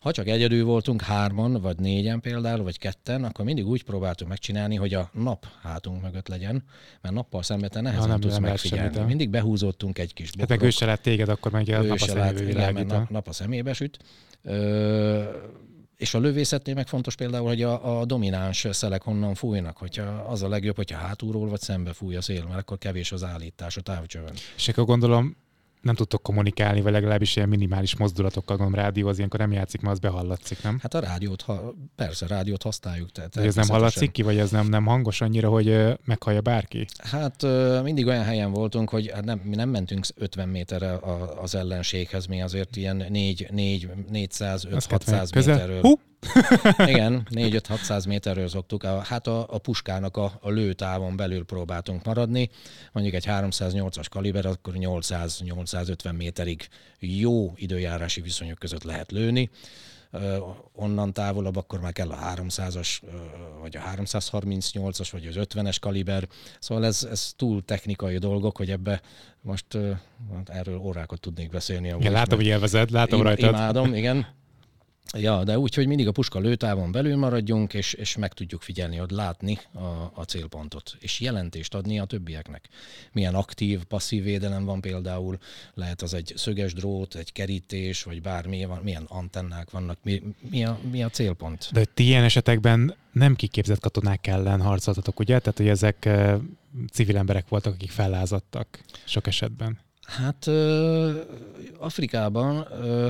Ha 0.00 0.12
csak 0.12 0.26
egyedül 0.28 0.64
voltunk 0.64 1.02
hárman, 1.02 1.60
vagy 1.60 1.78
négyen 1.78 2.20
például, 2.20 2.62
vagy 2.62 2.78
ketten, 2.78 3.24
akkor 3.24 3.44
mindig 3.44 3.66
úgy 3.66 3.82
próbáltuk 3.84 4.28
megcsinálni, 4.28 4.76
hogy 4.76 4.94
a 4.94 5.10
nap 5.12 5.46
hátunk 5.62 6.02
mögött 6.02 6.28
legyen, 6.28 6.64
mert 7.00 7.14
nappal 7.14 7.42
szemben 7.42 7.70
te 7.70 7.80
nehezen 7.80 8.02
Ja, 8.02 8.08
nem- 8.10 8.20
tudsz 8.20 8.32
nem 8.32 8.42
megfigyelni. 8.42 8.82
semmit, 8.84 9.00
ha? 9.00 9.06
mindig 9.06 9.30
behúzódtunk 9.30 9.98
egy 9.98 10.14
kis 10.14 10.26
Hát 10.26 10.36
meg 10.36 10.46
bokrok, 10.48 10.66
ő 10.66 10.70
se 10.70 10.86
lát 10.86 11.00
téged, 11.00 11.28
akkor 11.28 11.52
meg 11.52 11.68
a 11.68 11.98
szemébe 11.98 12.32
világít. 12.44 12.86
nap, 12.86 13.10
nap 13.10 13.28
a 13.28 13.32
szemébe 13.32 13.72
süt. 13.72 13.98
Ö, 14.46 14.93
és 15.96 16.14
a 16.14 16.18
lövészetnél 16.18 16.74
meg 16.74 16.86
fontos 16.86 17.14
például, 17.14 17.46
hogy 17.46 17.62
a, 17.62 18.00
a 18.00 18.04
domináns 18.04 18.66
szelek 18.70 19.02
honnan 19.02 19.34
fújnak. 19.34 19.76
Hogyha 19.76 20.02
az 20.02 20.42
a 20.42 20.48
legjobb, 20.48 20.76
hogyha 20.76 20.98
hátulról 20.98 21.48
vagy 21.48 21.60
szembe 21.60 21.92
fúj 21.92 22.16
a 22.16 22.20
szél, 22.20 22.44
mert 22.44 22.60
akkor 22.60 22.78
kevés 22.78 23.12
az 23.12 23.24
állítás 23.24 23.76
a 23.76 23.80
távcsövön. 23.80 24.32
És 24.56 24.68
akkor 24.68 24.84
gondolom 24.84 25.36
nem 25.84 25.94
tudtok 25.94 26.22
kommunikálni, 26.22 26.80
vagy 26.80 26.92
legalábbis 26.92 27.36
ilyen 27.36 27.48
minimális 27.48 27.96
mozdulatokkal, 27.96 28.56
gondolom 28.56 28.84
rádió 28.84 29.08
az 29.08 29.16
ilyenkor 29.16 29.40
nem 29.40 29.52
játszik, 29.52 29.80
mert 29.80 29.94
az 29.94 29.98
behallatszik, 30.00 30.62
nem? 30.62 30.78
Hát 30.82 30.94
a 30.94 31.00
rádiót, 31.00 31.42
ha, 31.42 31.74
persze, 31.96 32.26
rádiót 32.26 32.62
használjuk. 32.62 33.10
Tehát 33.10 33.36
ez 33.36 33.54
nem 33.54 33.68
hallatszik 33.68 34.10
ki, 34.10 34.22
vagy 34.22 34.38
ez 34.38 34.50
nem, 34.50 34.68
nem 34.68 34.84
hangos 34.86 35.20
annyira, 35.20 35.48
hogy 35.48 35.96
meghallja 36.04 36.40
bárki? 36.40 36.86
Hát 36.98 37.42
mindig 37.82 38.06
olyan 38.06 38.24
helyen 38.24 38.50
voltunk, 38.50 38.88
hogy 38.88 39.10
hát 39.14 39.24
nem, 39.24 39.40
mi 39.44 39.54
nem 39.54 39.68
mentünk 39.68 40.06
50 40.14 40.48
méterre 40.48 40.98
az 41.42 41.54
ellenséghez, 41.54 42.26
mi 42.26 42.42
azért 42.42 42.76
ilyen 42.76 43.06
4, 43.08 43.46
4, 43.50 43.88
400, 44.10 44.66
Az 44.72 44.84
600 44.84 45.30
közel. 45.30 45.54
méterről. 45.54 45.80
Hú! 45.80 45.98
Igen, 46.86 47.26
4-5-600 47.30 48.06
méterről 48.08 48.48
szoktuk. 48.48 48.82
A, 48.82 49.00
hát 49.00 49.26
a, 49.26 49.46
a 49.50 49.58
puskának 49.58 50.16
a, 50.16 50.32
a 50.40 50.50
lőtávon 50.50 51.16
belül 51.16 51.44
próbáltunk 51.44 52.04
maradni. 52.04 52.50
Mondjuk 52.92 53.14
egy 53.14 53.24
308-as 53.28 54.06
kaliber, 54.10 54.46
akkor 54.46 54.74
800-850 54.76 56.16
méterig 56.16 56.68
jó 56.98 57.52
időjárási 57.56 58.20
viszonyok 58.20 58.58
között 58.58 58.82
lehet 58.82 59.12
lőni. 59.12 59.50
Ö, 60.10 60.36
onnan 60.72 61.12
távolabb 61.12 61.56
akkor 61.56 61.80
már 61.80 61.92
kell 61.92 62.10
a 62.10 62.34
300-as, 62.34 63.02
ö, 63.02 63.08
vagy 63.60 63.76
a 63.76 63.80
338-as, 63.96 65.08
vagy 65.12 65.26
az 65.26 65.34
50-es 65.38 65.76
kaliber. 65.80 66.28
Szóval 66.58 66.84
ez, 66.84 67.06
ez 67.10 67.32
túl 67.36 67.64
technikai 67.64 68.18
dolgok, 68.18 68.56
hogy 68.56 68.70
ebbe 68.70 69.00
most 69.40 69.66
hát 70.34 70.48
erről 70.48 70.78
órákat 70.78 71.20
tudnék 71.20 71.50
beszélni. 71.50 71.88
Igen, 71.98 72.12
látom, 72.12 72.38
hogy 72.38 72.46
élvezed, 72.46 72.90
látom 72.90 73.18
Im- 73.18 73.26
rajtad. 73.26 73.48
Imádom, 73.48 73.94
igen. 73.94 74.26
Ja, 75.12 75.44
de 75.44 75.58
úgy, 75.58 75.74
hogy 75.74 75.86
mindig 75.86 76.08
a 76.08 76.12
puska 76.12 76.38
lőtávon 76.38 76.92
belül 76.92 77.16
maradjunk, 77.16 77.74
és, 77.74 77.92
és 77.92 78.16
meg 78.16 78.32
tudjuk 78.32 78.62
figyelni, 78.62 78.96
hogy 78.96 79.10
látni 79.10 79.58
a, 79.72 80.10
a 80.14 80.24
célpontot, 80.26 80.96
és 81.00 81.20
jelentést 81.20 81.74
adni 81.74 81.98
a 81.98 82.04
többieknek. 82.04 82.68
Milyen 83.12 83.34
aktív, 83.34 83.84
passzív 83.84 84.22
védelem 84.22 84.64
van 84.64 84.80
például, 84.80 85.38
lehet 85.74 86.02
az 86.02 86.14
egy 86.14 86.32
szöges 86.36 86.72
drót, 86.72 87.14
egy 87.14 87.32
kerítés, 87.32 88.02
vagy 88.02 88.22
bármi, 88.22 88.66
milyen 88.82 89.04
antennák 89.08 89.70
vannak, 89.70 89.98
mi, 90.02 90.22
mi, 90.50 90.64
a, 90.64 90.78
mi 90.90 91.02
a 91.02 91.08
célpont. 91.08 91.68
De 91.72 91.84
ti 91.84 92.04
ilyen 92.04 92.24
esetekben 92.24 92.94
nem 93.12 93.36
kiképzett 93.36 93.80
katonák 93.80 94.26
ellen 94.26 94.60
harcoltatok, 94.60 95.20
ugye? 95.20 95.38
Tehát, 95.38 95.58
hogy 95.58 95.68
ezek 95.68 96.08
civil 96.92 97.16
emberek 97.16 97.48
voltak, 97.48 97.72
akik 97.72 97.90
fellázadtak 97.90 98.80
sok 99.04 99.26
esetben. 99.26 99.78
Hát 100.02 100.46
ö, 100.46 101.20
Afrikában 101.78 102.66
ö, 102.70 103.08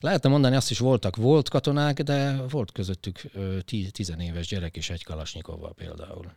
lehetne 0.00 0.28
mondani, 0.28 0.56
azt 0.56 0.70
is 0.70 0.78
voltak, 0.78 1.16
volt 1.16 1.48
katonák, 1.48 2.02
de 2.02 2.42
volt 2.48 2.72
közöttük 2.72 3.20
tí- 3.64 3.92
tizenéves 3.92 4.46
gyerek 4.46 4.76
is 4.76 4.90
egy 4.90 5.04
kalasnyikovval 5.04 5.74
például. 5.74 6.32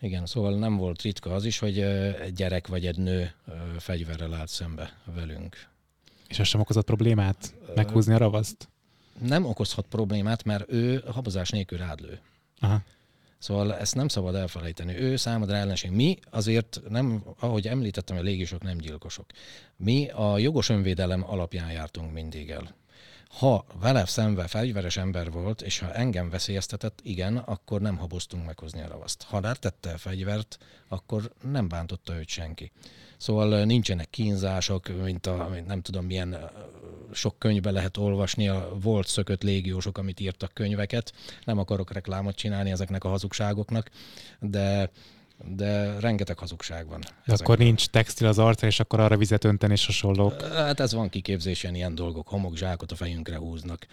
Igen, 0.00 0.26
szóval 0.26 0.58
nem 0.58 0.76
volt 0.76 1.02
ritka 1.02 1.34
az 1.34 1.44
is, 1.44 1.58
hogy 1.58 1.80
egy 1.80 2.32
gyerek 2.32 2.66
vagy 2.66 2.86
egy 2.86 2.98
nő 2.98 3.32
fegyverrel 3.78 4.34
állt 4.34 4.48
szembe 4.48 4.92
velünk. 5.14 5.66
És 6.28 6.38
ez 6.38 6.46
sem 6.46 6.60
okozott 6.60 6.84
problémát 6.84 7.54
meghúzni 7.74 8.14
a 8.14 8.18
ravaszt? 8.18 8.68
Nem 9.18 9.44
okozhat 9.44 9.86
problémát, 9.86 10.44
mert 10.44 10.72
ő 10.72 11.02
habozás 11.06 11.50
nélkül 11.50 11.78
rád 11.78 12.00
lő. 12.00 12.20
Aha. 12.60 12.82
Szóval 13.38 13.76
ezt 13.76 13.94
nem 13.94 14.08
szabad 14.08 14.34
elfelejteni. 14.34 14.96
Ő 14.96 15.16
számodra 15.16 15.56
ellenség. 15.56 15.90
Mi 15.90 16.18
azért 16.30 16.80
nem, 16.88 17.24
ahogy 17.38 17.66
említettem, 17.66 18.16
a 18.16 18.20
légisok 18.20 18.62
nem 18.62 18.78
gyilkosok. 18.78 19.26
Mi 19.76 20.08
a 20.08 20.38
jogos 20.38 20.68
önvédelem 20.68 21.24
alapján 21.30 21.70
jártunk 21.72 22.12
mindig 22.12 22.50
el. 22.50 22.74
Ha 23.28 23.64
vele 23.80 24.06
szembe 24.06 24.46
fegyveres 24.46 24.96
ember 24.96 25.30
volt, 25.30 25.62
és 25.62 25.78
ha 25.78 25.92
engem 25.92 26.30
veszélyeztetett, 26.30 27.00
igen, 27.02 27.36
akkor 27.36 27.80
nem 27.80 27.96
haboztunk 27.96 28.46
meghozni 28.46 28.80
a 28.80 28.88
ravaszt. 28.88 29.22
Ha 29.22 29.40
rátette 29.40 29.92
a 29.92 29.98
fegyvert, 29.98 30.58
akkor 30.88 31.32
nem 31.50 31.68
bántotta 31.68 32.16
őt 32.16 32.28
senki. 32.28 32.72
Szóval 33.16 33.64
nincsenek 33.64 34.10
kínzások, 34.10 35.02
mint 35.02 35.26
a, 35.26 35.50
nem 35.66 35.82
tudom 35.82 36.04
milyen 36.04 36.50
sok 37.12 37.38
könyvbe 37.38 37.70
lehet 37.70 37.96
olvasni, 37.96 38.48
a 38.48 38.68
volt 38.80 39.06
szökött 39.06 39.42
légiósok, 39.42 39.98
amit 39.98 40.20
írtak 40.20 40.54
könyveket. 40.54 41.12
Nem 41.44 41.58
akarok 41.58 41.92
reklámot 41.92 42.36
csinálni 42.36 42.70
ezeknek 42.70 43.04
a 43.04 43.08
hazugságoknak, 43.08 43.90
de 44.40 44.90
de 45.44 45.98
rengeteg 46.00 46.38
hazugság 46.38 46.88
van. 46.88 47.00
De 47.26 47.34
akkor 47.38 47.58
nincs 47.58 47.86
textil 47.86 48.26
az 48.26 48.38
arcra, 48.38 48.66
és 48.66 48.80
akkor 48.80 49.00
arra 49.00 49.16
vizet 49.16 49.44
önteni, 49.44 49.72
és 49.72 49.86
hasonlók. 49.86 50.42
Hát 50.42 50.80
ez 50.80 50.92
van 50.92 51.08
kiképzésen, 51.08 51.74
ilyen 51.74 51.94
dolgok, 51.94 52.28
homokzsákot 52.28 52.92
a 52.92 52.94
fejünkre 52.94 53.36
húznak, 53.36 53.86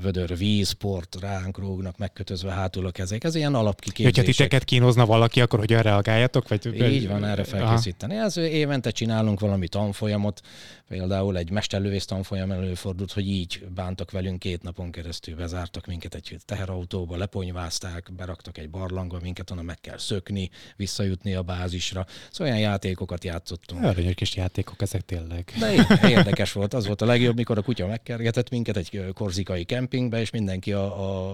vödör 0.00 0.36
víz, 0.36 0.70
port 0.70 1.16
ránk 1.20 1.58
rógnak, 1.58 1.98
megkötözve 1.98 2.50
hátul 2.50 2.86
a 2.86 2.90
kezek. 2.90 3.24
Ez 3.24 3.34
ilyen 3.34 3.52
Ja, 3.52 3.58
alapkiképzések. 3.58 4.14
hogyha 4.14 4.32
titeket 4.32 4.64
kínozna 4.64 5.06
valaki, 5.06 5.40
akkor 5.40 5.58
hogyan 5.58 5.82
reagáljatok? 5.82 6.48
Vagy... 6.48 6.92
Így 6.92 7.08
van, 7.08 7.24
erre 7.24 7.44
felkészíteni. 7.44 8.16
Ez 8.16 8.36
évente 8.36 8.90
csinálunk 8.90 9.40
valami 9.40 9.68
tanfolyamot, 9.68 10.40
például 10.88 11.36
egy 11.36 11.50
mesterlövész 11.50 12.04
tanfolyam 12.04 12.50
előfordult, 12.50 13.12
hogy 13.12 13.28
így 13.28 13.66
bántak 13.74 14.10
velünk 14.10 14.38
két 14.38 14.62
napon 14.62 14.90
keresztül, 14.90 15.36
bezártak 15.36 15.86
minket 15.86 16.14
egy 16.14 16.36
teherautóba, 16.44 17.16
leponyvázták, 17.16 18.12
beraktak 18.16 18.58
egy 18.58 18.70
barlangba, 18.70 19.18
minket 19.22 19.50
onnan 19.50 19.64
meg 19.64 19.80
kell 19.80 19.98
szökni, 19.98 20.31
visszajutni 20.76 21.34
a 21.34 21.42
bázisra. 21.42 22.06
Szóval 22.30 22.52
olyan 22.52 22.68
játékokat 22.68 23.24
játszottunk. 23.24 23.84
Aranyos 23.84 24.14
kis 24.14 24.36
játékok 24.36 24.82
ezek 24.82 25.00
tényleg. 25.00 25.52
De 25.58 26.08
érdekes 26.08 26.52
volt, 26.52 26.74
az 26.74 26.86
volt 26.86 27.02
a 27.02 27.06
legjobb, 27.06 27.36
mikor 27.36 27.58
a 27.58 27.62
kutya 27.62 27.86
megkergetett 27.86 28.50
minket 28.50 28.76
egy 28.76 29.04
korzikai 29.14 29.64
kempingbe, 29.64 30.20
és 30.20 30.30
mindenki 30.30 30.72
a, 30.72 30.84
a, 30.84 31.30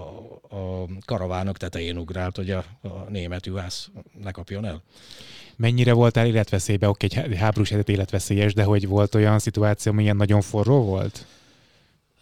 a 0.51 0.87
karavánok 1.05 1.57
tetején 1.57 1.97
ugrált, 1.99 2.37
hogy 2.37 2.51
a, 2.51 2.65
a 2.83 3.07
német 3.09 3.47
juhász 3.47 3.89
ne 4.23 4.31
kapjon 4.31 4.65
el. 4.65 4.83
Mennyire 5.57 5.93
voltál 5.93 6.27
életveszélybe? 6.27 6.89
Oké, 6.89 7.07
egy 7.07 7.15
há- 7.15 7.35
háborús 7.35 7.69
helyzet 7.69 7.89
életveszélyes, 7.89 8.55
de 8.55 8.63
hogy 8.63 8.87
volt 8.87 9.15
olyan 9.15 9.39
szituáció, 9.39 9.93
ami 9.93 10.03
ilyen 10.03 10.17
nagyon 10.17 10.41
forró 10.41 10.85
volt? 10.85 11.27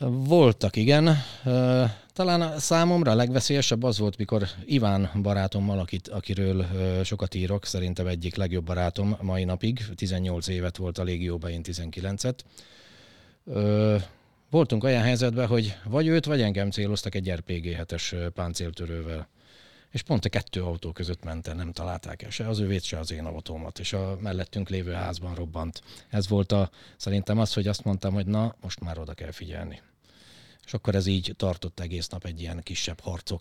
Voltak, 0.08 0.76
igen. 0.76 1.22
Talán 2.16 2.40
a 2.40 2.58
számomra 2.58 3.10
a 3.10 3.14
legveszélyesebb 3.14 3.82
az 3.82 3.98
volt, 3.98 4.16
mikor 4.16 4.46
Iván 4.64 5.10
barátommal, 5.22 5.78
akit, 5.78 6.08
akiről 6.08 6.66
sokat 7.04 7.34
írok, 7.34 7.64
szerintem 7.64 8.06
egyik 8.06 8.34
legjobb 8.34 8.64
barátom 8.64 9.16
mai 9.20 9.44
napig, 9.44 9.84
18 9.94 10.48
évet 10.48 10.76
volt 10.76 10.98
a 10.98 11.02
légióban, 11.02 11.50
én 11.50 11.60
19-et. 11.64 12.34
Ö, 13.44 13.96
Voltunk 14.50 14.84
olyan 14.84 15.02
helyzetben, 15.02 15.46
hogy 15.46 15.76
vagy 15.84 16.06
őt, 16.06 16.24
vagy 16.24 16.40
engem 16.40 16.70
céloztak 16.70 17.14
egy 17.14 17.30
RPG 17.32 17.76
7-es 17.82 18.30
páncéltörővel. 18.34 19.28
És 19.90 20.02
pont 20.02 20.24
a 20.24 20.28
kettő 20.28 20.62
autó 20.62 20.92
között 20.92 21.24
ment 21.24 21.46
el, 21.46 21.54
nem 21.54 21.72
találták 21.72 22.22
el 22.22 22.30
se 22.30 22.48
az 22.48 22.58
övét, 22.58 22.82
se 22.82 22.98
az 22.98 23.12
én 23.12 23.24
autómat, 23.24 23.78
és 23.78 23.92
a 23.92 24.16
mellettünk 24.20 24.68
lévő 24.68 24.92
házban 24.92 25.34
robbant. 25.34 25.82
Ez 26.08 26.28
volt 26.28 26.52
a, 26.52 26.70
szerintem 26.96 27.38
az, 27.38 27.54
hogy 27.54 27.68
azt 27.68 27.84
mondtam, 27.84 28.14
hogy 28.14 28.26
na, 28.26 28.54
most 28.60 28.80
már 28.80 28.98
oda 28.98 29.14
kell 29.14 29.30
figyelni. 29.30 29.80
És 30.66 30.74
akkor 30.74 30.94
ez 30.94 31.06
így 31.06 31.34
tartott 31.36 31.80
egész 31.80 32.08
nap 32.08 32.24
egy 32.24 32.40
ilyen 32.40 32.60
kisebb 32.62 33.00
harcok, 33.00 33.40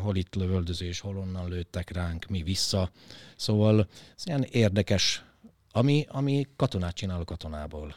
hol 0.00 0.16
itt 0.16 0.34
lövöldözés, 0.34 1.00
hol 1.00 1.16
onnan 1.16 1.48
lőttek 1.48 1.90
ránk, 1.90 2.26
mi 2.26 2.42
vissza. 2.42 2.90
Szóval 3.36 3.88
ez 4.16 4.22
ilyen 4.26 4.42
érdekes, 4.42 5.24
ami, 5.70 6.06
ami 6.08 6.46
katonát 6.56 6.94
csinál 6.94 7.20
a 7.20 7.24
katonából. 7.24 7.94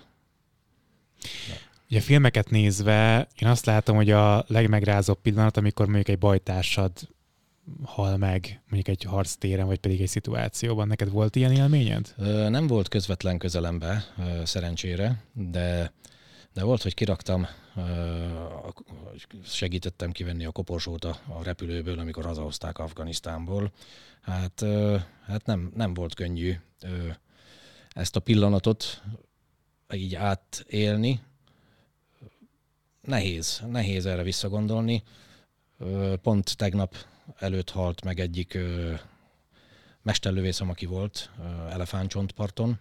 Ugye 1.90 2.00
a 2.00 2.02
filmeket 2.02 2.50
nézve 2.50 3.28
én 3.40 3.48
azt 3.50 3.66
látom, 3.66 3.96
hogy 3.96 4.12
a 4.12 4.46
legmegrázóbb 4.48 5.22
pillanat, 5.22 5.58
amikor 5.58 5.86
mondjuk 5.86 6.08
egy 6.08 6.18
bajtársad 6.18 6.92
hal 7.84 8.18
meg, 8.18 8.62
mondjuk 8.70 8.98
egy 8.98 9.04
harctéren, 9.04 9.66
vagy 9.66 9.80
pedig 9.80 10.02
egy 10.02 10.08
szituációban. 10.08 10.88
Neked 10.88 11.10
volt 11.10 11.36
ilyen 11.36 11.52
élményed? 11.52 12.14
Nem 12.50 12.68
volt 12.68 12.88
közvetlen 12.88 13.38
közelembe, 13.38 14.04
szerencsére, 14.44 15.24
de, 15.34 15.94
de 16.58 16.64
volt, 16.64 16.82
hogy 16.82 16.94
kiraktam, 16.94 17.48
segítettem 19.44 20.12
kivenni 20.12 20.46
a 20.46 20.52
koporsót 20.52 21.06
a, 21.06 21.20
repülőből, 21.44 22.00
amikor 22.00 22.26
hazahozták 22.26 22.78
Afganisztánból. 22.78 23.72
Hát, 24.22 24.66
hát 25.26 25.46
nem, 25.46 25.72
nem 25.76 25.94
volt 25.94 26.14
könnyű 26.14 26.56
ezt 27.90 28.16
a 28.16 28.20
pillanatot 28.20 29.04
így 29.94 30.16
átélni. 30.16 31.22
Nehéz, 33.02 33.62
nehéz 33.68 34.06
erre 34.06 34.24
visszagondolni. 34.24 35.04
Pont 36.22 36.58
tegnap 36.58 36.96
előtt 37.36 37.70
halt 37.70 38.04
meg 38.04 38.20
egyik 38.20 38.58
mesterlövészem, 40.02 40.70
aki 40.70 40.86
volt 40.86 41.32
Elefántcsontparton, 41.70 42.80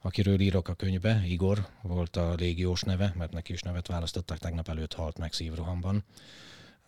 akiről 0.00 0.40
írok 0.40 0.68
a 0.68 0.74
könyvbe, 0.74 1.22
Igor 1.26 1.66
volt 1.82 2.16
a 2.16 2.34
légiós 2.34 2.82
neve, 2.82 3.14
mert 3.16 3.32
neki 3.32 3.52
is 3.52 3.62
nevet 3.62 3.86
választották, 3.86 4.38
tegnap 4.38 4.68
előtt 4.68 4.92
halt 4.92 5.18
meg 5.18 5.32
szívrohamban. 5.32 6.04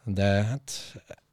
De 0.04 0.42
hát 0.42 0.72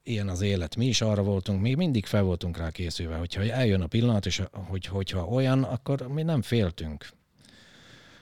ilyen 0.03 0.29
az 0.29 0.41
élet. 0.41 0.75
Mi 0.75 0.85
is 0.85 1.01
arra 1.01 1.23
voltunk, 1.23 1.61
mi 1.61 1.73
mindig 1.73 2.05
fel 2.05 2.23
voltunk 2.23 2.57
rá 2.57 2.69
készülve, 2.69 3.15
hogyha 3.17 3.43
eljön 3.43 3.81
a 3.81 3.87
pillanat, 3.87 4.25
és 4.25 4.43
hogy, 4.51 4.85
hogyha 4.85 5.25
olyan, 5.25 5.63
akkor 5.63 6.07
mi 6.07 6.23
nem 6.23 6.41
féltünk 6.41 7.09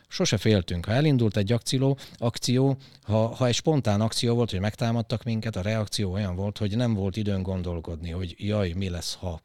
sose 0.07 0.37
féltünk. 0.37 0.85
Ha 0.85 0.91
elindult 0.91 1.37
egy 1.37 1.51
akció, 1.51 1.97
akció 2.17 2.77
ha, 3.05 3.27
ha 3.27 3.47
egy 3.47 3.53
spontán 3.53 4.01
akció 4.01 4.35
volt, 4.35 4.51
hogy 4.51 4.59
megtámadtak 4.59 5.23
minket, 5.23 5.55
a 5.55 5.61
reakció 5.61 6.11
olyan 6.11 6.35
volt, 6.35 6.57
hogy 6.57 6.75
nem 6.75 6.93
volt 6.93 7.17
időn 7.17 7.41
gondolkodni, 7.41 8.09
hogy 8.09 8.35
jaj, 8.37 8.71
mi 8.71 8.89
lesz, 8.89 9.17
ha. 9.19 9.41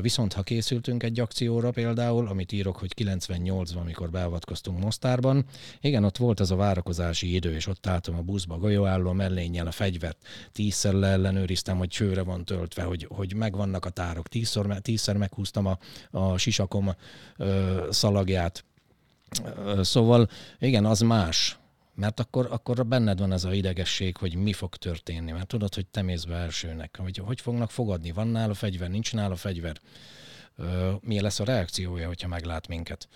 Viszont 0.00 0.32
ha 0.32 0.42
készültünk 0.42 1.02
egy 1.02 1.20
akcióra 1.20 1.70
például, 1.70 2.26
amit 2.26 2.52
írok, 2.52 2.76
hogy 2.76 2.92
98-ban, 2.96 3.76
amikor 3.76 4.10
beavatkoztunk 4.10 4.80
Mostárban, 4.80 5.44
igen, 5.80 6.04
ott 6.04 6.16
volt 6.16 6.40
az 6.40 6.50
a 6.50 6.56
várakozási 6.56 7.34
idő, 7.34 7.54
és 7.54 7.66
ott 7.66 7.86
álltam 7.86 8.16
a 8.16 8.22
buszba, 8.22 8.58
golyóálló 8.58 9.12
mellénnyel 9.12 9.66
a 9.66 9.70
fegyvert, 9.70 10.18
tízszer 10.52 10.92
leellenőriztem, 10.92 11.78
hogy 11.78 11.88
csőre 11.88 12.22
van 12.22 12.44
töltve, 12.44 12.82
hogy, 12.82 13.06
hogy 13.10 13.34
megvannak 13.34 13.84
a 13.84 13.90
tárok, 13.90 14.28
tízszer, 14.28 14.78
tízszer 14.80 15.16
meghúztam 15.16 15.66
a, 15.66 15.78
a 16.10 16.38
sisakom 16.38 16.94
ö, 17.36 17.86
szalagját, 17.90 18.64
Szóval 19.80 20.28
igen, 20.58 20.84
az 20.84 21.00
más. 21.00 21.58
Mert 21.94 22.20
akkor, 22.20 22.48
akkor 22.50 22.86
benned 22.86 23.18
van 23.18 23.32
ez 23.32 23.44
a 23.44 23.52
idegesség, 23.52 24.16
hogy 24.16 24.34
mi 24.34 24.52
fog 24.52 24.76
történni. 24.76 25.32
Mert 25.32 25.46
tudod, 25.46 25.74
hogy 25.74 25.86
te 25.86 26.02
mész 26.02 26.24
be 26.24 26.34
elsőnek. 26.34 26.96
Hogy, 27.02 27.16
hogy 27.16 27.40
fognak 27.40 27.70
fogadni? 27.70 28.12
Van 28.12 28.28
nála 28.28 28.54
fegyver? 28.54 28.90
Nincs 28.90 29.12
nála 29.12 29.36
fegyver? 29.36 29.80
milyen 31.00 31.22
lesz 31.22 31.40
a 31.40 31.44
reakciója, 31.44 32.06
hogyha 32.06 32.28
meglát 32.28 32.68
minket. 32.68 33.08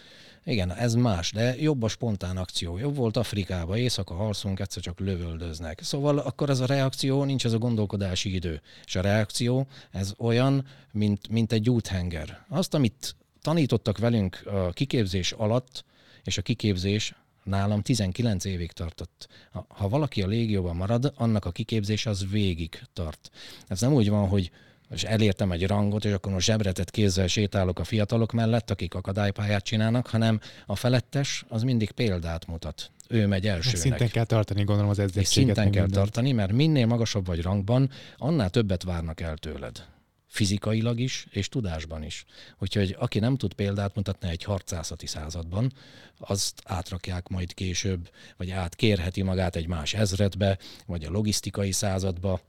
Igen, 0.45 0.73
ez 0.73 0.95
más, 0.95 1.33
de 1.33 1.55
jobb 1.61 1.83
a 1.83 1.89
spontán 1.89 2.37
akció. 2.37 2.79
Jobb 2.79 2.97
volt 2.97 3.17
Afrikába, 3.17 3.77
éjszaka 3.77 4.15
halszunk, 4.15 4.61
egyszer 4.61 4.83
csak 4.83 4.99
lövöldöznek. 4.99 5.81
Szóval 5.83 6.19
akkor 6.19 6.51
ez 6.51 6.61
a 6.61 6.67
reakció, 6.67 7.25
nincs 7.25 7.45
ez 7.45 7.53
a 7.53 7.59
gondolkodási 7.59 8.35
idő. 8.35 8.61
És 8.85 8.97
a 8.97 9.01
reakció, 9.01 9.67
ez 9.91 10.15
olyan, 10.19 10.67
mint, 10.93 11.29
mint 11.29 11.53
egy 11.53 11.71
úthenger. 11.71 12.45
Azt, 12.49 12.75
amit 12.75 13.17
tanítottak 13.43 13.99
velünk 13.99 14.43
a 14.47 14.71
kiképzés 14.71 15.33
alatt, 15.33 15.85
és 16.25 16.39
a 16.39 16.43
kiképzés 16.43 17.15
nálam 17.49 17.83
19 17.83 18.45
évig 18.45 18.73
tartott. 18.73 19.29
Ha 19.69 19.89
valaki 19.89 20.23
a 20.23 20.27
légióban 20.27 20.77
marad, 20.77 21.13
annak 21.17 21.45
a 21.45 21.51
kiképzés 21.51 22.07
az 22.07 22.31
végig 22.31 22.81
tart. 22.93 23.31
Ez 23.67 23.81
nem 23.81 23.93
úgy 23.93 24.09
van, 24.09 24.29
hogy 24.29 24.51
és 24.91 25.05
elértem 25.05 25.53
egy 25.53 25.67
rangot, 25.67 26.05
és 26.05 26.13
akkor 26.13 26.33
most 26.33 26.47
zsebretett 26.47 26.91
kézzel 26.91 27.27
sétálok 27.27 27.79
a 27.79 27.85
fiatalok 27.85 28.33
mellett, 28.33 28.71
akik 28.71 28.95
akadálypályát 28.95 29.65
csinálnak, 29.65 30.07
hanem 30.07 30.41
a 30.67 30.77
felettes 30.77 31.45
az 31.49 31.63
mindig 31.63 31.91
példát 31.91 32.47
mutat. 32.47 32.91
Ő 33.09 33.27
megy 33.27 33.47
elsőnek. 33.47 33.81
Szinten 33.81 34.09
kell 34.09 34.25
tartani, 34.25 34.65
gondolom 34.65 34.91
az 34.91 34.99
edzésséget. 34.99 35.31
Szinten 35.31 35.71
kell 35.71 35.83
mindent. 35.83 35.93
tartani, 35.93 36.33
mert 36.33 36.53
minél 36.53 36.87
magasabb 36.87 37.27
vagy 37.27 37.43
rangban, 37.43 37.91
annál 38.17 38.51
többet 38.51 38.83
várnak 38.83 39.21
el 39.21 39.37
tőled 39.37 39.87
fizikailag 40.29 41.01
is, 41.01 41.27
és 41.31 41.49
tudásban 41.49 42.03
is. 42.03 42.25
Úgyhogy 42.59 42.97
aki 42.99 43.19
nem 43.19 43.37
tud 43.37 43.53
példát 43.53 43.95
mutatni 43.95 44.29
egy 44.29 44.43
harcászati 44.43 45.07
században, 45.07 45.73
azt 46.19 46.63
átrakják 46.65 47.29
majd 47.29 47.55
később, 47.55 48.11
vagy 48.37 48.51
átkérheti 48.51 49.23
magát 49.23 49.57
egy 49.57 49.67
más 49.67 49.95
ezredbe, 49.95 50.59
vagy 50.87 51.05
a 51.05 51.11
logisztikai 51.11 51.73
századba, 51.73 52.41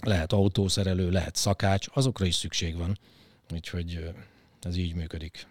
lehet 0.00 0.32
autószerelő, 0.32 1.10
lehet 1.10 1.36
szakács, 1.36 1.86
azokra 1.92 2.24
is 2.24 2.34
szükség 2.34 2.76
van. 2.76 2.98
Úgyhogy 3.52 4.14
ez 4.62 4.76
így 4.76 4.94
működik. 4.94 5.46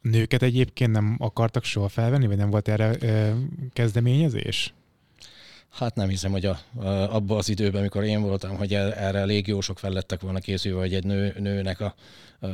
Nőket 0.00 0.42
egyébként 0.42 0.92
nem 0.92 1.16
akartak 1.18 1.64
soha 1.64 1.88
felvenni, 1.88 2.26
vagy 2.26 2.36
nem 2.36 2.50
volt 2.50 2.68
erre 2.68 2.96
ö, 3.00 3.34
kezdeményezés? 3.72 4.74
Hát 5.74 5.94
nem 5.94 6.08
hiszem, 6.08 6.30
hogy 6.30 6.46
a, 6.46 6.58
a, 6.76 6.86
abban 7.14 7.38
az 7.38 7.48
időben, 7.48 7.80
amikor 7.80 8.04
én 8.04 8.22
voltam, 8.22 8.56
hogy 8.56 8.74
erre 8.74 9.24
légiósok 9.24 9.78
fel 9.78 9.90
lettek 9.90 10.20
volna 10.20 10.38
készülve, 10.38 10.80
hogy 10.80 10.94
egy 10.94 11.04
nő, 11.04 11.34
nőnek 11.38 11.80
a, 11.80 11.94
a 12.40 12.46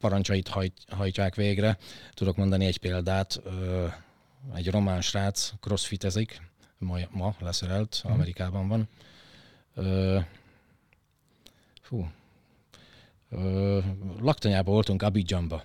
parancsait 0.00 0.48
hajt, 0.48 0.72
hajtják 0.90 1.34
végre. 1.34 1.78
Tudok 2.14 2.36
mondani 2.36 2.64
egy 2.64 2.78
példát. 2.78 3.40
Egy 4.54 4.70
román 4.70 5.00
srác 5.00 5.52
crossfitezik, 5.60 6.42
ma, 6.78 6.98
ma 7.10 7.34
leszerelt, 7.40 8.02
mm. 8.08 8.12
Amerikában 8.12 8.68
van. 8.68 8.88
Fú. 11.82 12.10
Laktanyában 14.20 14.74
voltunk 14.74 15.02
Abidjanba 15.02 15.62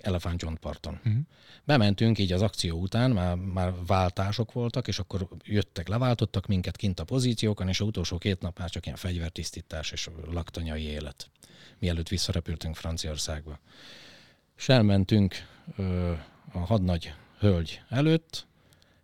elefántcsontparton. 0.00 1.00
Uh-huh. 1.04 1.22
Bementünk 1.64 2.18
így 2.18 2.32
az 2.32 2.42
akció 2.42 2.78
után, 2.80 3.10
már, 3.10 3.34
már 3.34 3.72
váltások 3.86 4.52
voltak, 4.52 4.88
és 4.88 4.98
akkor 4.98 5.28
jöttek, 5.44 5.88
leváltottak 5.88 6.46
minket 6.46 6.76
kint 6.76 7.00
a 7.00 7.04
pozíciókon, 7.04 7.68
és 7.68 7.80
az 7.80 7.86
utolsó 7.86 8.18
két 8.18 8.40
nap 8.40 8.58
már 8.58 8.70
csak 8.70 8.84
ilyen 8.84 8.98
fegyvertisztítás 8.98 9.90
és 9.90 10.08
laktanyai 10.30 10.82
élet, 10.82 11.30
mielőtt 11.78 12.08
visszarepültünk 12.08 12.76
Franciaországba. 12.76 13.58
És 14.56 14.68
elmentünk 14.68 15.34
ö, 15.76 16.12
a 16.52 16.58
hadnagy 16.58 17.14
hölgy 17.38 17.82
előtt, 17.88 18.46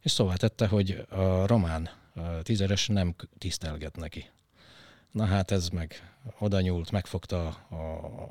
és 0.01 0.11
szóval 0.11 0.37
tette, 0.37 0.67
hogy 0.67 1.07
a 1.09 1.47
román 1.47 1.91
tízeres 2.43 2.87
nem 2.87 3.15
tisztelget 3.39 3.97
neki. 3.97 4.31
Na 5.15 5.25
hát 5.25 5.51
ez 5.51 5.69
meg 5.69 6.13
oda 6.39 6.61
nyúlt, 6.61 6.91
megfogta 6.91 7.47
a, 7.69 7.75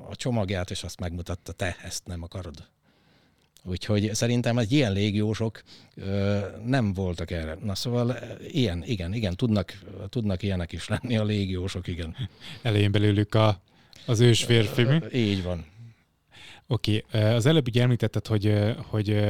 a 0.10 0.16
csomagját, 0.16 0.72
és 0.72 0.84
azt 0.84 1.00
megmutatta, 1.00 1.52
te 1.52 1.76
ezt 1.84 2.06
nem 2.06 2.24
akarod. 2.24 2.68
Úgyhogy 3.64 4.14
szerintem 4.14 4.58
egy 4.58 4.72
ilyen 4.72 4.92
légiósok 4.92 5.64
ö, 5.96 6.40
nem 6.66 6.94
voltak 6.94 7.32
erre. 7.32 7.58
Na 7.64 7.76
szóval 7.76 8.18
ilyen, 8.48 8.84
igen, 8.86 9.14
igen, 9.14 9.36
tudnak, 9.36 9.80
tudnak 10.10 10.44
ilyenek 10.44 10.72
is 10.72 10.88
lenni 10.88 11.18
a 11.18 11.24
légiósok, 11.24 11.88
igen. 11.88 12.16
Elején 12.62 12.92
belőlük 12.92 13.36
a, 13.36 13.62
az 14.06 14.20
ős 14.20 14.44
férfi, 14.44 14.84
mi? 14.84 15.00
Így 15.14 15.44
van. 15.44 15.66
Oké, 16.68 17.04
okay. 17.08 17.34
az 17.34 17.46
előbb 17.46 17.68
ugye 17.68 17.82
említetted, 17.82 18.28
hogy, 18.28 18.74
hogy 18.78 19.26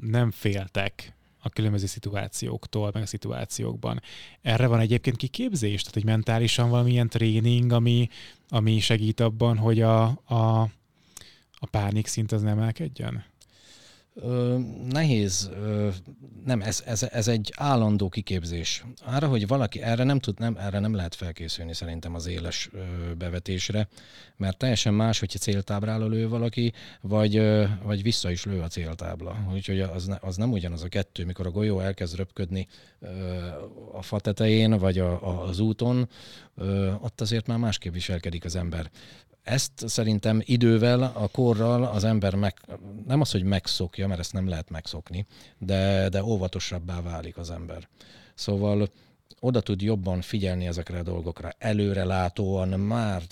nem 0.00 0.30
féltek 0.30 1.12
a 1.38 1.48
különböző 1.48 1.86
szituációktól, 1.86 2.90
meg 2.94 3.02
a 3.02 3.06
szituációkban. 3.06 4.02
Erre 4.42 4.66
van 4.66 4.80
egyébként 4.80 5.16
kiképzés? 5.16 5.80
Tehát, 5.80 5.94
hogy 5.94 6.04
mentálisan 6.04 6.70
valamilyen 6.70 7.08
tréning, 7.08 7.72
ami, 7.72 8.08
ami 8.48 8.80
segít 8.80 9.20
abban, 9.20 9.56
hogy 9.56 9.80
a, 9.80 10.02
a, 10.24 10.60
a 11.58 11.66
pánik 11.70 12.06
szint 12.06 12.32
az 12.32 12.42
nem 12.42 12.58
emelkedjen? 12.58 13.24
Nehéz, 14.88 15.50
ö, 15.52 15.88
nem, 16.44 16.60
ez, 16.60 16.82
ez, 16.86 17.02
ez 17.02 17.28
egy 17.28 17.52
állandó 17.56 18.08
kiképzés. 18.08 18.84
Arra, 19.04 19.28
hogy 19.28 19.46
valaki 19.46 19.82
erre 19.82 20.04
nem 20.04 20.18
tud, 20.18 20.38
nem, 20.38 20.56
erre 20.56 20.78
nem 20.78 20.94
lehet 20.94 21.14
felkészülni 21.14 21.74
szerintem 21.74 22.14
az 22.14 22.26
éles 22.26 22.68
ö, 22.72 22.78
bevetésre, 23.14 23.88
mert 24.36 24.56
teljesen 24.56 24.94
más, 24.94 25.18
hogyha 25.18 25.38
céltábrára 25.38 26.06
lő 26.06 26.28
valaki, 26.28 26.72
vagy, 27.00 27.36
ö, 27.36 27.64
vagy 27.82 28.02
vissza 28.02 28.30
is 28.30 28.44
lő 28.44 28.60
a 28.60 28.68
céltábla. 28.68 29.46
Úgyhogy 29.52 29.80
az, 29.80 30.06
ne, 30.06 30.16
az 30.20 30.36
nem 30.36 30.52
ugyanaz 30.52 30.82
a 30.82 30.88
kettő, 30.88 31.24
mikor 31.24 31.46
a 31.46 31.50
golyó 31.50 31.80
elkezd 31.80 32.16
röpködni 32.16 32.66
ö, 33.00 33.08
a 33.92 34.02
fa 34.02 34.20
tetején, 34.20 34.78
vagy 34.78 34.98
a, 34.98 35.28
a, 35.28 35.42
az 35.42 35.58
úton, 35.58 36.08
ö, 36.56 36.92
ott 37.00 37.20
azért 37.20 37.46
már 37.46 37.58
másképp 37.58 37.92
viselkedik 37.92 38.44
az 38.44 38.56
ember 38.56 38.90
ezt 39.48 39.88
szerintem 39.88 40.40
idővel, 40.44 41.02
a 41.02 41.28
korral 41.28 41.84
az 41.84 42.04
ember 42.04 42.34
meg, 42.34 42.54
nem 43.06 43.20
az, 43.20 43.30
hogy 43.30 43.42
megszokja, 43.42 44.06
mert 44.06 44.20
ezt 44.20 44.32
nem 44.32 44.48
lehet 44.48 44.70
megszokni, 44.70 45.26
de, 45.58 46.08
de 46.08 46.24
óvatosabbá 46.24 47.00
válik 47.00 47.36
az 47.36 47.50
ember. 47.50 47.88
Szóval 48.34 48.90
oda 49.40 49.60
tud 49.60 49.82
jobban 49.82 50.20
figyelni 50.20 50.66
ezekre 50.66 50.98
a 50.98 51.02
dolgokra. 51.02 51.50
Előrelátóan 51.58 52.68
már 52.68 53.22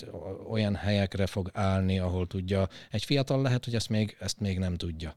olyan 0.49 0.75
helyekre 0.75 1.25
fog 1.25 1.49
állni, 1.53 1.99
ahol 1.99 2.27
tudja. 2.27 2.67
Egy 2.91 3.03
fiatal 3.03 3.41
lehet, 3.41 3.65
hogy 3.65 3.75
ezt 3.75 3.89
még, 3.89 4.17
ezt 4.19 4.39
még 4.39 4.59
nem 4.59 4.75
tudja. 4.75 5.15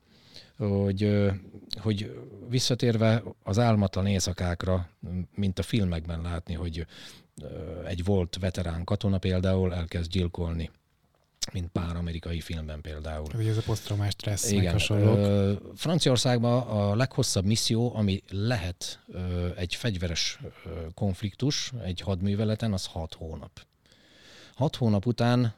Hogy, 0.59 1.31
hogy 1.77 2.19
visszatérve 2.49 3.23
az 3.43 3.59
álmatlan 3.59 4.07
éjszakákra, 4.07 4.89
mint 5.35 5.59
a 5.59 5.63
filmekben 5.63 6.21
látni, 6.21 6.55
hogy 6.55 6.87
egy 7.87 8.05
volt 8.05 8.37
veterán 8.41 8.85
katona 8.85 9.19
például 9.19 9.75
elkezd 9.75 10.11
gyilkolni 10.11 10.71
mint 11.53 11.69
pár 11.69 11.97
amerikai 11.97 12.41
filmben 12.41 12.81
például. 12.81 13.27
Ugye 13.35 13.51
ez 13.51 13.57
a 13.57 13.63
posztraumás 13.63 14.13
stressz, 14.13 14.51
Igen. 14.51 14.73
hasonlók. 14.73 15.77
Franciaországban 15.77 16.63
a 16.63 16.95
leghosszabb 16.95 17.45
misszió, 17.45 17.97
ami 17.97 18.23
lehet 18.31 19.01
egy 19.57 19.75
fegyveres 19.75 20.39
konfliktus 20.95 21.73
egy 21.85 22.01
hadműveleten, 22.01 22.73
az 22.73 22.87
hat 22.87 23.15
hónap. 23.15 23.61
Hat 24.55 24.77
hónap 24.77 25.07
után 25.07 25.55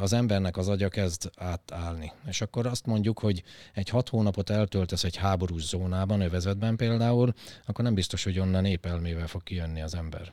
az 0.00 0.12
embernek 0.12 0.56
az 0.56 0.68
agya 0.68 0.88
kezd 0.88 1.30
átállni. 1.36 2.12
És 2.26 2.40
akkor 2.40 2.66
azt 2.66 2.86
mondjuk, 2.86 3.18
hogy 3.18 3.42
egy 3.74 3.88
hat 3.88 4.08
hónapot 4.08 4.50
eltöltesz 4.50 5.04
egy 5.04 5.16
háborús 5.16 5.62
zónában, 5.62 6.20
övezetben 6.20 6.76
például, 6.76 7.32
akkor 7.66 7.84
nem 7.84 7.94
biztos, 7.94 8.24
hogy 8.24 8.38
onnan 8.38 8.62
népelmével 8.62 9.26
fog 9.26 9.42
kijönni 9.42 9.82
az 9.82 9.94
ember. 9.94 10.32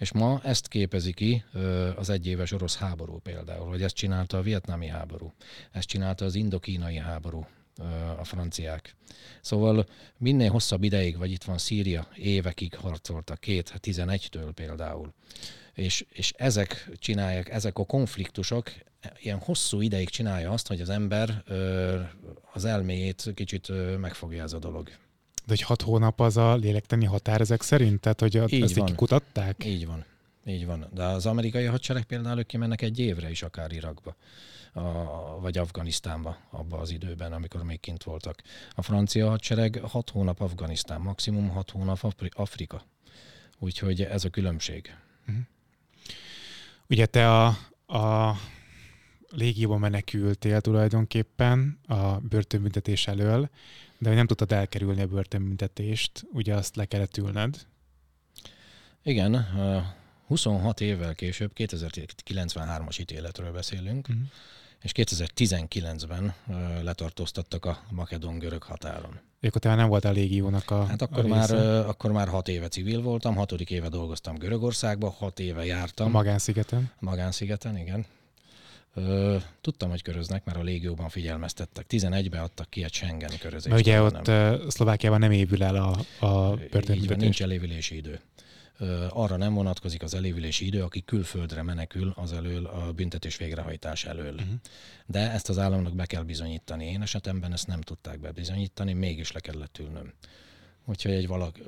És 0.00 0.12
ma 0.12 0.40
ezt 0.44 0.68
képezi 0.68 1.12
ki 1.12 1.44
az 1.96 2.10
egyéves 2.10 2.52
orosz 2.52 2.76
háború 2.76 3.18
például, 3.18 3.68
hogy 3.68 3.82
ezt 3.82 3.94
csinálta 3.94 4.38
a 4.38 4.42
vietnámi 4.42 4.86
háború, 4.86 5.32
ezt 5.72 5.88
csinálta 5.88 6.24
az 6.24 6.34
indokínai 6.34 6.96
háború, 6.96 7.46
a 8.18 8.24
franciák. 8.24 8.96
Szóval 9.40 9.86
minél 10.18 10.50
hosszabb 10.50 10.82
ideig, 10.82 11.18
vagy 11.18 11.30
itt 11.30 11.44
van 11.44 11.58
Szíria, 11.58 12.08
évekig 12.16 12.74
harcoltak, 12.74 13.40
két, 13.40 13.72
11-től 13.82 14.50
például. 14.54 15.12
És, 15.74 16.04
és 16.12 16.32
ezek 16.36 16.90
csinálják, 16.98 17.48
ezek 17.48 17.78
a 17.78 17.84
konfliktusok 17.84 18.72
ilyen 19.20 19.38
hosszú 19.38 19.80
ideig 19.80 20.08
csinálja 20.08 20.50
azt, 20.50 20.66
hogy 20.66 20.80
az 20.80 20.88
ember 20.88 21.44
az 22.52 22.64
elméjét 22.64 23.30
kicsit 23.34 23.68
megfogja 23.98 24.42
ez 24.42 24.52
a 24.52 24.58
dolog. 24.58 24.90
De 25.50 25.56
hogy 25.56 25.64
hat 25.64 25.82
hónap 25.82 26.20
az 26.20 26.36
a 26.36 26.54
lélektani 26.54 27.04
határ 27.04 27.40
ezek 27.40 27.62
szerint? 27.62 28.00
Tehát, 28.00 28.20
hogy 28.20 28.52
Így 28.52 28.62
ezt 28.62 28.74
van. 28.74 28.94
kutatták? 28.94 29.64
Így 29.64 29.86
van. 29.86 30.04
Így 30.46 30.66
van. 30.66 30.86
De 30.94 31.04
az 31.04 31.26
amerikai 31.26 31.64
hadsereg 31.64 32.04
például 32.04 32.38
ők 32.38 32.46
kimennek 32.46 32.82
egy 32.82 32.98
évre 32.98 33.30
is 33.30 33.42
akár 33.42 33.72
Irakba, 33.72 34.16
a, 34.72 34.82
vagy 35.40 35.58
Afganisztánba 35.58 36.36
abba 36.50 36.78
az 36.78 36.90
időben, 36.90 37.32
amikor 37.32 37.62
még 37.62 37.80
kint 37.80 38.02
voltak. 38.02 38.42
A 38.74 38.82
francia 38.82 39.28
hadsereg 39.28 39.80
hat 39.82 40.10
hónap 40.10 40.40
Afganisztán, 40.40 41.00
maximum 41.00 41.48
hat 41.48 41.70
hónap 41.70 42.14
Afrika. 42.30 42.82
Úgyhogy 43.58 44.02
ez 44.02 44.24
a 44.24 44.28
különbség. 44.30 44.94
Uh-huh. 45.28 45.44
Ugye 46.88 47.06
te 47.06 47.30
a, 47.30 47.46
a 47.86 48.36
légióban 49.30 49.80
menekültél 49.80 50.60
tulajdonképpen 50.60 51.78
a 51.86 52.18
börtönbüntetés 52.18 53.06
elől, 53.06 53.50
de 53.98 54.14
nem 54.14 54.26
tudtad 54.26 54.52
elkerülni 54.52 55.00
a 55.00 55.06
börtönbüntetést, 55.06 56.26
ugye 56.32 56.54
azt 56.54 56.76
le 56.76 56.84
kellett 56.84 57.16
ülned. 57.16 57.66
Igen, 59.02 59.46
26 60.26 60.80
évvel 60.80 61.14
később, 61.14 61.50
2093-as 61.56 63.00
ítéletről 63.00 63.52
beszélünk, 63.52 64.08
uh-huh. 64.08 64.24
és 64.82 64.92
2019-ben 64.94 66.34
letartóztattak 66.82 67.64
a 67.64 67.82
makedon-görög 67.90 68.62
határon. 68.62 69.20
Akkor 69.42 69.60
te 69.60 69.74
nem 69.74 69.88
voltál 69.88 70.12
légiónak 70.12 70.70
a 70.70 70.86
Hát 70.86 71.02
akkor, 71.02 71.24
a 71.24 71.28
már, 71.28 71.50
akkor 71.86 72.12
már 72.12 72.28
hat 72.28 72.48
éve 72.48 72.68
civil 72.68 73.02
voltam, 73.02 73.34
hatodik 73.34 73.70
éve 73.70 73.88
dolgoztam 73.88 74.34
Görögországba, 74.34 75.10
hat 75.10 75.38
éve 75.38 75.64
jártam. 75.64 76.06
A 76.06 76.10
Magánszigeten? 76.10 76.90
A 76.94 77.04
Magánszigeten, 77.04 77.76
igen. 77.76 78.06
Tudtam, 79.60 79.90
hogy 79.90 80.02
köröznek, 80.02 80.44
mert 80.44 80.58
a 80.58 80.62
légióban 80.62 81.08
figyelmeztettek. 81.08 81.86
11-be 81.88 82.40
adtak 82.40 82.70
ki 82.70 82.84
egy 82.84 82.92
Schengen 82.92 83.30
körözést. 83.38 83.76
Ugye 83.76 84.02
ott 84.02 84.26
nem. 84.26 84.68
Szlovákiában 84.68 85.18
nem 85.18 85.30
évül 85.30 85.62
el 85.62 85.76
a, 85.76 85.90
a 86.26 86.56
börtönbüntetés. 86.56 87.16
nincs 87.16 87.42
elévülési 87.42 87.96
idő. 87.96 88.20
Arra 89.08 89.36
nem 89.36 89.54
vonatkozik 89.54 90.02
az 90.02 90.14
elévülési 90.14 90.66
idő, 90.66 90.82
aki 90.82 91.04
külföldre 91.04 91.62
menekül 91.62 92.12
az 92.16 92.32
elől 92.32 92.66
a 92.66 92.92
büntetés 92.92 93.36
végrehajtás 93.36 94.04
elől. 94.04 94.34
Uh-huh. 94.34 94.48
De 95.06 95.30
ezt 95.30 95.48
az 95.48 95.58
államnak 95.58 95.94
be 95.94 96.06
kell 96.06 96.22
bizonyítani. 96.22 96.86
Én 96.86 97.02
esetemben 97.02 97.52
ezt 97.52 97.66
nem 97.66 97.80
tudták 97.80 98.20
bebizonyítani, 98.20 98.92
mégis 98.92 99.32
le 99.32 99.40
kellett 99.40 99.78
ülnöm. 99.78 100.12
Úgyhogy 100.90 101.12
egy 101.12 101.26
valak, 101.26 101.58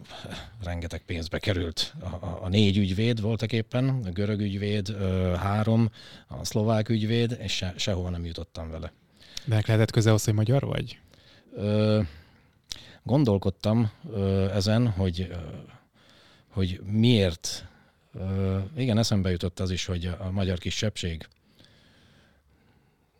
rengeteg 0.64 1.02
pénzbe 1.04 1.38
került. 1.38 1.94
A, 2.00 2.06
a, 2.06 2.38
a 2.42 2.48
négy 2.48 2.76
ügyvéd 2.76 3.20
voltak 3.20 3.52
éppen, 3.52 3.88
a 3.88 4.10
görög 4.10 4.40
ügyvéd, 4.40 4.88
ö, 4.88 5.34
három, 5.38 5.90
a 6.28 6.44
szlovák 6.44 6.88
ügyvéd, 6.88 7.36
és 7.40 7.52
se, 7.52 7.74
sehova 7.76 8.10
nem 8.10 8.24
jutottam 8.24 8.70
vele. 8.70 8.92
De 9.44 9.62
lehetett 9.66 9.90
köze 9.90 10.12
az, 10.12 10.24
hogy 10.24 10.34
magyar 10.34 10.64
vagy? 10.64 10.98
Ö, 11.54 12.00
gondolkodtam 13.02 13.90
ö, 14.10 14.50
ezen, 14.50 14.88
hogy, 14.88 15.26
ö, 15.30 15.36
hogy 16.48 16.80
miért. 16.84 17.66
Ö, 18.14 18.58
igen, 18.76 18.98
eszembe 18.98 19.30
jutott 19.30 19.60
az 19.60 19.70
is, 19.70 19.84
hogy 19.84 20.06
a 20.18 20.30
magyar 20.30 20.58
kisebbség 20.58 21.28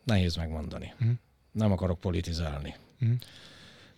nehéz 0.04 0.36
megmondani. 0.36 0.94
Mm. 1.04 1.10
Nem 1.52 1.72
akarok 1.72 2.00
politizálni. 2.00 2.74
Mm. 3.04 3.12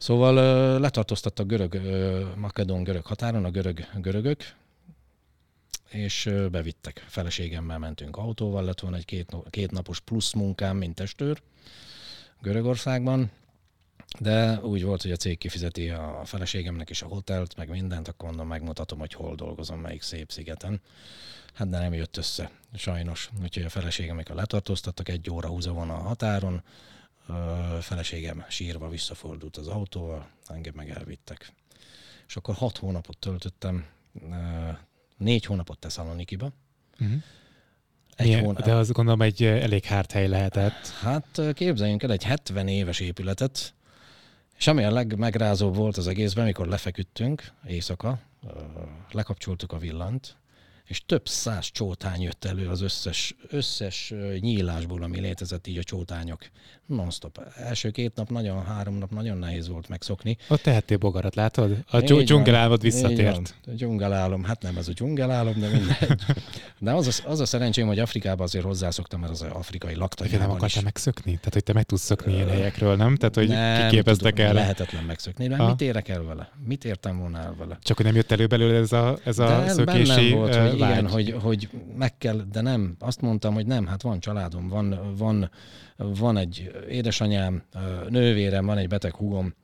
Szóval 0.04 0.34
letartóztattak 0.78 1.46
görög, 1.46 1.80
makedon 2.36 2.82
görög 2.82 3.04
határon 3.04 3.44
a 3.44 3.50
görög, 3.50 3.86
görögök, 4.00 4.54
és 5.88 6.30
bevittek. 6.50 7.04
Feleségemmel 7.08 7.78
mentünk 7.78 8.16
autóval, 8.16 8.64
lett 8.64 8.80
volna 8.80 8.96
egy 8.96 9.04
két, 9.04 9.36
két 9.50 9.70
napos 9.70 10.00
plusz 10.00 10.32
munkám, 10.32 10.76
mint 10.76 10.94
testőr 10.94 11.42
Görögországban, 12.40 13.30
de 14.18 14.60
úgy 14.60 14.84
volt, 14.84 15.02
hogy 15.02 15.12
a 15.12 15.16
cég 15.16 15.38
kifizeti 15.38 15.90
a 15.90 16.22
feleségemnek 16.24 16.90
is 16.90 17.02
a 17.02 17.06
hotelt, 17.06 17.56
meg 17.56 17.68
mindent, 17.68 18.08
akkor 18.08 18.28
mondom, 18.28 18.46
megmutatom, 18.46 18.98
hogy 18.98 19.12
hol 19.12 19.34
dolgozom, 19.34 19.80
melyik 19.80 20.02
szép 20.02 20.30
szigeten. 20.30 20.80
Hát 21.54 21.68
de 21.68 21.78
nem 21.78 21.92
jött 21.92 22.16
össze, 22.16 22.50
sajnos. 22.74 23.30
Úgyhogy 23.42 23.64
a 23.64 23.68
feleségem, 23.68 24.14
amikor 24.14 24.34
letartóztattak, 24.34 25.08
egy 25.08 25.30
óra 25.30 25.48
húza 25.48 25.72
van 25.72 25.90
a 25.90 25.94
határon, 25.96 26.62
feleségem 27.80 28.44
sírva 28.48 28.88
visszafordult 28.88 29.56
az 29.56 29.66
autóval, 29.66 30.28
engem 30.46 30.72
meg 30.76 30.90
elvittek. 30.90 31.52
És 32.26 32.36
akkor 32.36 32.54
hat 32.54 32.76
hónapot 32.76 33.18
töltöttem, 33.18 33.86
négy 35.16 35.44
hónapot 35.44 35.78
Tesszalonikiba. 35.78 36.52
Uh-huh. 37.00 37.22
Egy 38.16 38.40
hónap... 38.40 38.62
De 38.62 38.74
az 38.74 38.90
gondolom 38.90 39.22
egy 39.22 39.42
elég 39.42 39.84
hárt 39.84 40.12
hely 40.12 40.28
lehetett. 40.28 40.88
Hát 40.88 41.40
képzeljünk 41.54 42.02
el 42.02 42.10
egy 42.10 42.24
70 42.24 42.68
éves 42.68 43.00
épületet, 43.00 43.74
és 44.56 44.66
ami 44.66 44.84
a 44.84 44.90
legmegrázóbb 44.90 45.74
volt 45.74 45.96
az 45.96 46.06
egészben, 46.06 46.44
amikor 46.44 46.66
lefeküdtünk 46.66 47.52
éjszaka, 47.66 48.18
lekapcsoltuk 49.10 49.72
a 49.72 49.78
villant, 49.78 50.36
és 50.86 51.02
több 51.06 51.28
száz 51.28 51.66
csótány 51.70 52.22
jött 52.22 52.44
elő 52.44 52.68
az 52.68 52.80
összes, 52.80 53.36
összes 53.48 54.14
nyílásból, 54.40 55.02
ami 55.02 55.20
létezett 55.20 55.66
így 55.66 55.78
a 55.78 55.82
csótányok. 55.82 56.40
Non-stop. 56.86 57.40
Első 57.56 57.90
két 57.90 58.14
nap, 58.14 58.30
nagyon, 58.30 58.64
három 58.64 58.94
nap 58.94 59.10
nagyon 59.10 59.38
nehéz 59.38 59.68
volt 59.68 59.88
megszokni. 59.88 60.36
Ott 60.48 60.62
tehettél 60.62 60.96
bogarat, 60.96 61.34
látod? 61.34 61.76
A 61.90 62.00
dzsungelálmod 62.00 62.80
visszatért. 62.80 63.54
A 63.66 63.70
dzsungelálom, 63.70 64.44
hát 64.44 64.62
nem 64.62 64.76
ez 64.76 64.88
a 64.88 64.92
dzsungelálom, 64.92 65.60
de 65.60 65.68
mindegy. 65.68 66.20
De 66.78 66.92
az 66.92 67.22
a, 67.24 67.30
az 67.30 67.40
a 67.40 67.46
szerencsém, 67.46 67.86
hogy 67.86 67.98
Afrikában 67.98 68.46
azért 68.46 68.64
hozzászoktam, 68.64 69.20
mert 69.20 69.32
az 69.32 69.42
afrikai 69.42 69.94
laktanyában 69.94 70.46
Nem 70.46 70.50
akartál 70.50 70.82
megszökni? 70.82 71.30
Tehát, 71.36 71.52
hogy 71.52 71.62
te 71.62 71.72
meg 71.72 71.84
tudsz 71.84 72.02
szökni 72.02 72.32
ilyen 72.32 72.48
helyekről, 72.48 72.96
nem? 72.96 73.16
Tehát, 73.16 73.34
hogy 73.34 73.48
nem, 73.48 73.88
kiképeztek 73.88 74.38
el. 74.38 74.52
Lehetetlen 74.52 75.04
megszökni. 75.04 75.48
De 75.48 75.66
mit 75.66 75.80
érek 75.80 76.08
el 76.08 76.22
vele? 76.22 76.50
Mit 76.66 76.84
értem 76.84 77.18
volna 77.18 77.38
el 77.38 77.54
vele? 77.58 77.78
Csak, 77.82 77.96
hogy 77.96 78.06
nem 78.06 78.14
jött 78.14 78.30
elő 78.30 78.46
belőle 78.46 78.78
ez 78.78 78.92
a, 78.92 79.18
ez 79.24 79.38
a 79.38 79.46
de 79.46 79.68
szökési 79.68 80.30
volt, 80.30 80.54
hogy 80.54 80.73
igen, 80.76 81.08
hogy, 81.08 81.30
hogy 81.42 81.68
meg 81.96 82.18
kell, 82.18 82.44
de 82.52 82.60
nem. 82.60 82.96
Azt 82.98 83.20
mondtam, 83.20 83.54
hogy 83.54 83.66
nem, 83.66 83.86
hát 83.86 84.02
van 84.02 84.20
családom, 84.20 84.68
van, 84.68 85.14
van, 85.16 85.50
van 85.96 86.36
egy 86.36 86.70
édesanyám, 86.88 87.62
nővérem, 88.08 88.66
van 88.66 88.78
egy 88.78 88.88
beteg 88.88 89.14
húgom, 89.14 89.54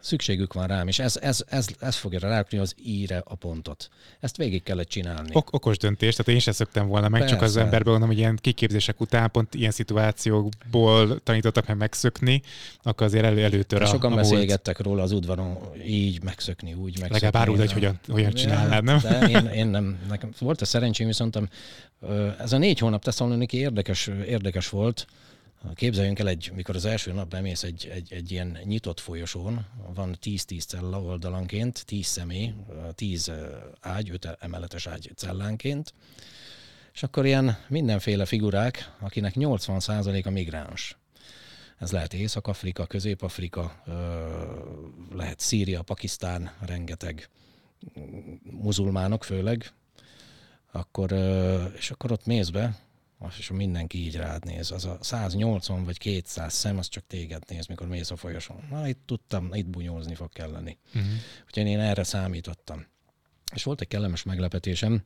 Szükségük 0.00 0.52
van 0.52 0.66
rám, 0.66 0.88
és 0.88 0.98
ez, 0.98 1.16
ez, 1.16 1.44
ez, 1.48 1.66
ez 1.80 1.96
fogja 1.96 2.18
rákni 2.18 2.58
az 2.58 2.74
íre 2.84 3.22
a 3.24 3.34
pontot. 3.34 3.88
Ezt 4.20 4.36
végig 4.36 4.62
kellett 4.62 4.88
csinálni. 4.88 5.30
Ok- 5.32 5.54
okos 5.54 5.76
döntés, 5.76 6.14
tehát 6.14 6.32
én 6.32 6.38
sem 6.38 6.52
szöktem 6.52 6.86
volna 6.86 7.08
meg, 7.08 7.20
Persze. 7.20 7.34
csak 7.34 7.44
az 7.44 7.56
emberből 7.56 7.92
gondolom, 7.92 8.08
hogy 8.08 8.18
ilyen 8.18 8.38
kiképzések 8.40 9.00
után 9.00 9.30
pont 9.30 9.54
ilyen 9.54 9.70
szituációkból 9.70 11.20
tanítottak 11.22 11.66
meg 11.66 11.76
megszökni, 11.76 12.42
akkor 12.82 13.06
azért 13.06 13.24
elő, 13.24 13.44
előtör 13.44 13.82
a, 13.82 13.86
Sokan 13.86 14.12
a 14.12 14.16
beszélgettek 14.16 14.78
róla 14.78 15.02
az 15.02 15.12
udvaron, 15.12 15.58
így 15.86 16.22
megszökni, 16.22 16.72
úgy 16.72 16.98
megszökni. 17.00 17.12
Legalább 17.12 17.36
áruld, 17.36 17.58
hogy 17.58 17.72
hogyan, 17.72 18.00
hogyan 18.08 18.32
csinálnád, 18.32 18.84
nem? 18.84 18.98
De 18.98 19.28
én, 19.28 19.46
én 19.46 19.66
nem. 19.66 19.98
Nekem 20.08 20.30
volt 20.38 20.60
a 20.60 20.64
szerencsém, 20.64 21.06
viszont 21.06 21.38
ez 22.38 22.52
a 22.52 22.58
négy 22.58 22.78
hónap 22.78 23.04
Tesszaloniki 23.04 23.56
érdekes, 23.56 24.10
érdekes 24.26 24.68
volt, 24.68 25.06
Képzeljünk 25.74 26.18
el, 26.18 26.28
egy, 26.28 26.50
mikor 26.54 26.76
az 26.76 26.84
első 26.84 27.12
nap 27.12 27.28
bemész 27.28 27.62
egy, 27.62 27.88
egy, 27.92 28.12
egy 28.12 28.30
ilyen 28.30 28.58
nyitott 28.64 29.00
folyosón, 29.00 29.66
van 29.94 30.16
10-10 30.22 30.66
cella 30.66 31.02
oldalanként, 31.02 31.84
10 31.86 32.06
személy, 32.06 32.54
10 32.94 33.32
ágy, 33.80 34.10
5 34.10 34.36
emeletes 34.40 34.86
ágy 34.86 35.10
cellánként, 35.16 35.94
és 36.92 37.02
akkor 37.02 37.26
ilyen 37.26 37.58
mindenféle 37.68 38.24
figurák, 38.24 38.94
akinek 39.00 39.32
80% 39.36 40.26
a 40.26 40.30
migráns. 40.30 40.96
Ez 41.78 41.92
lehet 41.92 42.14
Észak-Afrika, 42.14 42.86
Közép-Afrika, 42.86 43.82
lehet 45.12 45.40
Szíria, 45.40 45.82
Pakisztán, 45.82 46.52
rengeteg 46.60 47.28
muzulmánok 48.42 49.24
főleg, 49.24 49.72
akkor, 50.72 51.12
és 51.76 51.90
akkor 51.90 52.12
ott 52.12 52.26
mész 52.26 52.48
be, 52.48 52.87
és 53.38 53.50
mindenki 53.50 53.98
így 53.98 54.16
rád 54.16 54.44
néz. 54.44 54.70
Az 54.70 54.84
a 54.84 54.98
180 55.00 55.84
vagy 55.84 55.98
200 55.98 56.52
szem, 56.52 56.78
az 56.78 56.88
csak 56.88 57.06
téged 57.06 57.42
néz, 57.48 57.66
mikor 57.66 57.88
mész 57.88 58.10
a 58.10 58.16
folyosón. 58.16 58.62
Na, 58.70 58.88
itt 58.88 59.02
tudtam, 59.06 59.54
itt 59.54 59.66
bunyózni 59.66 60.14
fog 60.14 60.32
kelleni. 60.32 60.78
Uh-huh. 60.86 61.10
Úgyhogy 61.46 61.66
én 61.66 61.80
erre 61.80 62.02
számítottam. 62.02 62.86
És 63.54 63.62
volt 63.62 63.80
egy 63.80 63.88
kellemes 63.88 64.22
meglepetésem, 64.22 65.02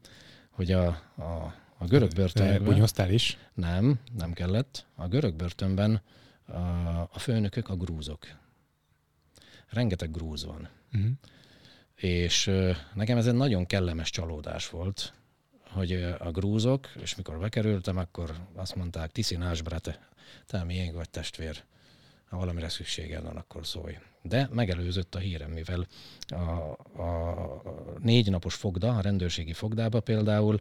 hogy 0.51 0.73
a, 0.73 0.87
a, 1.17 1.55
a 1.79 1.85
görög 1.85 2.15
börtönben... 2.15 2.65
Bunyóztál 2.65 3.11
is? 3.11 3.39
Nem, 3.55 4.01
nem 4.17 4.33
kellett. 4.33 4.87
A 4.95 5.09
görög 5.09 5.35
börtönben 5.35 6.03
a, 6.47 6.59
a 7.13 7.19
főnökök 7.19 7.69
a 7.69 7.77
grúzok. 7.77 8.27
Rengeteg 9.69 10.11
grúz 10.11 10.45
van. 10.45 10.69
Uh-huh. 10.93 11.11
És 11.95 12.51
nekem 12.95 13.19
ez 13.19 13.27
egy 13.27 13.35
nagyon 13.35 13.67
kellemes 13.67 14.11
csalódás 14.11 14.69
volt, 14.69 15.13
hogy 15.73 15.93
a 16.19 16.31
grúzok, 16.31 16.89
és 17.01 17.17
mikor 17.17 17.39
bekerültem, 17.39 17.97
akkor 17.97 18.37
azt 18.55 18.75
mondták, 18.75 19.13
Tiszinás 19.13 19.63
brate, 19.63 20.09
te 20.47 20.65
miénk 20.65 20.95
vagy 20.95 21.11
testvér, 21.11 21.63
ha 22.29 22.37
valamire 22.37 22.69
szükséged 22.69 23.23
van, 23.23 23.37
akkor 23.37 23.67
szólj. 23.67 23.99
De 24.23 24.49
megelőzött 24.53 25.15
a 25.15 25.19
hírem, 25.19 25.51
mivel 25.51 25.87
a, 26.27 26.41
a 27.03 27.63
négy 27.99 28.31
napos 28.31 28.55
fogda, 28.55 28.97
a 28.97 29.01
rendőrségi 29.01 29.53
fogdába 29.53 30.01
például 30.01 30.59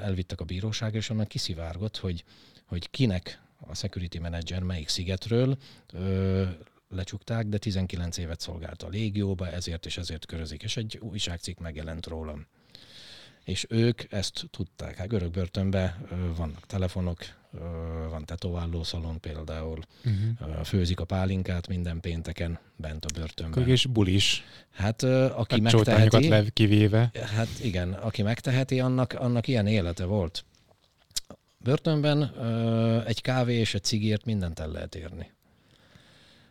elvittek 0.00 0.40
a 0.40 0.44
bíróság, 0.44 0.94
és 0.94 1.10
onnan 1.10 1.26
kiszivárgott, 1.26 1.96
hogy, 1.96 2.24
hogy 2.64 2.90
kinek 2.90 3.40
a 3.66 3.74
security 3.74 4.18
manager 4.18 4.62
melyik 4.62 4.88
szigetről 4.88 5.56
ö, 5.92 6.44
lecsukták, 6.88 7.46
de 7.46 7.58
19 7.58 8.16
évet 8.16 8.40
szolgált 8.40 8.82
a 8.82 8.88
légióba, 8.88 9.50
ezért 9.50 9.86
és 9.86 9.98
ezért 9.98 10.26
körözik, 10.26 10.62
és 10.62 10.76
egy 10.76 10.98
újságcikk 11.00 11.58
megjelent 11.58 12.06
rólam 12.06 12.46
és 13.48 13.66
ők 13.68 14.12
ezt 14.12 14.46
tudták. 14.50 14.96
Hát 14.96 15.08
görög 15.08 15.30
börtönben 15.30 15.94
vannak 16.36 16.66
telefonok, 16.66 17.18
van 18.10 18.24
tetováló 18.24 18.82
szalon 18.82 19.20
például, 19.20 19.78
uh-huh. 20.04 20.64
főzik 20.64 21.00
a 21.00 21.04
pálinkát 21.04 21.68
minden 21.68 22.00
pénteken 22.00 22.58
bent 22.76 23.04
a 23.04 23.08
börtönben. 23.18 23.68
És 23.68 23.86
bulis. 23.86 24.44
Hát 24.70 25.02
aki 25.02 25.60
hát 25.62 25.72
megteheti... 25.72 26.28
le 26.28 26.44
kivéve. 26.52 27.10
Hát 27.36 27.48
igen, 27.62 27.92
aki 27.92 28.22
megteheti, 28.22 28.80
annak, 28.80 29.12
annak 29.12 29.46
ilyen 29.46 29.66
élete 29.66 30.04
volt. 30.04 30.44
Börtönben 31.58 32.32
egy 33.06 33.20
kávé 33.20 33.54
és 33.54 33.74
egy 33.74 33.84
cigért 33.84 34.24
mindent 34.24 34.58
el 34.58 34.68
lehet 34.68 34.94
érni. 34.94 35.32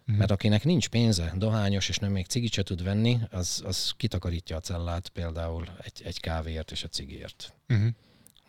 Uh-huh. 0.08 0.18
Mert 0.18 0.32
akinek 0.32 0.64
nincs 0.64 0.90
pénze, 0.90 1.34
dohányos, 1.36 1.90
és 1.90 1.98
nem 1.98 2.12
még 2.12 2.26
cigit 2.26 2.52
se 2.52 2.64
tud 2.64 2.84
venni, 2.84 3.20
az, 3.32 3.62
az 3.66 3.94
kitakarítja 3.98 4.56
a 4.56 4.60
cellát 4.60 5.10
például 5.10 5.68
egy, 5.82 6.02
egy 6.04 6.20
kávéért 6.20 6.72
és 6.72 6.84
egy 6.84 6.92
cigért. 6.92 7.54
Uh-huh. 7.70 7.90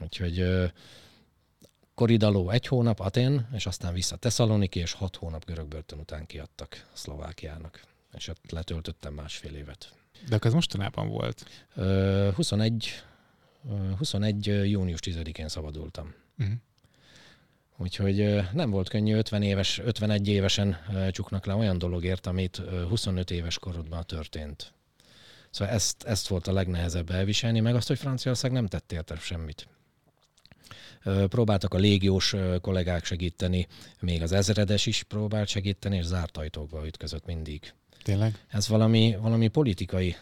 Úgyhogy 0.00 0.44
Koridaló 1.94 2.50
egy 2.50 2.66
hónap 2.66 3.00
Atén, 3.00 3.48
és 3.52 3.66
aztán 3.66 3.92
vissza 3.92 4.16
Tesszaloniki, 4.16 4.78
és 4.78 4.92
hat 4.92 5.16
hónap 5.16 5.44
görög 5.44 5.68
börtön 5.68 5.98
után 5.98 6.26
kiadtak 6.26 6.88
Szlovákiának. 6.92 7.82
És 8.16 8.28
ott 8.28 8.50
letöltöttem 8.50 9.14
másfél 9.14 9.54
évet. 9.54 9.92
De 10.28 10.34
akkor 10.34 10.46
ez 10.46 10.52
mostanában 10.52 11.08
volt? 11.08 11.66
21, 12.34 13.02
21 13.96 14.46
június 14.46 15.00
10-én 15.02 15.48
szabadultam. 15.48 16.14
Uh-huh. 16.38 16.54
Úgyhogy 17.80 18.40
nem 18.52 18.70
volt 18.70 18.88
könnyű 18.88 19.14
50 19.14 19.42
éves, 19.42 19.78
51 19.78 20.28
évesen 20.28 20.78
csuknak 21.10 21.46
le 21.46 21.54
olyan 21.54 21.78
dologért, 21.78 22.26
amit 22.26 22.62
25 22.88 23.30
éves 23.30 23.58
korodban 23.58 24.06
történt. 24.06 24.72
Szóval 25.50 25.74
ezt, 25.74 26.02
ezt 26.02 26.28
volt 26.28 26.46
a 26.46 26.52
legnehezebb 26.52 27.10
elviselni, 27.10 27.60
meg 27.60 27.74
azt, 27.74 27.88
hogy 27.88 27.98
Franciaország 27.98 28.52
nem 28.52 28.66
tett 28.66 28.92
érte 28.92 29.16
semmit. 29.16 29.68
Próbáltak 31.28 31.74
a 31.74 31.78
légiós 31.78 32.34
kollégák 32.60 33.04
segíteni, 33.04 33.66
még 34.00 34.22
az 34.22 34.32
ezredes 34.32 34.86
is 34.86 35.02
próbált 35.02 35.48
segíteni, 35.48 35.96
és 35.96 36.04
zárt 36.04 36.36
ajtókba 36.36 36.86
ütközött 36.86 37.26
mindig. 37.26 37.72
Tényleg? 38.08 38.38
Ez 38.48 38.68
valami, 38.68 39.16
valami 39.20 39.48
politikai, 39.48 40.16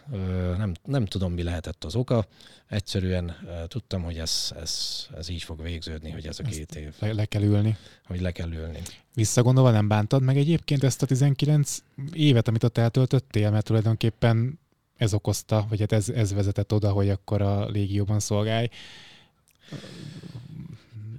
nem, 0.57 0.75
nem 0.85 1.05
tudom, 1.05 1.33
mi 1.33 1.43
lehetett 1.43 1.85
az 1.85 1.95
oka. 1.95 2.27
Egyszerűen 2.69 3.37
tudtam, 3.69 4.03
hogy 4.03 4.19
ez, 4.19 4.53
ez, 4.61 5.07
ez 5.17 5.29
így 5.29 5.43
fog 5.43 5.63
végződni, 5.63 6.11
hogy 6.11 6.27
ez 6.27 6.39
a 6.39 6.43
két 6.43 6.75
év. 6.75 6.95
Le, 6.99 7.13
le 7.13 7.25
kell 7.25 7.43
ülni. 7.43 7.77
Hogy 8.07 8.21
le 8.21 8.31
kell 8.31 8.53
ülni. 8.53 8.83
Visszagondolva 9.15 9.71
nem 9.71 9.89
bántad 9.89 10.23
meg 10.23 10.37
egyébként 10.37 10.85
ezt 10.85 11.03
a 11.03 11.07
19 11.07 11.79
évet, 12.13 12.49
amit 12.49 12.63
ott 12.63 12.79
eltöltöttél, 12.79 13.51
mert 13.51 13.65
tulajdonképpen 13.65 14.59
ez 14.97 15.15
okozta, 15.15 15.67
vagy 15.69 15.81
hát 15.81 15.93
ez, 15.93 16.09
ez 16.09 16.33
vezetett 16.33 16.73
oda, 16.73 16.91
hogy 16.91 17.09
akkor 17.09 17.43
a 17.43 17.69
légióban 17.69 18.21
szolgálj. 18.21 18.69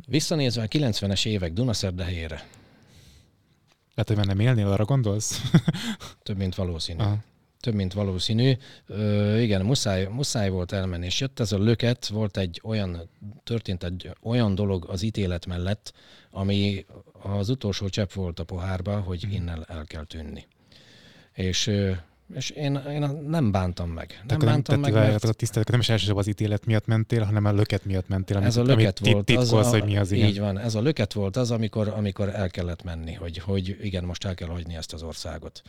Visszanézve 0.07 0.61
a 0.61 0.67
90-es 0.67 1.25
évek 1.25 1.53
Dunaszerdehelyére, 1.53 2.47
lehet, 3.97 4.07
hogy 4.07 4.15
már 4.15 4.25
nem 4.25 4.39
élnél, 4.39 4.71
arra 4.71 4.85
gondolsz? 4.85 5.41
Több, 6.23 6.37
mint 6.37 6.55
valószínű. 6.55 6.99
Aha. 6.99 7.17
Több, 7.59 7.73
mint 7.73 7.93
valószínű. 7.93 8.53
Ö, 8.85 9.37
igen, 9.37 9.65
muszáj, 9.65 10.05
muszáj 10.05 10.49
volt 10.49 10.71
elmenni, 10.71 11.05
és 11.05 11.19
jött 11.19 11.39
ez 11.39 11.51
a 11.51 11.57
löket, 11.57 12.07
volt 12.07 12.37
egy 12.37 12.61
olyan, 12.63 13.09
történt 13.43 13.83
egy 13.83 14.11
olyan 14.21 14.55
dolog 14.55 14.85
az 14.89 15.01
ítélet 15.01 15.45
mellett, 15.45 15.93
ami 16.31 16.85
az 17.21 17.49
utolsó 17.49 17.89
csepp 17.89 18.11
volt 18.11 18.39
a 18.39 18.43
pohárba, 18.43 18.99
hogy 18.99 19.23
mhm. 19.25 19.33
innen 19.33 19.65
el 19.67 19.83
kell 19.85 20.05
tűnni. 20.05 20.47
És 21.33 21.71
és 22.33 22.49
én, 22.49 22.75
én 22.75 23.09
nem 23.27 23.51
bántam 23.51 23.89
meg. 23.89 24.23
Nem 24.27 24.35
Akkor 24.35 24.49
bántam 24.49 24.79
nem, 24.79 24.93
meg, 24.93 25.03
mert... 25.03 25.23
a 25.23 25.33
tiszteletet 25.33 25.71
nem 25.71 25.81
is 25.81 25.89
elsősorban 25.89 26.23
az 26.23 26.29
ítélet 26.29 26.65
miatt 26.65 26.85
mentél, 26.85 27.23
hanem 27.23 27.45
a 27.45 27.51
löket 27.51 27.85
miatt 27.85 28.07
mentél. 28.07 28.35
Amit, 28.35 28.47
ez 28.47 28.57
a 28.57 28.63
löket 28.63 28.99
amit 28.99 29.13
volt 29.13 29.25
titkolsz, 29.25 29.51
az, 29.51 29.65
a, 29.67 29.69
hogy 29.69 29.83
mi 29.83 29.97
az 29.97 30.11
igen. 30.11 30.27
Így 30.27 30.39
van, 30.39 30.59
ez 30.59 30.75
a 30.75 30.81
löket 30.81 31.13
volt 31.13 31.35
az, 31.35 31.51
amikor, 31.51 31.87
amikor 31.87 32.29
el 32.29 32.49
kellett 32.49 32.83
menni, 32.83 33.13
hogy, 33.13 33.37
hogy 33.37 33.77
igen, 33.81 34.03
most 34.03 34.25
el 34.25 34.35
kell 34.35 34.47
hagyni 34.47 34.75
ezt 34.75 34.93
az 34.93 35.03
országot. 35.03 35.61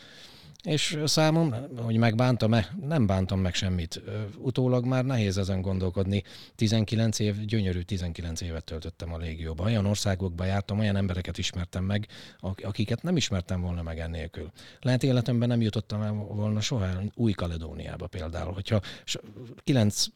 És 0.65 0.99
számom, 1.05 1.55
hogy 1.77 1.97
megbántam-e, 1.97 2.69
nem 2.87 3.07
bántam 3.07 3.41
meg 3.41 3.55
semmit. 3.55 4.03
Utólag 4.39 4.85
már 4.85 5.05
nehéz 5.05 5.39
ezen 5.39 5.61
gondolkodni. 5.61 6.23
19 6.55 7.19
év, 7.19 7.45
gyönyörű 7.45 7.81
19 7.81 8.41
évet 8.41 8.65
töltöttem 8.65 9.13
a 9.13 9.19
légióban. 9.19 9.67
Olyan 9.67 9.87
országokba 9.87 10.45
jártam, 10.45 10.79
olyan 10.79 10.97
embereket 10.97 11.39
ismertem 11.39 11.85
meg, 11.85 12.07
akiket 12.41 13.03
nem 13.03 13.17
ismertem 13.17 13.61
volna 13.61 13.83
meg 13.83 13.99
ennélkül. 13.99 14.51
Lehet 14.81 15.03
életemben 15.03 15.49
nem 15.49 15.61
jutottam 15.61 16.03
el 16.03 16.13
volna 16.13 16.61
soha 16.61 16.87
Új-Kaledóniába 17.15 18.07
például. 18.07 18.53
Hogyha 18.53 18.81
9, 19.65 20.07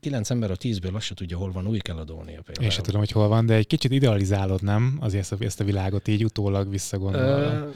9 0.00 0.30
ember 0.30 0.50
a 0.50 0.56
10-ből 0.56 0.94
azt 0.94 1.06
se 1.06 1.14
tudja, 1.14 1.36
hol 1.36 1.52
van 1.52 1.66
Új-Kaledónia 1.66 2.42
például. 2.42 2.64
Én 2.64 2.70
sem 2.70 2.82
tudom, 2.82 3.00
hogy 3.00 3.10
hol 3.10 3.28
van, 3.28 3.46
de 3.46 3.54
egy 3.54 3.66
kicsit 3.66 3.90
idealizálod, 3.90 4.62
nem? 4.62 4.98
Azért 5.00 5.42
ezt 5.42 5.60
a 5.60 5.64
világot 5.64 6.08
így 6.08 6.24
utólag 6.24 6.70
visszagondolva. 6.70 7.70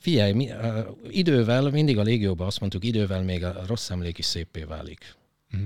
Figyelj, 0.00 0.32
mi, 0.32 0.50
uh, 0.50 0.78
idővel, 1.08 1.70
mindig 1.70 1.98
a 1.98 2.02
légióban 2.02 2.46
azt 2.46 2.60
mondtuk, 2.60 2.84
idővel 2.84 3.22
még 3.22 3.44
a 3.44 3.62
rossz 3.66 3.90
emlék 3.90 4.18
is 4.18 4.24
szépé 4.24 4.62
válik. 4.62 5.14
Mm. 5.56 5.64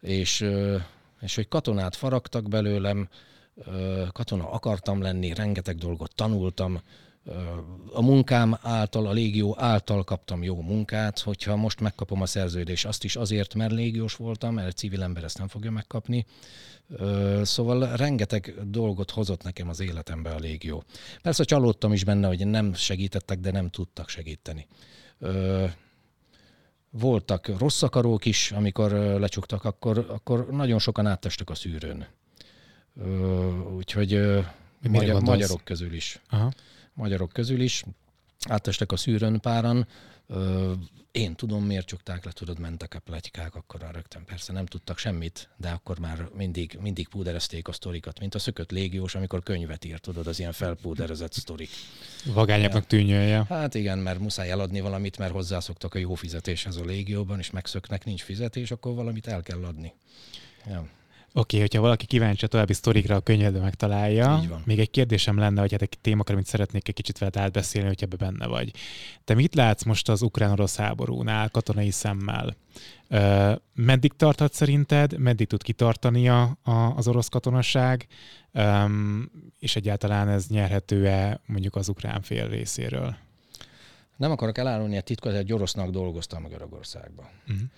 És, 0.00 0.40
uh, 0.40 0.82
és 1.20 1.34
hogy 1.34 1.48
katonát 1.48 1.96
faragtak 1.96 2.48
belőlem, 2.48 3.08
katona 4.12 4.50
akartam 4.50 5.02
lenni, 5.02 5.34
rengeteg 5.34 5.76
dolgot 5.76 6.14
tanultam, 6.14 6.80
a 7.92 8.02
munkám 8.02 8.58
által, 8.62 9.06
a 9.06 9.12
légió 9.12 9.56
által 9.58 10.04
kaptam 10.04 10.42
jó 10.42 10.60
munkát, 10.60 11.18
hogyha 11.18 11.56
most 11.56 11.80
megkapom 11.80 12.22
a 12.22 12.26
szerződést, 12.26 12.86
azt 12.86 13.04
is 13.04 13.16
azért, 13.16 13.54
mert 13.54 13.72
légiós 13.72 14.16
voltam, 14.16 14.54
mert 14.54 14.66
egy 14.66 14.76
civil 14.76 15.02
ember 15.02 15.24
ezt 15.24 15.38
nem 15.38 15.48
fogja 15.48 15.70
megkapni. 15.70 16.26
Szóval 17.42 17.96
rengeteg 17.96 18.54
dolgot 18.70 19.10
hozott 19.10 19.42
nekem 19.42 19.68
az 19.68 19.80
életembe 19.80 20.30
a 20.30 20.38
légió. 20.38 20.84
Persze 21.22 21.44
csalódtam 21.44 21.92
is 21.92 22.04
benne, 22.04 22.26
hogy 22.26 22.46
nem 22.46 22.74
segítettek, 22.74 23.38
de 23.38 23.50
nem 23.50 23.70
tudtak 23.70 24.08
segíteni. 24.08 24.66
Voltak 26.90 27.58
rossz 27.58 27.82
akarók 27.82 28.24
is, 28.24 28.52
amikor 28.52 28.90
lecsuktak, 28.92 29.64
akkor, 29.64 30.06
akkor 30.08 30.46
nagyon 30.50 30.78
sokan 30.78 31.06
áttestek 31.06 31.50
a 31.50 31.54
szűrőn. 31.54 32.06
Úgyhogy 33.76 34.10
magyar, 34.88 35.22
magyarok 35.22 35.60
közül 35.64 35.92
is. 35.92 36.20
Aha 36.30 36.52
magyarok 36.94 37.32
közül 37.32 37.60
is. 37.60 37.84
átestek 38.48 38.92
a 38.92 38.96
szűrőn 38.96 39.40
páran, 39.40 39.86
Ö, 40.26 40.72
én 41.12 41.34
tudom, 41.34 41.64
miért 41.64 41.86
csukták 41.86 42.24
le, 42.24 42.30
tudod, 42.32 42.58
mentek 42.58 42.94
a 42.94 42.98
pletykák, 42.98 43.54
akkor 43.54 43.80
rögtön 43.92 44.24
persze 44.24 44.52
nem 44.52 44.66
tudtak 44.66 44.98
semmit, 44.98 45.48
de 45.56 45.68
akkor 45.68 45.98
már 45.98 46.28
mindig, 46.36 46.78
mindig 46.80 47.08
púderezték 47.08 47.68
a 47.68 47.72
sztorikat, 47.72 48.20
mint 48.20 48.34
a 48.34 48.38
szökött 48.38 48.70
légiós, 48.70 49.14
amikor 49.14 49.42
könyvet 49.42 49.84
írt, 49.84 50.02
tudod, 50.02 50.26
az 50.26 50.38
ilyen 50.38 50.52
felpúderezett 50.52 51.32
sztorik. 51.32 51.68
Vagányoknak 52.24 52.82
ja. 52.82 52.88
tűnjön, 52.88 53.44
Hát 53.44 53.74
igen, 53.74 53.98
mert 53.98 54.18
muszáj 54.18 54.50
eladni 54.50 54.80
valamit, 54.80 55.18
mert 55.18 55.32
hozzászoktak 55.32 55.94
a 55.94 55.98
jó 55.98 56.14
fizetéshez 56.14 56.76
a 56.76 56.84
légióban, 56.84 57.38
és 57.38 57.50
megszöknek, 57.50 58.04
nincs 58.04 58.22
fizetés, 58.22 58.70
akkor 58.70 58.94
valamit 58.94 59.26
el 59.26 59.42
kell 59.42 59.64
adni. 59.64 59.92
Ja. 60.66 60.88
Oké, 61.36 61.56
okay, 61.56 61.60
hogyha 61.60 61.80
valaki 61.80 62.06
kíváncsi 62.06 62.44
a 62.44 62.48
további 62.48 62.72
sztorikra, 62.72 63.16
a 63.16 63.20
könyvedben 63.20 63.62
megtalálja. 63.62 64.40
Még 64.64 64.78
egy 64.78 64.90
kérdésem 64.90 65.38
lenne, 65.38 65.60
hogy 65.60 65.72
hát 65.72 65.82
egy 65.82 65.98
témakör, 66.00 66.34
amit 66.34 66.46
szeretnék 66.46 66.88
egy 66.88 66.94
kicsit 66.94 67.18
veled 67.18 67.36
átbeszélni, 67.36 67.88
hogyha 67.88 68.06
ebbe 68.06 68.16
benne 68.16 68.46
vagy. 68.46 68.70
Te 69.24 69.34
mit 69.34 69.54
látsz 69.54 69.84
most 69.84 70.08
az 70.08 70.22
ukrán-orosz 70.22 70.76
háborúnál 70.76 71.50
katonai 71.50 71.90
szemmel? 71.90 72.56
Uh, 73.10 73.52
meddig 73.74 74.12
tarthat 74.16 74.52
szerinted? 74.52 75.18
Meddig 75.18 75.46
tud 75.46 75.62
kitartani 75.62 76.28
a, 76.28 76.58
a, 76.62 76.72
az 76.72 77.08
orosz 77.08 77.28
katonaság? 77.28 78.06
Um, 78.52 79.30
és 79.58 79.76
egyáltalán 79.76 80.28
ez 80.28 80.46
nyerhető-e 80.46 81.40
mondjuk 81.46 81.76
az 81.76 81.88
ukrán 81.88 82.22
fél 82.22 82.48
részéről? 82.48 83.16
Nem 84.16 84.30
akarok 84.30 84.58
elárulni 84.58 84.96
a 84.96 85.00
titkot, 85.00 85.32
egy 85.32 85.52
orosznak 85.52 85.90
dolgoztam 85.90 86.48
Görögországban. 86.48 87.26
Uh-huh. 87.48 87.68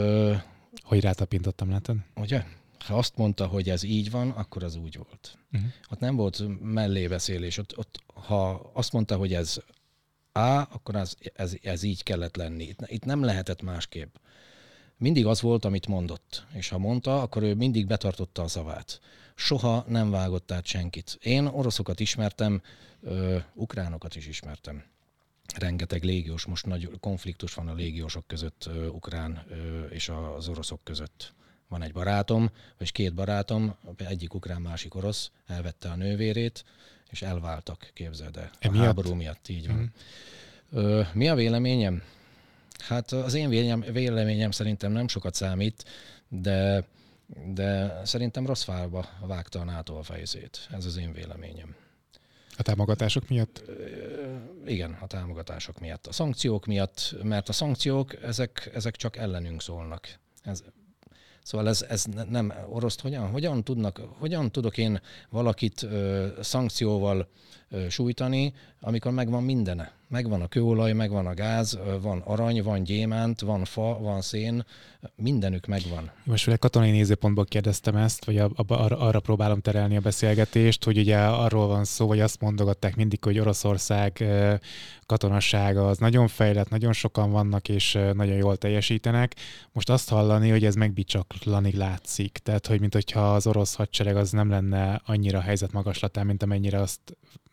Ö, 0.00 0.34
hogy 0.82 1.00
rátapintottam, 1.00 1.70
látod? 1.70 1.96
Ugye? 2.14 2.44
Ha 2.86 2.98
azt 2.98 3.16
mondta, 3.16 3.46
hogy 3.46 3.70
ez 3.70 3.82
így 3.82 4.10
van, 4.10 4.30
akkor 4.30 4.62
az 4.62 4.76
úgy 4.76 4.96
volt. 4.96 5.38
Uh-huh. 5.52 5.70
Ott 5.90 5.98
nem 5.98 6.16
volt 6.16 6.42
mellébeszélés. 6.60 7.58
Ott, 7.58 7.78
ott, 7.78 8.02
ha 8.06 8.70
azt 8.72 8.92
mondta, 8.92 9.16
hogy 9.16 9.34
ez 9.34 9.56
A, 10.32 10.48
akkor 10.48 10.96
az, 10.96 11.16
ez, 11.34 11.54
ez 11.62 11.82
így 11.82 12.02
kellett 12.02 12.36
lenni. 12.36 12.64
Itt, 12.64 12.78
itt 12.86 13.04
nem 13.04 13.22
lehetett 13.22 13.62
másképp. 13.62 14.14
Mindig 14.96 15.26
az 15.26 15.40
volt, 15.40 15.64
amit 15.64 15.86
mondott. 15.86 16.46
És 16.52 16.68
ha 16.68 16.78
mondta, 16.78 17.22
akkor 17.22 17.42
ő 17.42 17.54
mindig 17.54 17.86
betartotta 17.86 18.42
a 18.42 18.48
szavát. 18.48 19.00
Soha 19.34 19.84
nem 19.88 20.10
vágott 20.10 20.52
át 20.52 20.66
senkit. 20.66 21.18
Én 21.22 21.46
oroszokat 21.46 22.00
ismertem, 22.00 22.62
ö, 23.00 23.38
ukránokat 23.54 24.16
is 24.16 24.26
ismertem. 24.26 24.84
Rengeteg 25.54 26.02
légiós, 26.02 26.44
most 26.44 26.66
nagy 26.66 26.90
konfliktus 27.00 27.54
van 27.54 27.68
a 27.68 27.74
légiósok 27.74 28.26
között, 28.26 28.70
ukrán 28.90 29.46
és 29.90 30.08
az 30.08 30.48
oroszok 30.48 30.80
között 30.84 31.34
van 31.68 31.82
egy 31.82 31.92
barátom, 31.92 32.50
vagy 32.78 32.92
két 32.92 33.14
barátom, 33.14 33.74
egyik 33.96 34.34
ukrán, 34.34 34.60
másik 34.60 34.94
orosz, 34.94 35.30
elvette 35.46 35.88
a 35.88 35.96
nővérét, 35.96 36.64
és 37.10 37.22
elváltak, 37.22 37.90
képzeld 37.94 38.36
el. 38.36 38.50
A 38.60 38.70
miatt? 38.70 38.84
háború 38.84 39.14
miatt, 39.14 39.48
így 39.48 39.66
van. 39.66 39.92
Mm. 40.76 41.00
mi 41.12 41.28
a 41.28 41.34
véleményem? 41.34 42.02
Hát 42.78 43.12
az 43.12 43.34
én 43.34 43.48
véleményem, 43.48 43.92
véleményem 43.92 44.50
szerintem 44.50 44.92
nem 44.92 45.08
sokat 45.08 45.34
számít, 45.34 45.84
de, 46.28 46.84
de 47.46 48.00
szerintem 48.04 48.46
rossz 48.46 48.62
fába 48.62 49.08
vágta 49.20 49.60
a 49.60 49.64
NATO 49.64 49.94
a 49.94 50.02
fejzét. 50.02 50.68
Ez 50.70 50.84
az 50.84 50.96
én 50.96 51.12
véleményem. 51.12 51.74
A 52.56 52.62
támogatások 52.62 53.28
miatt? 53.28 53.62
Igen, 54.66 54.96
a 55.00 55.06
támogatások 55.06 55.80
miatt. 55.80 56.06
A 56.06 56.12
szankciók 56.12 56.66
miatt, 56.66 57.14
mert 57.22 57.48
a 57.48 57.52
szankciók, 57.52 58.22
ezek, 58.22 58.70
ezek 58.74 58.96
csak 58.96 59.16
ellenünk 59.16 59.62
szólnak. 59.62 60.18
Ez, 60.42 60.62
Szóval 61.44 61.68
ez, 61.68 61.84
ez 61.88 62.04
nem 62.28 62.52
oroszt, 62.68 63.00
hogyan, 63.00 63.30
hogyan, 63.30 63.64
tudnak, 63.64 64.00
hogyan 64.18 64.52
tudok 64.52 64.78
én 64.78 65.00
valakit 65.30 65.82
ö, 65.82 66.26
szankcióval 66.40 67.28
ö, 67.68 67.88
sújtani, 67.88 68.54
amikor 68.80 69.12
megvan 69.12 69.42
mindene. 69.42 69.92
Megvan 70.08 70.42
a 70.42 70.46
kőolaj, 70.46 70.92
megvan 70.92 71.26
a 71.26 71.34
gáz, 71.34 71.78
van 72.00 72.20
arany, 72.20 72.62
van 72.62 72.82
gyémánt, 72.82 73.40
van 73.40 73.64
fa, 73.64 73.98
van 74.00 74.20
szén, 74.20 74.64
mindenük 75.16 75.66
megvan. 75.66 76.10
Most 76.24 76.48
egy 76.48 76.58
katonai 76.58 76.90
nézőpontból 76.90 77.44
kérdeztem 77.44 77.96
ezt, 77.96 78.24
vagy 78.24 78.38
arra, 78.38 78.98
arra 78.98 79.20
próbálom 79.20 79.60
terelni 79.60 79.96
a 79.96 80.00
beszélgetést, 80.00 80.84
hogy 80.84 80.98
ugye 80.98 81.18
arról 81.18 81.66
van 81.66 81.84
szó, 81.84 82.06
vagy 82.06 82.20
azt 82.20 82.40
mondogatták 82.40 82.96
mindig, 82.96 83.24
hogy 83.24 83.38
Oroszország 83.38 84.24
katonassága 85.06 85.88
az 85.88 85.98
nagyon 85.98 86.28
fejlett, 86.28 86.68
nagyon 86.68 86.92
sokan 86.92 87.30
vannak, 87.30 87.68
és 87.68 87.98
nagyon 88.12 88.36
jól 88.36 88.56
teljesítenek. 88.56 89.34
Most 89.72 89.90
azt 89.90 90.08
hallani, 90.08 90.50
hogy 90.50 90.64
ez 90.64 90.74
megbicsaklanig 90.74 91.74
látszik, 91.74 92.38
tehát 92.42 92.66
hogy 92.66 92.80
mint 92.80 92.94
hogyha 92.94 93.34
az 93.34 93.46
orosz 93.46 93.74
hadsereg 93.74 94.16
az 94.16 94.30
nem 94.30 94.50
lenne 94.50 95.02
annyira 95.06 95.40
helyzet 95.40 95.72
magaslatán, 95.72 96.26
mint 96.26 96.42
amennyire 96.42 96.80
azt 96.80 97.00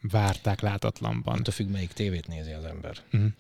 várták 0.02 0.62
látatlanban. 0.62 1.40
Attól 1.40 1.54
függ, 1.54 1.70
melyik 1.70 1.94
tévét 1.94 2.28
nézi 2.28 2.52
az 2.52 2.64
ember. 2.64 2.98
Uh-huh. 3.14 3.32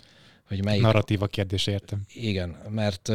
Hogy 0.47 0.63
melyik... 0.63 0.81
Narratíva 0.81 1.27
kérdés, 1.27 1.67
értem. 1.67 2.01
Igen, 2.13 2.57
mert 2.69 3.09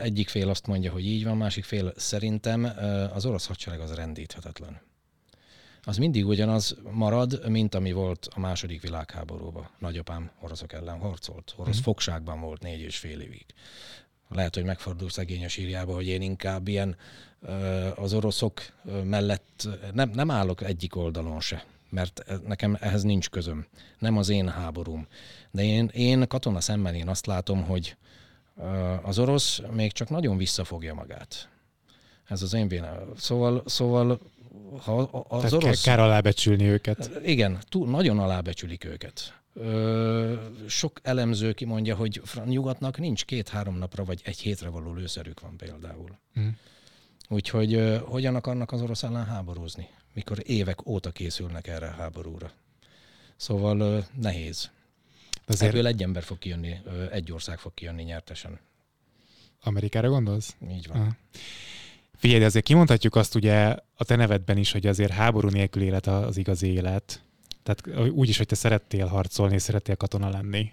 egyik 0.00 0.28
fél 0.28 0.48
azt 0.48 0.66
mondja, 0.66 0.92
hogy 0.92 1.06
így 1.06 1.24
van, 1.24 1.36
másik 1.36 1.64
fél 1.64 1.92
szerintem 1.96 2.72
az 3.14 3.26
orosz 3.26 3.46
hadsereg 3.46 3.80
az 3.80 3.94
rendíthetetlen. 3.94 4.80
Az 5.82 5.96
mindig 5.96 6.26
ugyanaz 6.26 6.76
marad, 6.90 7.48
mint 7.48 7.74
ami 7.74 7.92
volt 7.92 8.28
a 8.34 8.40
második 8.40 8.82
világháborúban. 8.82 9.70
Nagyapám 9.78 10.30
oroszok 10.40 10.72
ellen 10.72 10.98
harcolt. 10.98 11.52
Orosz 11.56 11.68
uh-huh. 11.68 11.84
fogságban 11.84 12.40
volt 12.40 12.62
négy 12.62 12.80
és 12.80 12.96
fél 12.98 13.20
évig. 13.20 13.46
Lehet, 14.28 14.54
hogy 14.54 14.64
megfordul 14.64 15.10
szegényes 15.10 15.56
írjába, 15.56 15.94
hogy 15.94 16.06
én 16.06 16.22
inkább 16.22 16.68
ilyen 16.68 16.96
az 17.94 18.12
oroszok 18.14 18.62
mellett 19.04 19.68
nem, 19.92 20.10
nem 20.14 20.30
állok 20.30 20.62
egyik 20.62 20.96
oldalon 20.96 21.40
se 21.40 21.64
mert 21.90 22.24
nekem 22.46 22.76
ehhez 22.80 23.02
nincs 23.02 23.30
közöm. 23.30 23.66
Nem 23.98 24.16
az 24.16 24.28
én 24.28 24.48
háborúm. 24.48 25.06
De 25.50 25.62
én, 25.62 25.90
én 25.92 26.28
katona 26.28 26.60
szemmel 26.60 26.94
én 26.94 27.08
azt 27.08 27.26
látom, 27.26 27.62
hogy 27.62 27.96
az 29.02 29.18
orosz 29.18 29.60
még 29.70 29.92
csak 29.92 30.08
nagyon 30.08 30.36
visszafogja 30.36 30.94
magát. 30.94 31.48
Ez 32.24 32.42
az 32.42 32.52
én 32.54 32.68
véleményem. 32.68 33.12
Szóval, 33.16 33.62
szóval 33.66 34.20
ha 34.84 34.98
az 35.28 35.42
Tehát 35.42 35.52
orosz... 35.52 35.82
Kár 35.82 36.00
alábecsülni 36.00 36.64
őket. 36.64 37.10
Igen, 37.24 37.58
túl, 37.68 37.88
nagyon 37.88 38.18
alábecsülik 38.18 38.84
őket. 38.84 39.40
Ö, 39.54 40.34
sok 40.66 41.00
elemző 41.02 41.52
kimondja, 41.52 41.96
hogy 41.96 42.22
nyugatnak 42.44 42.98
nincs 42.98 43.24
két-három 43.24 43.78
napra 43.78 44.04
vagy 44.04 44.20
egy 44.24 44.38
hétre 44.38 44.68
való 44.68 44.94
lőszerük 44.94 45.40
van 45.40 45.56
például. 45.56 46.18
Mm. 46.40 46.48
Úgyhogy 47.28 47.74
ö, 47.74 47.96
hogyan 47.96 48.34
akarnak 48.34 48.72
az 48.72 48.82
orosz 48.82 49.02
ellen 49.02 49.26
háborúzni? 49.26 49.88
Mikor 50.12 50.38
évek 50.46 50.86
óta 50.86 51.10
készülnek 51.10 51.66
erre 51.66 51.86
a 51.86 51.94
háborúra. 51.94 52.52
Szóval 53.36 54.06
nehéz. 54.14 54.70
Azért... 55.46 55.72
Ebből 55.72 55.86
egy 55.86 56.02
ember 56.02 56.22
fog 56.22 56.38
kijönni, 56.38 56.76
egy 57.10 57.32
ország 57.32 57.58
fog 57.58 57.74
kijönni 57.74 58.02
nyertesen. 58.02 58.58
Amerikára 59.60 60.08
gondolsz? 60.08 60.56
Így 60.70 60.86
van. 60.86 61.00
Aha. 61.00 61.16
Figyelj, 62.16 62.44
azért 62.44 62.64
kimondhatjuk 62.64 63.14
azt 63.14 63.34
ugye 63.34 63.76
a 63.94 64.04
te 64.04 64.16
nevedben 64.16 64.56
is, 64.56 64.72
hogy 64.72 64.86
azért 64.86 65.10
háború 65.10 65.48
nélkül 65.48 65.82
élet 65.82 66.06
az 66.06 66.36
igazi 66.36 66.66
élet. 66.66 67.22
Tehát 67.62 68.10
úgy 68.10 68.28
is, 68.28 68.36
hogy 68.36 68.46
te 68.46 68.54
szerettél 68.54 69.06
harcolni, 69.06 69.58
szerettél 69.58 69.96
katona 69.96 70.28
lenni. 70.28 70.72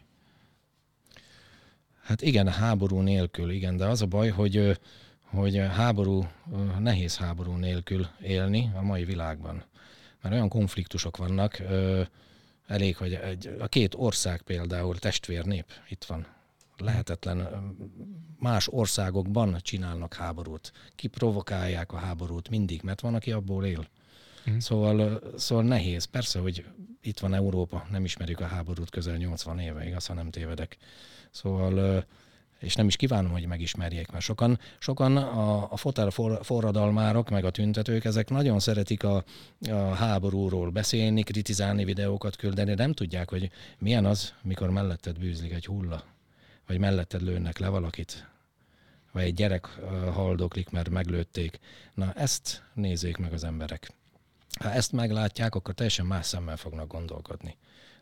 Hát 2.03 2.21
igen, 2.21 2.47
háború 2.47 2.99
nélkül, 2.99 3.51
igen, 3.51 3.77
de 3.77 3.85
az 3.85 4.01
a 4.01 4.05
baj, 4.05 4.29
hogy 4.29 4.79
hogy 5.29 5.57
háború, 5.57 6.27
nehéz 6.79 7.17
háború 7.17 7.51
nélkül 7.51 8.07
élni 8.21 8.71
a 8.75 8.81
mai 8.81 9.03
világban. 9.03 9.63
Mert 10.21 10.35
olyan 10.35 10.49
konfliktusok 10.49 11.17
vannak, 11.17 11.61
elég, 12.67 12.97
hogy 12.97 13.13
egy, 13.13 13.55
a 13.59 13.67
két 13.67 13.95
ország 13.95 14.41
például 14.41 14.97
testvérnép 14.97 15.65
itt 15.89 16.03
van. 16.03 16.27
Lehetetlen. 16.77 17.47
Más 18.39 18.67
országokban 18.67 19.57
csinálnak 19.61 20.13
háborút. 20.13 20.71
Kiprovokálják 20.95 21.91
a 21.91 21.97
háborút 21.97 22.49
mindig, 22.49 22.81
mert 22.83 23.01
van, 23.01 23.15
aki 23.15 23.31
abból 23.31 23.65
él. 23.65 23.87
Mm. 24.49 24.57
Szóval, 24.57 25.21
szóval 25.37 25.63
nehéz. 25.63 26.05
Persze, 26.05 26.39
hogy 26.39 26.65
itt 27.01 27.19
van 27.19 27.33
Európa, 27.33 27.87
nem 27.91 28.03
ismerjük 28.03 28.39
a 28.39 28.45
háborút 28.45 28.89
közel 28.89 29.17
80 29.17 29.59
éve, 29.59 29.87
igaz, 29.87 30.05
ha 30.05 30.13
nem 30.13 30.29
tévedek. 30.29 30.77
Szóval 31.31 32.05
és 32.59 32.75
nem 32.75 32.87
is 32.87 32.95
kívánom, 32.95 33.31
hogy 33.31 33.47
megismerjék, 33.47 34.11
mert 34.11 34.23
sokan, 34.23 34.59
sokan 34.79 35.17
a, 35.17 35.71
a 35.71 35.77
fotel 35.77 36.09
forradalmárok, 36.41 37.29
meg 37.29 37.45
a 37.45 37.49
tüntetők, 37.49 38.05
ezek 38.05 38.29
nagyon 38.29 38.59
szeretik 38.59 39.03
a, 39.03 39.23
a 39.69 39.73
háborúról 39.73 40.69
beszélni, 40.69 41.21
kritizálni, 41.21 41.83
videókat 41.83 42.35
küldeni, 42.35 42.73
nem 42.73 42.93
tudják, 42.93 43.29
hogy 43.29 43.49
milyen 43.77 44.05
az, 44.05 44.33
mikor 44.41 44.69
melletted 44.69 45.19
bűzlik 45.19 45.53
egy 45.53 45.65
hulla, 45.65 46.03
vagy 46.67 46.77
melletted 46.77 47.21
lőnek 47.21 47.57
le 47.57 47.67
valakit, 47.67 48.27
vagy 49.11 49.23
egy 49.23 49.33
gyerek 49.33 49.65
haldoklik, 50.13 50.69
mert 50.69 50.89
meglőtték. 50.89 51.59
Na, 51.93 52.13
ezt 52.13 52.63
nézzék 52.73 53.17
meg 53.17 53.33
az 53.33 53.43
emberek. 53.43 53.91
Ha 54.59 54.71
ezt 54.71 54.91
meglátják, 54.91 55.55
akkor 55.55 55.73
teljesen 55.73 56.05
más 56.05 56.25
szemmel 56.25 56.57
fognak 56.57 56.87
gondolkodni 56.87 57.57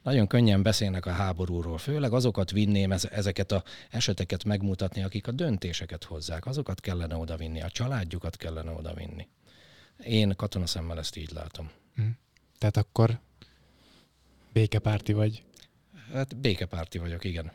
nagyon 0.05 0.27
könnyen 0.27 0.61
beszélnek 0.61 1.05
a 1.05 1.11
háborúról, 1.11 1.77
főleg 1.77 2.13
azokat 2.13 2.51
vinném 2.51 2.91
ezeket 2.91 3.51
a 3.51 3.63
eseteket 3.89 4.43
megmutatni, 4.43 5.03
akik 5.03 5.27
a 5.27 5.31
döntéseket 5.31 6.03
hozzák, 6.03 6.45
azokat 6.45 6.81
kellene 6.81 7.15
odavinni, 7.15 7.61
a 7.61 7.69
családjukat 7.69 8.37
kellene 8.37 8.71
odavinni. 8.71 9.27
Én 10.03 10.35
katona 10.35 10.65
szemmel 10.65 10.97
ezt 10.97 11.15
így 11.15 11.31
látom. 11.31 11.69
Hm. 11.95 12.01
Tehát 12.57 12.77
akkor 12.77 13.19
békepárti 14.53 15.13
vagy? 15.13 15.43
Hát 16.13 16.35
békepárti 16.35 16.97
vagyok, 16.97 17.23
igen. 17.23 17.51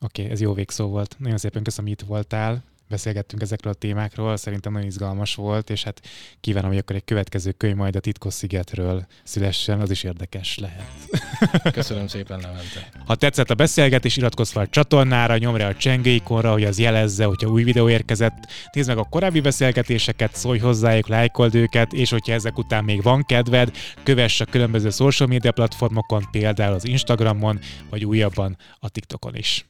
Oké, 0.00 0.22
okay, 0.22 0.32
ez 0.32 0.40
jó 0.40 0.52
végszó 0.54 0.88
volt. 0.88 1.16
Nagyon 1.18 1.38
szépen 1.38 1.62
köszönöm, 1.62 1.90
hogy 1.90 2.00
itt 2.00 2.08
voltál 2.08 2.64
beszélgettünk 2.90 3.42
ezekről 3.42 3.72
a 3.72 3.76
témákról, 3.76 4.36
szerintem 4.36 4.72
nagyon 4.72 4.88
izgalmas 4.88 5.34
volt, 5.34 5.70
és 5.70 5.82
hát 5.82 6.00
kívánom, 6.40 6.70
hogy 6.70 6.78
akkor 6.78 6.96
egy 6.96 7.04
következő 7.04 7.52
könyv 7.52 7.74
majd 7.74 7.96
a 7.96 8.00
Titkos 8.00 8.34
szigetről 8.34 9.06
szülessen, 9.24 9.80
az 9.80 9.90
is 9.90 10.02
érdekes 10.02 10.58
lehet. 10.58 10.90
Köszönöm 11.72 12.06
szépen, 12.06 12.38
Levente. 12.40 12.88
Ha 13.06 13.14
tetszett 13.14 13.50
a 13.50 13.54
beszélgetés, 13.54 14.16
iratkozz 14.16 14.50
fel 14.50 14.62
a 14.62 14.68
csatornára, 14.68 15.38
nyomj 15.38 15.58
rá 15.58 15.68
a 15.68 15.74
csengőikonra, 15.74 16.52
hogy 16.52 16.64
az 16.64 16.78
jelezze, 16.78 17.24
hogyha 17.24 17.48
új 17.48 17.62
videó 17.62 17.88
érkezett. 17.88 18.46
Nézd 18.72 18.88
meg 18.88 18.98
a 18.98 19.04
korábbi 19.10 19.40
beszélgetéseket, 19.40 20.34
szólj 20.34 20.58
hozzájuk, 20.58 21.08
lájkold 21.08 21.54
őket, 21.54 21.92
és 21.92 22.10
hogyha 22.10 22.32
ezek 22.32 22.58
után 22.58 22.84
még 22.84 23.02
van 23.02 23.24
kedved, 23.24 23.76
kövess 24.02 24.40
a 24.40 24.44
különböző 24.44 24.90
social 24.90 25.28
media 25.28 25.52
platformokon, 25.52 26.28
például 26.30 26.74
az 26.74 26.86
Instagramon, 26.86 27.58
vagy 27.90 28.04
újabban 28.04 28.56
a 28.78 28.88
TikTokon 28.88 29.34
is. 29.34 29.69